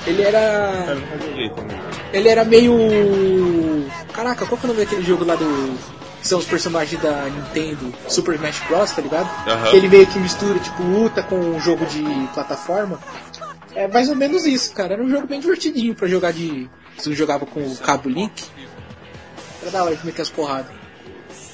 [0.07, 0.95] Ele Eu era.
[0.95, 1.77] nunca joguei também.
[2.15, 3.87] Ele era meio.
[4.15, 6.02] Caraca, qual que é o nome daquele jogo lá do.
[6.23, 9.29] Que são os personagens da Nintendo Super Smash Bros, tá ligado?
[9.45, 9.71] Aham.
[9.71, 13.01] Que ele meio que mistura, tipo, luta com um jogo de plataforma.
[13.75, 14.95] É mais ou menos isso, cara.
[14.95, 16.71] Era um jogo bem divertidinho pra jogar de.
[16.97, 18.45] Se jogava com o cabo Link.
[19.63, 20.71] Era da hora de meter as porradas.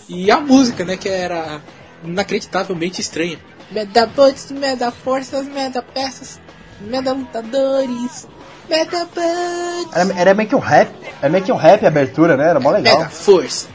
[0.07, 1.63] E a música, né, que era
[2.05, 3.39] inacreditavelmente estranha.
[3.71, 6.41] Medabots, Medaforças, Medapeças,
[6.81, 8.29] Medalutadores,
[8.69, 9.95] Medabots.
[9.95, 10.91] Era, era meio que um rap,
[11.23, 12.51] era meio que um rap a abertura, né?
[12.51, 12.99] Era mó legal.
[12.99, 13.69] Mega Força.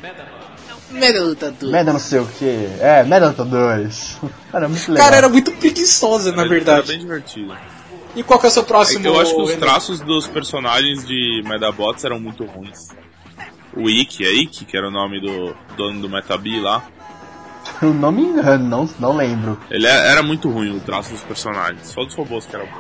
[0.94, 1.72] Mega Lutador.
[1.72, 2.70] Meda não sei o que.
[2.80, 4.18] É, Meda Lutadores.
[4.54, 5.06] Era muito legal.
[5.06, 6.78] Cara, era muito preguiçosa, na Era- verdade.
[6.80, 7.56] Era bem divertido.
[8.16, 9.06] E qual que é o seu próximo?
[9.08, 12.90] Eu acho que os traços dos personagens de Medabots eram muito ruins.
[13.76, 16.84] O Ikki, é Ikki, que era o nome do dono do Metabi lá.
[17.82, 19.58] Eu não me engano, não, não lembro.
[19.72, 21.88] Ele é- era muito ruim o traço dos personagens.
[21.88, 22.78] Só dos robôs que era bom.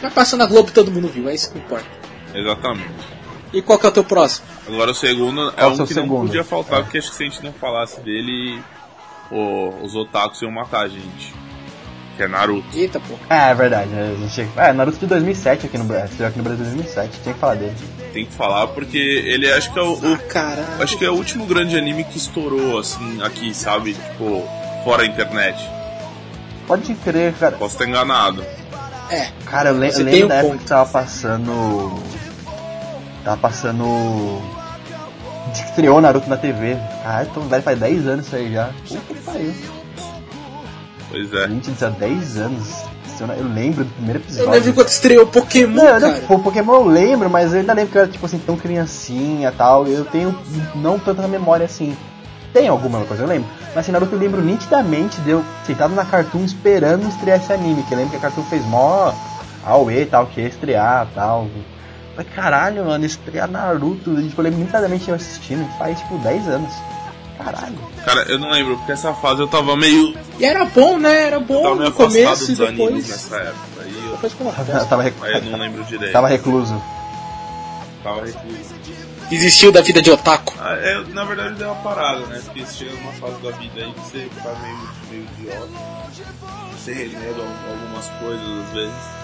[0.00, 1.86] Vai passar na Globo todo mundo viu, é isso que importa.
[2.32, 3.17] Exatamente.
[3.52, 4.46] E qual que é o teu próximo?
[4.66, 6.26] Agora o segundo é o um que não segundo?
[6.26, 6.82] podia faltar, É.
[6.82, 8.60] porque acho que se a gente não falasse dele,
[9.30, 11.34] o- os otakus iam matar a gente.
[12.16, 12.66] Que é Naruto.
[12.76, 13.14] Eita, pô.
[13.30, 13.90] É, é verdade.
[13.94, 16.26] A gente, é, Naruto de 2007 aqui no Brasil.
[16.26, 17.20] Aqui no Brasil em 2007.
[17.22, 17.74] Tinha que falar dele.
[18.12, 20.82] Tem que falar porque ele acho que é o, o- Ah, caralho.
[20.82, 23.94] acho que é o último grande anime que estourou assim aqui, sabe?
[23.94, 24.44] Tipo,
[24.84, 25.56] fora a internet.
[26.66, 27.56] Pode crer, cara.
[27.56, 28.44] Posso estar enganado.
[29.10, 30.62] É, Cara, eu, le eu tem lembro um da época ponto.
[30.62, 32.02] que tava passando.
[33.28, 33.84] Tava passando.
[35.52, 36.78] De que estreou Naruto na TV.
[37.02, 38.70] Caralho, tô velho, faz 10 anos isso aí já.
[38.88, 39.54] Puta que pariu.
[41.10, 41.48] Pois é.
[41.48, 42.84] Gente, isso há 10 anos.
[43.20, 44.50] Eu eu lembro do primeiro eu episódio.
[44.50, 46.20] lembro quando estreou Pokémon, Não, eu cara.
[46.30, 49.48] não, Pokémon eu lembro, mas eu ainda lembro que eu era tipo assim, tão criancinha
[49.50, 49.86] e tal.
[49.86, 50.34] Eu tenho
[50.76, 51.94] não tanta memória assim.
[52.54, 53.48] Tem alguma coisa, eu lembro.
[53.74, 57.82] Mas assim, Naruto eu lembro nitidamente de eu sentado na Cartoon esperando estrear esse anime.
[57.82, 59.12] Que eu lembro que a Cartoon fez mó
[59.66, 61.46] Aue e tal, que ia estrear e tal.
[62.18, 64.18] Falei, caralho, mano, estrear Naruto.
[64.18, 66.72] E, tipo, eu lembro nitidamente eu assistindo, faz tipo 10 anos.
[67.38, 67.78] Caralho.
[68.04, 70.12] Cara, eu não lembro, porque essa fase eu tava meio.
[70.40, 71.26] E era bom, né?
[71.28, 73.08] Era Eu bom tava meio no começo e dos animes depois.
[73.08, 73.82] nessa época.
[73.82, 75.14] Aí eu, Depois uma Eu tava, rec...
[75.22, 76.12] aí eu não lembro direito.
[76.12, 76.82] tava recluso.
[78.02, 78.74] Tava recluso.
[79.30, 80.54] Desistiu da vida de otaku.
[80.58, 82.40] Ah, é, na verdade deu uma parada, né?
[82.44, 85.68] Porque chega numa fase da vida aí que você fica meio, meio idiota.
[86.76, 89.17] Você releva algumas coisas às vezes.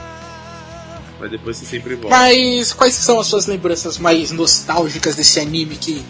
[1.21, 2.17] Mas depois você sempre volta.
[2.17, 6.05] Mas quais são as suas lembranças mais nostálgicas desse anime que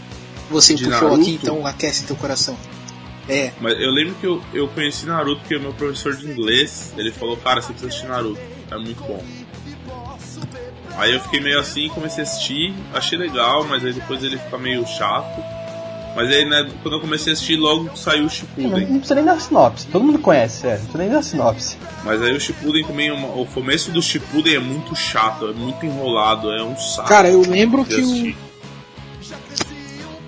[0.51, 1.21] você De puxou Naruto?
[1.23, 2.57] aqui, então aquece teu coração?
[3.29, 3.53] É.
[3.61, 7.11] Mas eu lembro que eu, eu conheci Naruto porque o meu professor de inglês, ele
[7.11, 8.41] falou, cara, você precisa assistir Naruto,
[8.71, 9.23] é muito bom.
[10.97, 14.57] Aí eu fiquei meio assim, comecei a assistir, achei legal, mas aí depois ele fica
[14.59, 15.43] meio chato.
[16.17, 18.87] Mas aí, né, quando eu comecei a assistir, logo saiu o Shippuden.
[18.87, 20.71] não precisa nem dar sinopse, todo mundo conhece, é.
[20.71, 21.77] Não precisa nem dar sinopse.
[22.05, 25.85] Mas aí o Shippuden também, uma- o começo do Shippuden é muito chato, é muito
[25.85, 27.09] enrolado, é um saco.
[27.09, 28.35] Cara, eu lembro que o,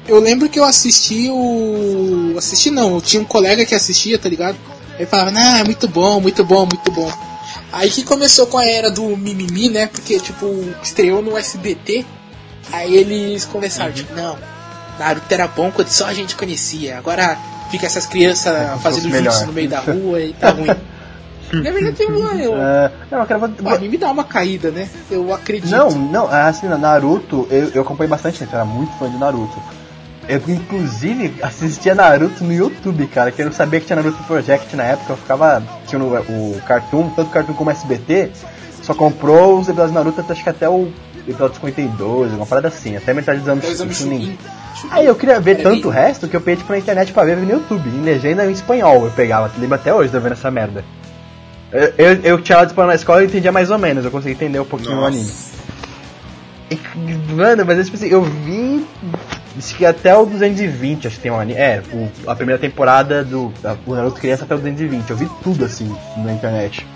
[0.09, 4.29] eu lembro que eu assisti o assisti não, eu tinha um colega que assistia, tá
[4.29, 4.57] ligado?
[4.97, 7.13] Ele falava: "Não, é muito bom, muito bom, muito bom".
[7.73, 9.87] Aí que começou com a era do mimimi, né?
[9.87, 10.47] Porque tipo,
[10.83, 12.05] estreou no SBT.
[12.73, 14.37] Aí eles começaram, tipo, não,
[14.99, 16.99] ah, Naruto era bom quando só a gente conhecia.
[16.99, 17.37] Agora
[17.71, 20.67] fica essas crianças é, fazendo vídeos no meio da rua e tá ruim.
[21.53, 23.41] Na verdade, eu, eu, é, não, eu quero...
[23.63, 24.89] o anime dá uma caída, né?
[25.09, 25.71] Eu acredito.
[25.71, 28.49] Não, não, é assim, Naruto, eu, eu acompanhei bastante, né?
[28.51, 29.57] eu era muito fã de Naruto.
[30.29, 34.75] Eu, inclusive, assistia Naruto no YouTube, cara, que eu não sabia que tinha Naruto Project
[34.75, 35.63] na época, eu ficava.
[35.87, 38.31] Tinha no, o Cartoon, tanto Cartoon como SBT,
[38.83, 40.91] só comprou os episódios de Naruto, acho que até o
[41.29, 44.66] episódio 52, uma parada assim, até metade dos anos 50.
[44.91, 47.37] Aí eu queria ver tanto o resto que eu peguei tipo na internet pra ver
[47.37, 50.51] no YouTube, em legenda em espanhol, eu pegava, lembro até hoje de eu vendo essa
[50.51, 50.85] merda.
[51.73, 54.11] Eu, eu, eu tinha aula de espanhol na escola e entendia mais ou menos, eu
[54.11, 55.09] consegui entender um pouquinho o Nossa.
[55.09, 55.33] anime.
[56.71, 58.85] E, mano, mas tipo assim, eu vi.
[59.57, 61.59] Acho que até o 220, acho que tem um anime.
[61.59, 65.11] É, o- a primeira temporada do da- o Naruto Criança até o 220.
[65.11, 66.87] Eu vi tudo assim na internet.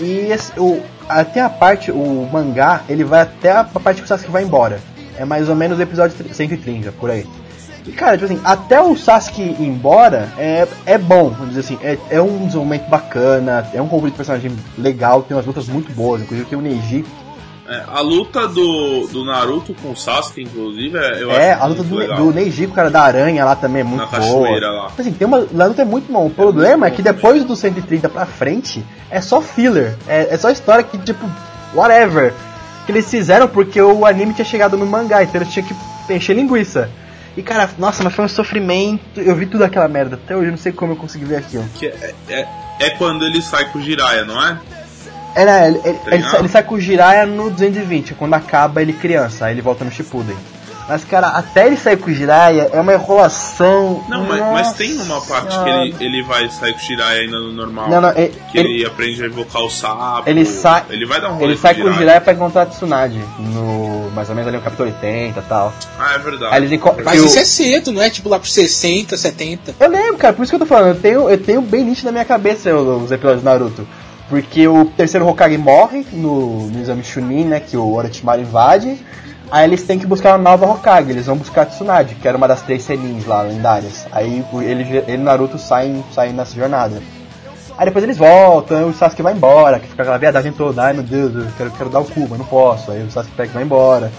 [0.00, 4.08] E esse- o, até a parte, o mangá, ele vai até a parte que o
[4.08, 4.80] Sasuke vai embora.
[5.16, 7.26] É mais ou menos o episódio 130, por aí.
[7.86, 11.78] E cara, tipo assim, até o Sasuke ir embora é, é bom, vamos dizer assim,
[11.82, 15.92] é, é um desenvolvimento bacana, é um conflito de personagem legal, tem umas lutas muito
[15.92, 17.04] boas, inclusive tem o Neji.
[17.68, 21.66] É, a luta do, do Naruto com o Sasuke, inclusive, é, eu É, acho a
[21.66, 22.16] luta do, legal.
[22.18, 24.60] do Neji com o cara da aranha lá também é muito Na boa.
[24.60, 24.90] lá.
[24.96, 26.26] Assim, tem uma, a luta é muito bom.
[26.26, 29.96] O problema é que depois do 130 pra frente é só filler.
[30.06, 31.24] É, é só história que, tipo,
[31.74, 32.32] whatever.
[32.86, 36.34] Que eles fizeram porque o anime tinha chegado no mangá, então eles tinham que encher
[36.34, 36.90] linguiça.
[37.36, 39.20] E cara, nossa, mas foi um sofrimento.
[39.20, 40.16] Eu vi tudo aquela merda.
[40.22, 41.64] Até hoje eu não sei como eu consegui ver aquilo.
[41.74, 42.48] Que é, é,
[42.80, 44.58] é quando ele sai com o Jiraiya, não é?
[45.34, 46.30] Era, ele, ele, Tá ele, ligado?
[46.32, 49.82] sa- ele sai com o Jiraiya no 220, quando acaba ele criança, aí ele volta
[49.84, 50.36] no Shippuden.
[50.88, 54.04] Mas, cara, até ele sair com o Jiraiya é uma enrolação.
[54.08, 57.38] Não, mas, mas tem uma parte que ele, ele vai sair com o Jiraiya ainda
[57.38, 57.88] no normal.
[57.88, 60.28] Não, não, ele, Que ele, ele, aprende a invocar o sapo.
[60.28, 60.84] ele sai.
[60.90, 61.98] Ele vai dar um rolê Ele sai com o Jiraiya.
[62.00, 63.20] Jiraiya pra encontrar a Tsunade.
[63.38, 64.10] No.
[64.14, 65.72] Mais ou menos ali no capítulo 80 e tal.
[65.98, 66.54] Ah, é verdade.
[66.54, 69.74] Aí eles enco- Mas eu, isso é cedo, não é tipo lá por 60, 70.
[69.80, 72.06] eu lembro, cara, por isso que eu tô falando, eu tenho, eu tenho bem nítido
[72.06, 73.86] na minha cabeça os episódios do Naruto.
[74.28, 77.60] Porque o terceiro Hokage morre no, no exame Chunin, né?
[77.60, 78.98] Que o Orochimaru invade.
[79.50, 82.36] Aí eles têm que buscar uma nova Hokage, eles vão buscar a Tsunade, que era
[82.36, 84.06] uma das três Senins lá, lendárias.
[84.10, 87.02] Aí ele, ele e Naruto saem, saem nessa jornada.
[87.76, 91.02] Aí depois eles voltam, o Sasuke vai embora, que fica aquela viadagem toda, ai meu
[91.02, 92.90] Deus, eu quero, quero dar o cu, mas não posso.
[92.90, 94.12] Aí o Sasuke pega e vai embora.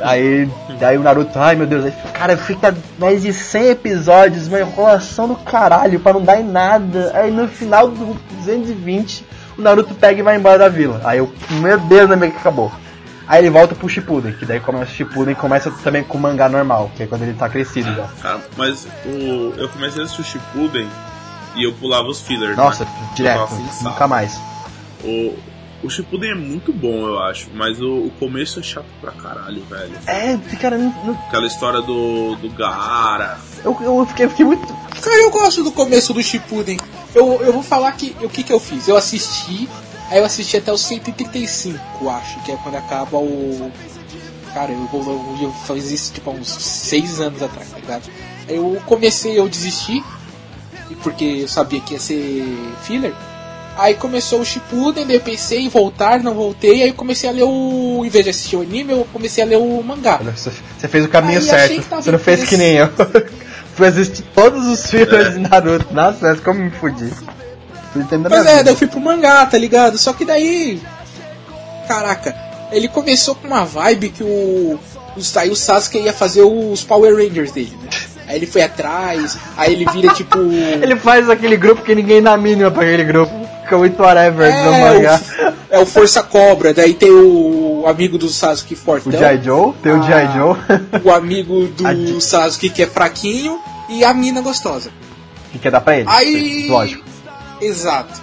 [0.00, 0.48] Aí,
[0.80, 5.28] aí o Naruto, ai meu Deus, aí, cara, fica mais de 100 episódios, uma enrolação
[5.28, 7.12] do caralho pra não dar em nada.
[7.14, 9.24] Aí no final do 220,
[9.58, 11.00] o Naruto pega e vai embora da vila.
[11.04, 12.72] Aí eu, meu Deus, ainda bem que acabou.
[13.32, 16.20] Aí ele volta pro Shippuden, que daí começa o Shippuden e começa também com o
[16.20, 18.06] mangá normal, que é quando ele tá crescido já.
[18.20, 20.86] Cara, mas o, eu comecei a assistir o Shippuden
[21.56, 22.54] e eu pulava os fillers.
[22.58, 22.90] Nossa, né?
[23.16, 23.48] direto,
[23.80, 24.38] nunca mais.
[25.02, 25.34] O,
[25.82, 29.64] o Shippuden é muito bom, eu acho, mas o, o começo é chato pra caralho,
[29.64, 29.94] velho.
[30.06, 33.38] É, cara, não- não- Aquela história do, do Gaara.
[33.64, 34.66] eu, eu fiquei, fiquei muito.
[35.00, 36.76] Cara, eu gosto do começo do Shippuden.
[37.14, 38.86] Eu, eu vou falar que o que, que eu fiz.
[38.88, 39.68] Eu assisti,
[40.12, 43.70] aí eu assisti até o 135, acho, que é quando acaba o.
[44.54, 48.02] Cara, eu, vou- eu, eu fiz isso tipo há uns 6 anos atrás, tá ligado?
[48.48, 50.02] Aí eu comecei, eu desisti,
[51.02, 52.44] porque eu sabia que ia ser
[52.82, 53.14] filler.
[53.78, 57.32] Aí começou o Shippuden, daí eu pensei em voltar, não voltei, aí eu comecei a
[57.32, 58.02] ler o.
[58.04, 60.20] Em vez de assistir o anime, eu comecei a ler o mangá.
[60.36, 61.82] Você fez o caminho Aí, achei certo.
[61.82, 62.90] que tava Você não fez que nem eu.
[63.74, 65.94] Fui assistir todos os fillers de Naruto.
[65.94, 67.10] Nossa, como me fudi.
[67.92, 68.64] Pois é, vida.
[68.64, 69.98] daí eu fui pro mangá, tá ligado?
[69.98, 70.80] Só que daí.
[71.88, 72.34] Caraca,
[72.70, 74.26] ele começou com uma vibe que o.
[74.26, 74.80] o-
[75.36, 77.88] Aí o Sasuke ia fazer os Power Rangers dele, né?
[78.28, 80.38] Aí ele foi atrás, aí ele vira tipo.
[80.38, 83.32] Ele faz aquele grupo que ninguém dá a mínima pra aquele grupo.
[83.62, 85.20] Fica muito whatever no é, mangá.
[85.70, 89.72] o, é o Força Cobra, daí tem o amigo do Sasuke O fortão, Jai Joe,
[89.82, 90.06] tem o Ah.
[90.06, 90.56] Jai Joe.
[91.04, 91.86] o amigo do
[92.16, 93.58] A Sasuke que é fraquinho
[93.88, 94.90] e a mina gostosa.
[95.52, 96.08] que quer dar pra ele?
[96.08, 96.66] Aí.
[96.68, 97.04] Lógico.
[97.64, 98.20] Exato.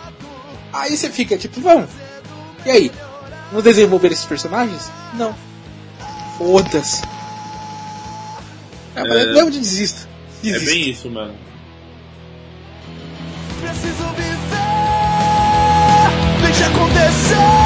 [0.74, 1.90] Aí você fica tipo, vamos.
[2.66, 2.92] E aí?
[3.52, 4.90] Não desenvolver esses personagens?
[5.14, 5.34] Não.
[6.38, 7.02] Foda-se.
[8.96, 9.26] É, É.
[9.34, 10.08] Mesmo de desisto.
[10.44, 10.66] É Desisto.
[10.74, 11.36] bem isso, mano.
[13.62, 14.38] Preciso viver,
[16.42, 17.59] deixa acontecer.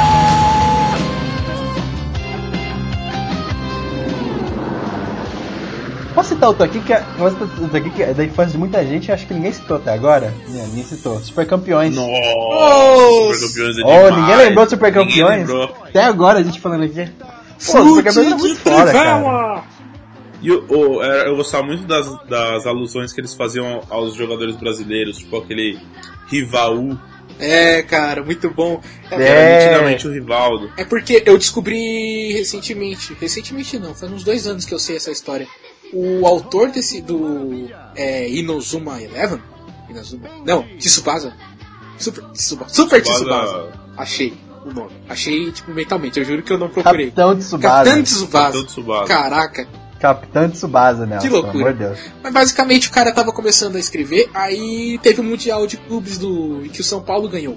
[6.14, 8.58] Posso citar outro aqui que é, posso citar outro aqui que é da infância de
[8.58, 10.32] muita gente acho que ninguém citou até agora?
[10.48, 11.18] Não, ninguém citou.
[11.20, 11.94] Super Campeões.
[11.94, 13.38] Nossa.
[13.38, 14.16] Super Campeões é Oh, demais.
[14.16, 15.38] ninguém lembrou de Super Ninguém Campeões?
[15.40, 15.76] lembrou.
[15.88, 17.10] Até agora a gente falando aqui.
[17.18, 19.64] Pô, Super Campeões é de muito foda, cara.
[20.40, 25.18] E o- era- eu gostava muito das, das alusões que eles faziam aos jogadores brasileiros,
[25.18, 25.78] tipo aquele
[26.28, 26.98] Rivaú,
[27.40, 28.80] É, cara, muito bom.
[29.10, 29.58] É, É.
[29.66, 30.70] nitidamente o Rivaldo.
[30.76, 33.16] é porque eu descobri recentemente.
[33.20, 35.48] Recentemente não, faz uns dois anos que eu sei essa história.
[35.94, 37.00] O autor desse.
[37.00, 37.68] do.
[37.94, 39.40] É, Inozuma Eleven?
[39.88, 40.28] Inozuma.
[40.44, 41.32] Não, Tsubasa.
[41.98, 42.74] Super Tsubasa.
[42.74, 43.24] Super Tsubasa.
[43.46, 43.72] Tsubasa.
[43.96, 44.34] Achei
[44.64, 44.90] o nome.
[45.08, 46.18] Achei, tipo, mentalmente.
[46.18, 47.06] Eu juro que eu não procurei.
[47.06, 47.84] Capitão Tsubasa.
[47.84, 48.44] Capitão Tsubasa.
[48.44, 49.04] Capitão Tsubasa.
[49.06, 49.68] Caraca.
[50.00, 51.16] Capitão Tsubasa, né?
[51.18, 51.64] Que Pelo loucura.
[51.70, 51.98] amor de Deus.
[52.22, 56.62] Mas basicamente o cara tava começando a escrever, aí teve o Mundial de Clubes do
[56.72, 57.56] que o São Paulo ganhou.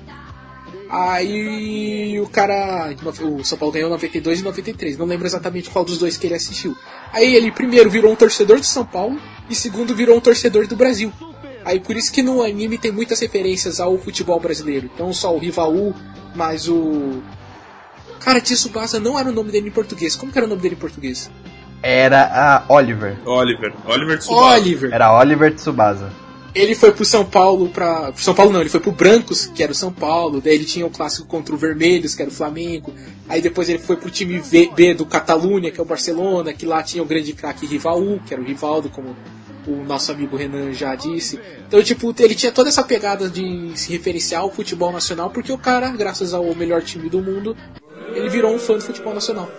[0.89, 2.93] Aí o cara.
[3.21, 4.97] O São Paulo ganhou 92 e 93.
[4.97, 6.75] Não lembro exatamente qual dos dois que ele assistiu.
[7.11, 9.19] Aí ele primeiro virou um torcedor de São Paulo
[9.49, 11.11] e segundo virou um torcedor do Brasil.
[11.65, 14.89] Aí por isso que no anime tem muitas referências ao futebol brasileiro.
[14.97, 15.93] Não só o Rivaú,
[16.33, 17.21] mas o.
[18.21, 20.15] Cara, Tsubasa não era o nome dele em português.
[20.15, 21.29] Como que era o nome dele em português?
[21.83, 23.17] Era a Oliver.
[23.25, 23.73] Oliver.
[23.85, 24.55] Oliver Tsubasa.
[24.55, 24.93] Oliver.
[24.93, 26.26] Era Oliver Tsubasa.
[26.55, 28.11] Ele foi pro São Paulo pra.
[28.15, 30.41] São Paulo não, ele foi pro Brancos, que era o São Paulo.
[30.41, 32.93] Daí ele tinha o clássico contra o Vermelhos, que era o Flamengo.
[33.29, 36.65] Aí depois ele foi pro time v, B do Catalunha, que é o Barcelona, que
[36.65, 39.15] lá tinha o grande craque Rivaú, que era o Rivaldo, como
[39.67, 41.39] o nosso amigo Renan já disse.
[41.67, 45.57] Então, tipo, ele tinha toda essa pegada de se referenciar ao futebol nacional, porque o
[45.57, 47.55] cara, graças ao melhor time do mundo,
[48.15, 49.51] ele virou um fã do futebol nacional.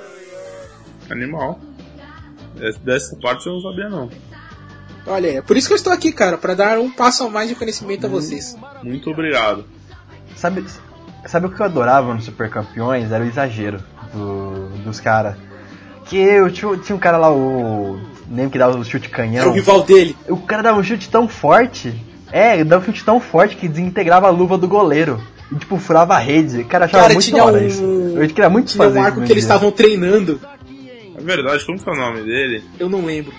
[1.11, 1.61] Animal.
[2.61, 4.11] Essa- Dessa parte eu não sabia não.
[5.07, 7.49] Olha, é por isso que eu estou aqui, cara, para dar um passo a mais
[7.49, 8.57] de conhecimento a vocês.
[8.83, 9.65] Muito obrigado.
[10.37, 10.65] Sabe,
[11.27, 13.11] sabe o que eu adorava no Super Campeões?
[13.11, 15.35] Era o exagero do- dos caras.
[16.05, 17.99] Que eu tinha, tinha um cara lá, o.
[18.31, 19.53] Nem que dava o chute Era o canhão.
[19.53, 20.15] rival dele.
[20.29, 21.95] O cara dava um chute tão forte.
[22.31, 25.21] É, ele dava um chute tão forte que desintegrava a luva do goleiro.
[25.51, 26.63] E tipo, furava a rede.
[26.65, 27.83] Cara, achava Cara, muito da hora um- isso.
[27.83, 30.39] Eu queria muito Tinha fazer um arco que eles estavam treinando.
[31.17, 32.63] É verdade, como que é o nome dele?
[32.79, 33.33] Eu não lembro.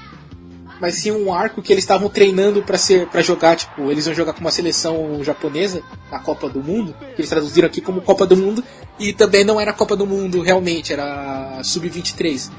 [0.80, 4.16] Mas tinha um arco que eles estavam treinando pra ser para jogar, tipo, eles iam
[4.16, 8.26] jogar com uma seleção japonesa na Copa do Mundo, que eles traduziram aqui como Copa
[8.26, 8.64] do Mundo,
[8.98, 12.50] e também não era Copa do Mundo realmente, era sub-23.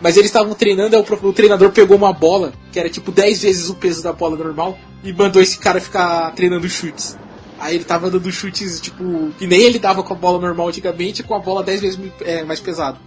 [0.00, 3.42] Mas eles estavam treinando, aí o, o treinador pegou uma bola, que era tipo 10
[3.42, 7.16] vezes o peso da bola normal, e mandou esse cara ficar treinando chutes.
[7.58, 11.22] Aí ele tava dando chutes, tipo, que nem ele dava com a bola normal antigamente,
[11.22, 12.98] com a bola 10 vezes é, mais pesada.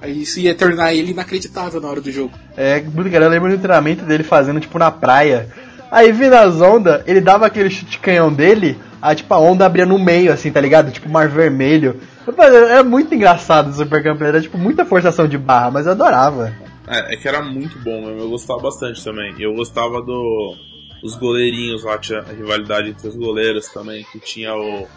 [0.00, 2.32] Aí isso ia tornar ele inacreditável na hora do jogo.
[2.56, 5.48] É, muito cara, eu lembro do treinamento dele fazendo, tipo, na praia.
[5.90, 9.86] Aí vindo as ondas, ele dava aquele chute canhão dele, aí tipo, a onda abria
[9.86, 10.90] no meio, assim, tá ligado?
[10.90, 12.00] Tipo, mar vermelho.
[12.36, 16.52] Era muito engraçado o Super Campeão, era tipo muita forçação de barra, mas eu adorava.
[16.88, 19.34] É, é que era muito bom mesmo, eu gostava bastante também.
[19.38, 20.54] Eu gostava do.
[21.02, 24.88] Os goleirinhos lá, tinha a rivalidade entre os goleiros também, que tinha o.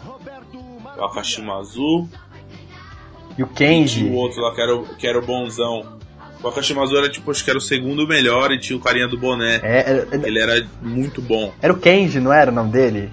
[0.98, 2.08] O Akashimazu
[3.38, 5.98] E o e Kenji, o outro lá que era o, que era o bonzão.
[6.42, 9.18] O Akashimazu era tipo, acho que era o segundo melhor e tinha o carinha do
[9.18, 9.60] boné.
[9.62, 11.52] é, era, Ele era muito bom.
[11.60, 13.10] era o Kenji, não era o nome dele?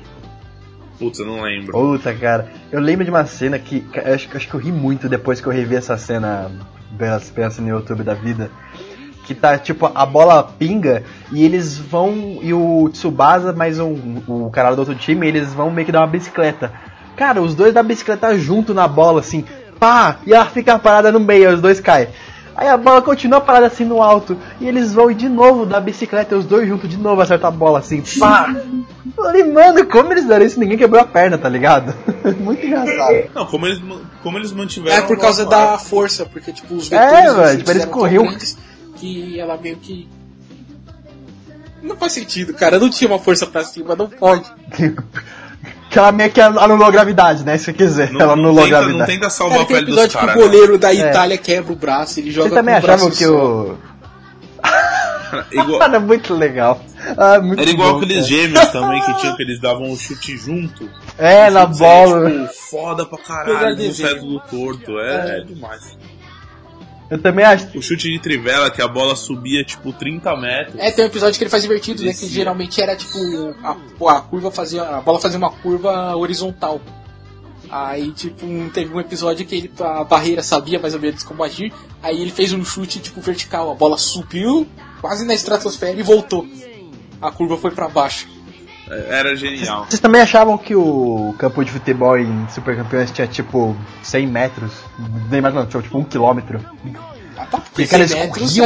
[0.98, 1.73] Putz, eu não lembro.
[1.73, 2.52] Puta, cara.
[2.72, 3.85] Eu lembro de uma cena que.
[4.06, 6.49] acho, que- acho que eu ri muito depois que eu revi essa cena
[6.98, 8.49] pelas- pensa no YouTube da vida.
[9.26, 12.39] Que tá, tipo, a bola pinga e eles vão.
[12.41, 15.99] E o Tsubasa, mais um, o cara do outro time, eles vão meio que dar
[15.99, 16.72] uma bicicleta.
[17.18, 19.44] Cara, os dois da bicicleta junto na bola, assim,
[19.80, 20.18] pá!
[20.26, 22.08] E ela fica parada no meio, os dois caem.
[22.56, 24.36] Aí a bola continua parada assim no alto.
[24.60, 27.80] E eles vão de novo da bicicleta, os dois juntos de novo acertar a bola
[27.80, 28.49] assim, pá!
[28.49, 30.60] Eu Falei, mano, como eles fizeram isso?
[30.60, 31.94] Ninguém quebrou a perna, tá ligado?
[32.40, 33.30] Muito engraçado.
[33.36, 33.80] Não, como eles,
[34.24, 34.98] como eles mantiveram.
[34.98, 37.86] É por causa da força, porque tipo, os É, vetores dos velho, chutes tipo, eles
[37.86, 38.38] corriam-
[38.95, 40.10] que ela meio que.
[41.84, 42.80] Não faz sentido, cara.
[42.80, 44.44] Não tinha uma força pra cima, não pode.
[45.98, 47.57] Que ela meio que anulou a gravidade, né?
[47.57, 48.11] Se você quiser.
[48.11, 49.11] Não, ela não, anulou a tenta, não gravidade.
[49.14, 50.36] tenta salvar Cara, a tem pele dos caras.
[50.36, 50.44] o né?
[50.44, 53.26] goleiro da Itália quebra o braço, ele joga Você também com o braço achava que
[53.26, 53.78] o.
[55.52, 56.80] Igual- Era muito legal.
[57.18, 58.28] Ah, muito Era igual bom, aqueles cara.
[58.28, 60.88] gêmeos também que tinham que eles davam um chute junto.
[61.18, 62.30] É, na Chutes, bola.
[62.30, 64.99] É, tipo, foda pra caralho, não sai do torto.
[64.99, 65.98] É, é demais.
[67.10, 67.78] Eu também acho.
[67.78, 70.76] O chute de trivela, que a bola subia tipo 30 metros.
[70.78, 72.12] É, tem um episódio que ele faz invertido, né?
[72.14, 73.18] Que geralmente era tipo.
[73.64, 73.78] A,
[74.18, 74.84] a curva fazia.
[74.84, 76.82] A bola fazia uma curva horizontal.
[77.70, 81.44] Aí, tipo, um- teve um episódio que ele, a barreira sabia mais ou menos como
[81.44, 81.74] agir.
[82.02, 83.72] Aí ele fez um chute, tipo, vertical.
[83.72, 84.68] A bola subiu
[85.02, 86.46] quase na estratosfera e voltou.
[87.22, 88.28] A curva foi pra baixo.
[88.90, 89.86] É, Era genial.
[89.88, 94.72] Vocês também achavam que o campo de futebol em Super Campeões tinha tipo 100 metros?
[95.30, 96.60] Nem mais, não, tinha tipo 1 quilômetro.
[97.38, 98.66] Ah, tá, porque Porque, cara, 100 eles corriam.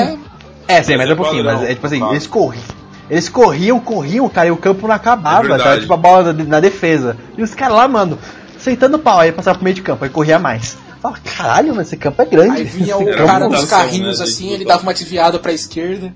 [0.68, 0.78] é.
[0.78, 2.64] É, 100 metros é um pouquinho, padrão, mas é tipo assim, eles corriam.
[3.10, 6.44] Eles corriam, corriam, cara, e o campo não acabava, É tava tipo a bola na,
[6.46, 7.18] na defesa.
[7.38, 8.18] E os caras lá, mano,
[8.58, 10.78] sentando pau, aí passava pro meio de campo, aí corria mais.
[11.02, 12.58] Fala, caralho, mano, esse campo é grande.
[12.58, 16.14] Aí vinha o cara dos mutação, carrinhos né, assim, ele dava uma desviada pra esquerda.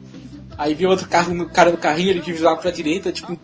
[0.57, 3.37] Aí vinha outro carro, no cara do carrinho, ele desviava pra direita, tipo.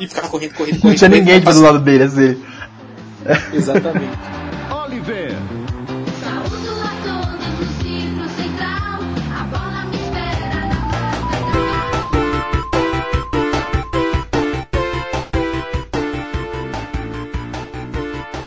[0.00, 0.84] E ficava correndo, correndo, correndo.
[0.84, 2.42] Não tinha ninguém do lado dele, assim.
[3.52, 4.18] Exatamente.
[4.84, 5.30] Oliver.
[6.20, 8.98] Saúdo a todos do ciclo central.
[9.38, 10.82] A bola me espera na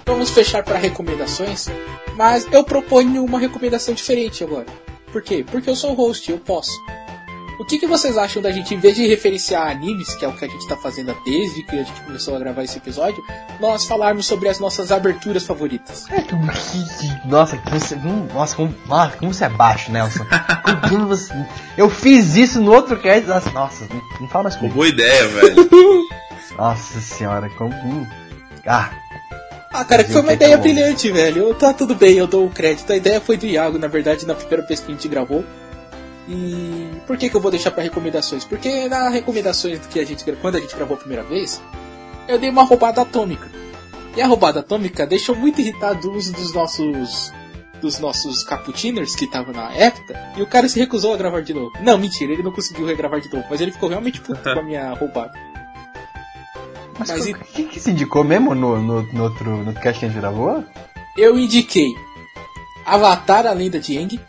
[0.06, 1.70] Vamos fechar para recomendações,
[2.18, 4.66] mas eu proponho uma recomendação diferente agora.
[5.14, 5.46] Por quê?
[5.50, 6.74] Porque eu sou o host, eu posso.
[7.60, 10.34] O que, que vocês acham da gente, em vez de referenciar animes, que é o
[10.34, 13.24] que a gente está fazendo desde que a gente começou a gravar esse episódio,
[13.62, 16.06] nós falarmos sobre as nossas aberturas favoritas?
[16.12, 19.92] É, que- que- que- Nossa, que você, hum, nossa, como, ah, como você é baixo,
[19.92, 20.26] Nelson.
[20.90, 21.34] Como você-
[21.78, 23.26] eu fiz isso no outro cast.
[23.28, 24.76] Nossa, nossa, não, não fala mais comigo.
[24.76, 25.70] boa ideia, velho.
[26.58, 27.74] Nossa senhora, como.
[27.74, 28.06] hum.
[28.66, 28.90] Ah,
[29.72, 31.54] Ah, cara, que foi uma ideia tá brilhante, velho.
[31.56, 32.94] Tá tudo bem, eu dou o crédito.
[32.94, 35.44] A ideia foi do Iago, na verdade, na primeira vez que a gente gravou.
[36.28, 38.44] E por que, que eu vou deixar pra recomendações?
[38.44, 41.62] Porque na recomendações que a gente quando a gente gravou a primeira vez,
[42.28, 43.50] eu dei uma roubada atômica.
[44.18, 47.32] E a roubada atômica deixou muito irritado o uso dos nossos
[47.82, 51.54] dos nossos caputiners que estavam na época, e o cara se recusou a gravar de
[51.54, 51.72] novo.
[51.82, 54.64] Não, mentira, ele não conseguiu regravar de novo, mas ele ficou realmente puto com a
[54.64, 55.34] minha roubada.
[56.98, 60.00] mas, Mas o e- que, que se indicou mesmo no, no, no outro no cast
[60.00, 60.64] que a gente gravou?
[61.18, 61.90] Eu indiquei
[62.86, 64.20] Avatar, a lenda de Aang.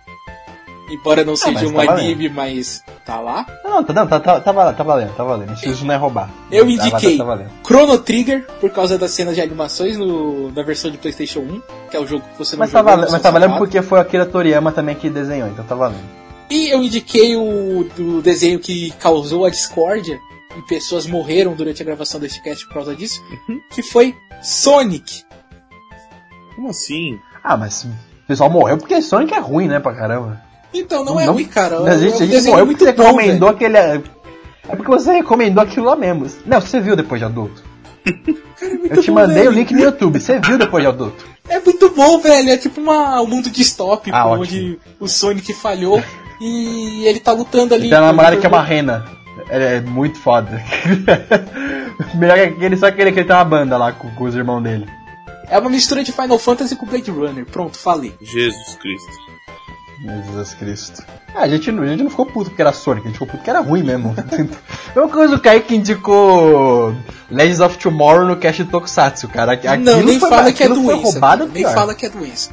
[0.88, 2.04] Embora não seja mas um tá valendo.
[2.04, 3.44] anime, mas tá lá.
[3.64, 5.52] Não, tá, não, tá, tá, tá, val- tá valendo, tá valendo.
[5.54, 6.30] Isso, não é roubar.
[6.50, 7.50] Eu Tá- indiquei Tá, valendo.
[7.66, 11.96] Chrono Trigger, por causa das cenas de animações no, na versão de PlayStation 1, que
[11.96, 13.82] é o jogo que você não Mas tá, jogou, valendo, você mas tá valendo porque
[13.82, 16.04] foi a Akira Toriyama também que desenhou, então tá valendo.
[16.48, 20.20] E eu indiquei o do desenho que causou a discórdia
[20.56, 23.60] e pessoas morreram durante a gravação deste cast por causa disso, Uhum.
[23.70, 25.24] que foi Sonic.
[26.54, 27.18] Como assim?
[27.42, 27.90] Ah, mas o
[28.28, 30.40] pessoal morreu porque Sonic é ruim, né, pra caramba.
[30.78, 31.78] Então não, é ruim, cara.
[31.80, 33.76] A gente, é um gente desenho morreu muito porque você bom, recomendou aquele.
[33.76, 34.00] É
[34.76, 36.26] porque você recomendou aquilo lá mesmo.
[36.44, 37.62] Não, você viu depois de adulto.
[38.58, 39.50] Cara, é Eu te bom, mandei velho.
[39.50, 41.24] o link no YouTube, você viu depois de adulto.
[41.48, 42.50] É muito bom, velho.
[42.50, 46.02] É tipo uma, um mundo distópico, Ah, onde o Sonic falhou
[46.40, 47.88] e ele tá lutando ali.
[47.88, 49.04] Por- namorada por- que é uma rena.
[49.48, 50.60] É, é muito foda.
[52.14, 54.60] Melhor que aquele, só aquele que ele tem uma banda lá com, com os irmãos
[54.62, 54.86] dele.
[55.48, 57.44] É uma mistura de Final Fantasy com Blade Runner.
[57.46, 58.14] Pronto, falei.
[58.20, 59.25] Jesus Cristo.
[60.00, 61.02] Jesus Cristo.
[61.34, 63.26] Ah, a gente, não- a gente não ficou puto porque era Sonic, a gente ficou
[63.26, 64.14] puto porque era ruim mesmo.
[64.94, 66.94] Mesma coisa o Kaique indicou
[67.30, 69.52] Legends of Tomorrow no cast de Tokusatsu, cara.
[69.52, 70.94] Aquilo não, nem foi, fala que é doença.
[71.02, 71.74] roubado nem pior.
[71.74, 72.50] fala que é doença.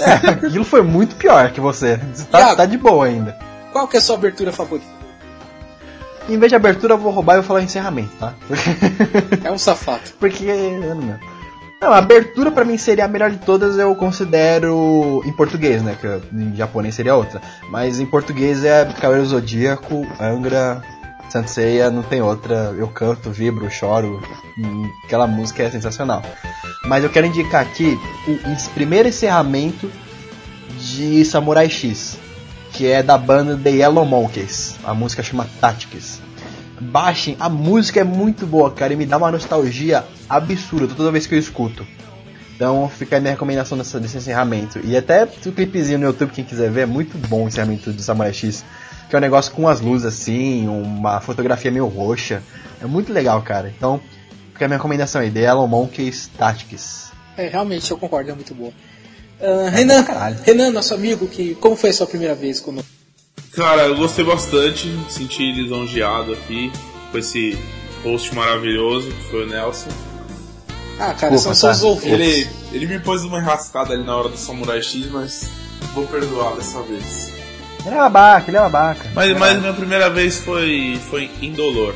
[0.00, 2.00] É, aquilo foi muito pior que você.
[2.12, 2.56] Você tá, Iago.
[2.56, 3.36] tá de boa ainda.
[3.72, 4.86] Qual que é a sua abertura favorita?
[6.28, 8.34] Em vez de abertura, eu vou roubar e vou falar encerramento, tá?
[9.44, 10.02] É um safado.
[10.18, 10.44] Porque.
[10.44, 11.18] eu Não,
[11.86, 15.96] não, a abertura pra mim seria a melhor de todas, eu considero em português, né?
[16.00, 17.40] Que em japonês seria outra.
[17.70, 20.82] Mas em português é Cavaleiro Zodíaco, Angra,
[21.28, 22.74] Senseiya, não tem outra.
[22.76, 24.20] Eu canto, vibro, choro.
[24.58, 26.22] hum, Aquela música é sensacional.
[26.86, 27.96] Mas eu quero indicar aqui
[28.26, 29.88] o primeiro encerramento
[30.80, 32.18] de Samurai X,
[32.72, 34.76] que é da banda The Yellow Monkeys.
[34.84, 36.20] A música chama Tactics.
[36.80, 41.26] Baixem, a música é muito boa, cara, e me dá uma nostalgia absurda toda vez
[41.26, 41.86] que eu escuto.
[42.54, 44.80] Então fica a minha recomendação dessa, desse encerramento.
[44.82, 48.02] E até o clipezinho no YouTube, quem quiser ver, é muito bom o encerramento de
[48.02, 48.64] Samurai X.
[49.08, 52.42] Que é um negócio com as luzes assim, uma fotografia meio roxa.
[52.82, 53.72] É muito legal, cara.
[53.76, 54.00] Então
[54.52, 57.12] fica a minha recomendação aí, The Yellow Monkeys Tactics.
[57.36, 58.72] É, realmente, eu concordo, é muito boa.
[59.40, 60.04] Ah, Renan.
[60.42, 62.88] Renan, nosso amigo, que, como foi a sua primeira vez conosco?
[63.56, 66.70] Cara, eu gostei bastante, senti lisonjeado aqui
[67.10, 67.58] com esse
[68.04, 69.88] host maravilhoso que foi o Nelson.
[70.98, 71.72] Ah, cara, Desculpa, são só tá?
[71.72, 72.12] os ouvintes.
[72.12, 75.48] Ele, ele me pôs uma enrascada ali na hora do Samurai X, mas
[75.94, 77.32] vou perdoar dessa vez.
[77.84, 79.10] Ele é babaca, ele é babaca.
[79.14, 81.94] Mas, mas minha primeira vez foi, foi indolor.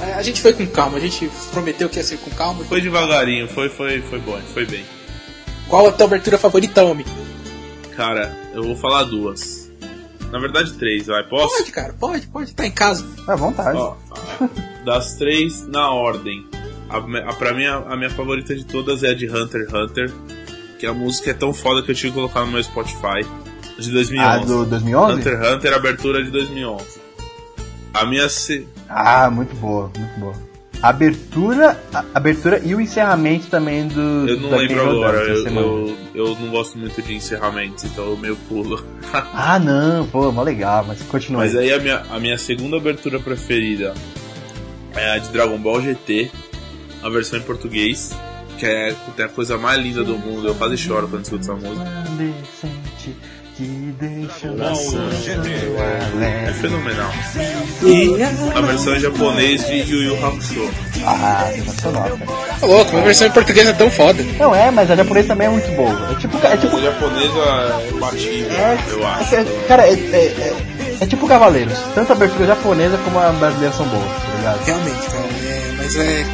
[0.00, 2.64] É, A gente foi com calma, a gente prometeu que ia ser com calma.
[2.64, 4.84] Foi devagarinho, foi, foi, foi bom, foi bem.
[5.68, 7.06] Qual a tua abertura favorita, homem?
[7.94, 9.57] Cara, eu vou falar duas.
[10.30, 11.56] Na verdade, três, vai, posso?
[11.56, 13.06] Pode, cara, pode, pode, tá em casa.
[13.26, 13.78] À vontade.
[13.78, 13.96] Ó,
[14.84, 16.46] das três na ordem.
[16.88, 19.72] A, a, pra mim, a, a minha favorita de todas é a de Hunter x
[19.72, 20.12] Hunter.
[20.78, 23.26] Que a música é tão foda que eu tive que colocar no meu Spotify.
[23.78, 24.20] De 2011.
[24.20, 25.12] Ah, do 2011?
[25.14, 26.84] Hunter x Hunter, abertura de 2011.
[27.94, 28.28] A minha.
[28.28, 28.66] Se...
[28.88, 30.47] Ah, muito boa, muito boa.
[30.82, 34.28] Abertura, a abertura e o encerramento também do.
[34.28, 38.36] Eu não lembro agora, eu, eu, eu não gosto muito de encerramentos, então eu meio
[38.48, 38.84] pulo.
[39.34, 41.72] Ah, não, pô, mó legal, mas continua Mas aí.
[41.72, 43.94] a minha, a minha segunda abertura preferida
[44.94, 46.30] é a de Dragon Ball GT,
[47.02, 48.14] a versão em português,
[48.58, 50.46] que é a coisa mais linda do mundo.
[50.46, 51.84] Eu quase choro quando escuto essa música.
[53.58, 54.96] Que deixa o Nossa,
[56.22, 57.10] É fenomenal.
[57.82, 58.22] E...
[58.56, 60.70] A versão em japonês de Yu Yu Hakusho.
[61.04, 62.58] Ah, sensacional, cara.
[62.60, 64.22] Tá louco, uma versão em português é tão foda.
[64.38, 65.90] Não é, mas a japonesa também é muito boa.
[66.12, 66.38] É tipo.
[66.46, 68.56] É tipo A japonesa é batível,
[68.92, 69.34] eu acho.
[69.34, 70.56] é- cara, é, é, é,
[71.00, 71.78] é tipo Cavaleiros.
[71.96, 74.64] Tanto a abertura japonesa como a brasileira são boas, tá ligado?
[74.66, 76.24] Realmente, cara, é, mas é,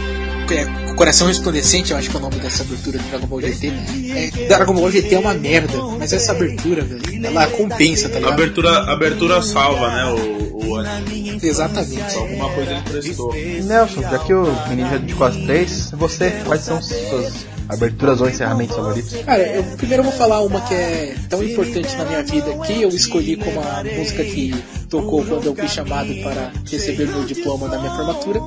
[0.53, 3.73] é Coração Resplandecente, eu acho que é o nome dessa abertura de Dragon Ball GT.
[4.15, 8.33] É, Dragon Ball GT é uma merda, mas essa abertura, velho, ela compensa, tá ligado?
[8.33, 10.05] abertura, a abertura salva, né?
[10.13, 11.39] O, o anime.
[11.43, 12.17] Exatamente.
[12.17, 13.35] Alguma coisa ele prestou.
[13.35, 18.29] Nelson, já que o menino já dedicou as três, você, quais são suas aberturas ou
[18.29, 19.15] encerramentos favoritos?
[19.25, 22.83] Cara, eu primeiro eu vou falar uma que é tão importante na minha vida que
[22.83, 24.55] eu escolhi como a música que
[24.89, 28.41] tocou quando eu fui chamado para receber meu diploma da minha formatura,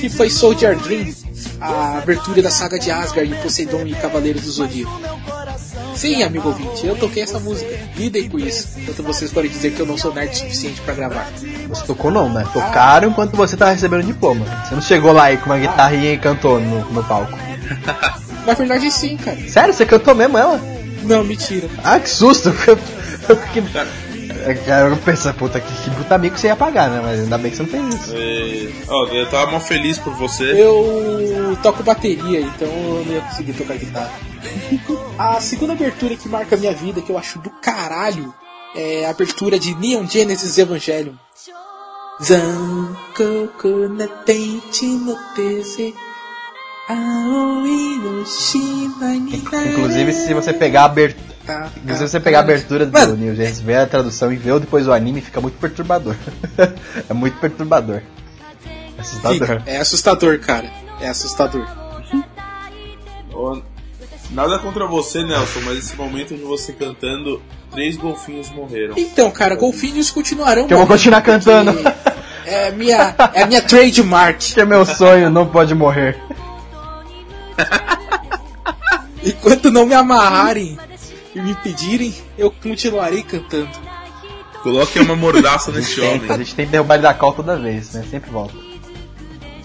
[0.00, 1.12] que foi Soldier Dream,
[1.60, 5.00] a abertura da saga de Asgard, Poseidon e Cavaleiros do Zodíaco.
[5.94, 7.70] Sim, amigo ouvinte, eu toquei essa música.
[7.96, 8.68] Lidem com isso.
[8.86, 11.30] Tanto vocês podem dizer que eu não sou nerd o suficiente pra gravar.
[11.68, 12.46] Você tocou não, né?
[12.52, 14.44] Tocaram enquanto você tava recebendo o diploma.
[14.64, 17.36] Você não chegou lá aí com uma guitarrinha e cantou no, no palco.
[18.46, 19.36] Na verdade, sim, cara.
[19.48, 20.60] Sério, você cantou mesmo ela?
[21.04, 21.68] Não, mentira.
[21.84, 22.48] Ah, que susto!
[23.28, 23.62] Eu fiquei-
[24.44, 27.00] É, Eu pensei, puta, que, que puta amigo você ia pagar, né?
[27.02, 28.12] Mas ainda bem que você não fez isso.
[28.16, 30.44] É, ó, eu tava mal feliz por você.
[30.60, 34.10] Eu toco bateria, então eu não ia conseguir tocar guitarra.
[35.18, 38.34] A segunda abertura que marca a minha vida, que eu acho do caralho,
[38.74, 41.12] é a abertura de Neon Genesis Evangelion.
[42.20, 45.16] Zankoku na tente no
[49.70, 51.32] Inclusive, se você pegar a abertura.
[51.46, 53.16] Tá, Se você pegar a abertura do Mano.
[53.16, 56.14] New Genesis, ver a tradução e ver depois o anime, fica muito perturbador.
[57.10, 58.00] é muito perturbador.
[58.96, 59.48] É assustador.
[59.48, 60.70] Fica, é assustador, cara.
[61.00, 61.66] É assustador.
[64.32, 68.94] Nada contra você, Nelson, mas esse momento de você cantando, três golfinhos morreram.
[68.96, 70.66] Então, cara, golfinhos continuarão.
[70.66, 71.72] Que eu vou continuar cantando.
[72.46, 74.40] É minha, é a minha trademark.
[74.54, 76.18] Que é meu sonho, não pode morrer.
[79.24, 80.78] Enquanto não me amarrarem
[81.34, 83.70] e me pedirem, eu continuarei cantando.
[84.62, 86.38] Coloque uma mordaça nesse Tenta, a homem.
[86.38, 88.04] gente tem que derrubar ele da cal toda vez, né?
[88.08, 88.54] Sempre volta.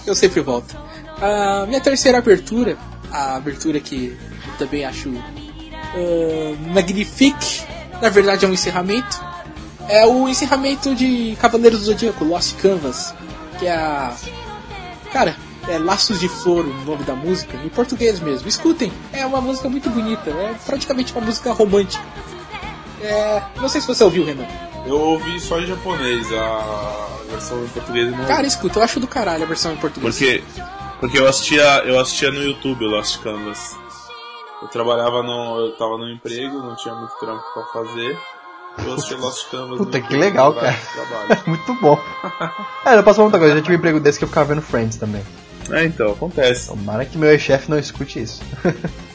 [0.06, 0.76] Eu sempre volto.
[1.22, 2.78] A minha terceira abertura,
[3.12, 7.64] a abertura que eu também acho ah, magnifique,
[8.02, 9.20] na verdade é um encerramento,
[9.90, 13.14] é o encerramento de Cavaleiros do Zodíaco, Lost Canvas,
[13.60, 14.14] que é a.
[15.12, 15.36] Cara,
[15.68, 18.48] é Laços de Flor o nome da música, em português mesmo.
[18.48, 22.04] Escutem, é uma música muito bonita, é praticamente uma música romântica.
[23.02, 24.48] É, não sei se você ouviu, Renan.
[24.86, 29.08] Eu ouvi só em japonês, a versão em português não Cara, escuta, eu acho do
[29.08, 30.16] caralho a versão em português.
[30.16, 30.44] Porque,
[31.00, 33.76] porque eu assistia, eu assistia no YouTube o Lost Canvas.
[34.62, 35.60] Eu trabalhava no.
[35.60, 38.18] Eu tava no emprego, não tinha muito trampo pra fazer.
[38.84, 39.78] Eu assistia Lost Canvas.
[39.78, 40.76] Puta, que legal, cara.
[41.48, 42.00] Muito bom.
[42.86, 44.62] É, eu falar outra coisa, eu já tive um emprego desse que eu ficava vendo
[44.62, 45.24] Friends também.
[45.72, 46.68] É, então, acontece.
[46.68, 48.42] Tomara que meu ex-chefe não escute isso.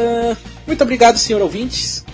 [0.00, 2.04] Ah, muito obrigado, senhor ouvintes.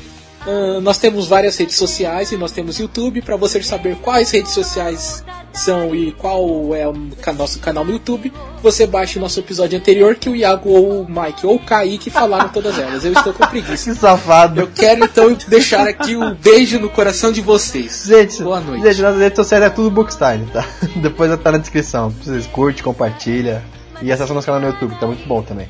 [0.46, 3.22] Ah, nós temos várias redes sociais e nós temos YouTube.
[3.22, 6.94] Para você saber quais redes sociais são e qual é o
[7.36, 11.08] nosso canal no YouTube, você baixa o nosso episódio anterior que o Iago ou o
[11.08, 13.04] Mike ou o Kaique falaram todas elas.
[13.04, 13.84] Eu estou com preguiça.
[13.94, 14.60] Que safado.
[14.60, 18.04] Eu quero então deixar aqui um beijo no coração de vocês.
[18.06, 18.82] Gente, Boa noite.
[18.82, 20.66] gente, nas redes sociais é tudo Bookstyle, tá?
[20.96, 22.10] Depois tá na descrição.
[22.10, 23.62] Vocês curte, compartilha.
[24.03, 25.67] E acessa nosso canal no YouTube, tá muito bom também.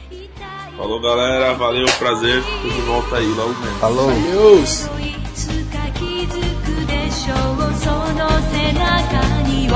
[0.78, 2.44] Falou galera, valeu, prazer.
[2.62, 3.80] Tô de volta aí logo mesmo.
[3.80, 4.12] Falou!
[4.12, 4.90] Deus!
[5.00, 9.76] いつか気づくでしょうその背中には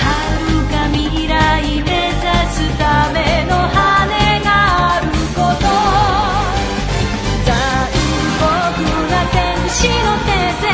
[0.00, 0.04] 遥
[0.70, 2.20] か未来目指
[2.50, 2.82] すた
[3.12, 4.48] めの羽が
[4.94, 5.66] あること
[7.44, 7.52] 残
[8.40, 8.42] 酷
[9.10, 9.36] な天
[9.68, 10.66] 使の手で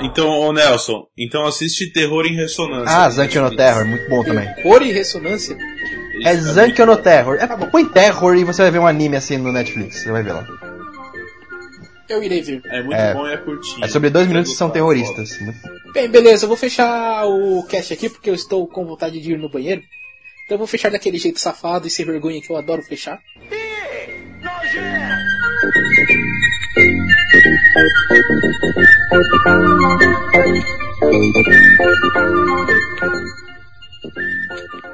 [0.00, 2.96] Então, ô Nelson, então assiste Terror em Ressonância.
[2.96, 4.48] Ah, Zankyo no Terror, muito bom também.
[4.62, 5.56] Cor e ressonância?
[6.24, 7.36] É Zankyo no Terror.
[7.40, 9.96] É, põe Terror e você vai ver um anime assim no Netflix.
[10.02, 10.46] Você vai ver lá.
[12.08, 12.62] Eu irei ver.
[12.66, 13.12] É muito É.
[13.12, 13.84] bom e é curtinho.
[13.84, 15.36] É sobre dois minutos que são terroristas.
[15.92, 19.38] Bem, beleza, eu vou fechar o cast aqui porque eu estou com vontade de ir
[19.38, 19.82] no banheiro.
[20.44, 23.18] Então eu vou fechar daquele jeito safado e sem vergonha que eu adoro fechar.
[27.74, 27.90] Thank
[34.74, 34.87] you.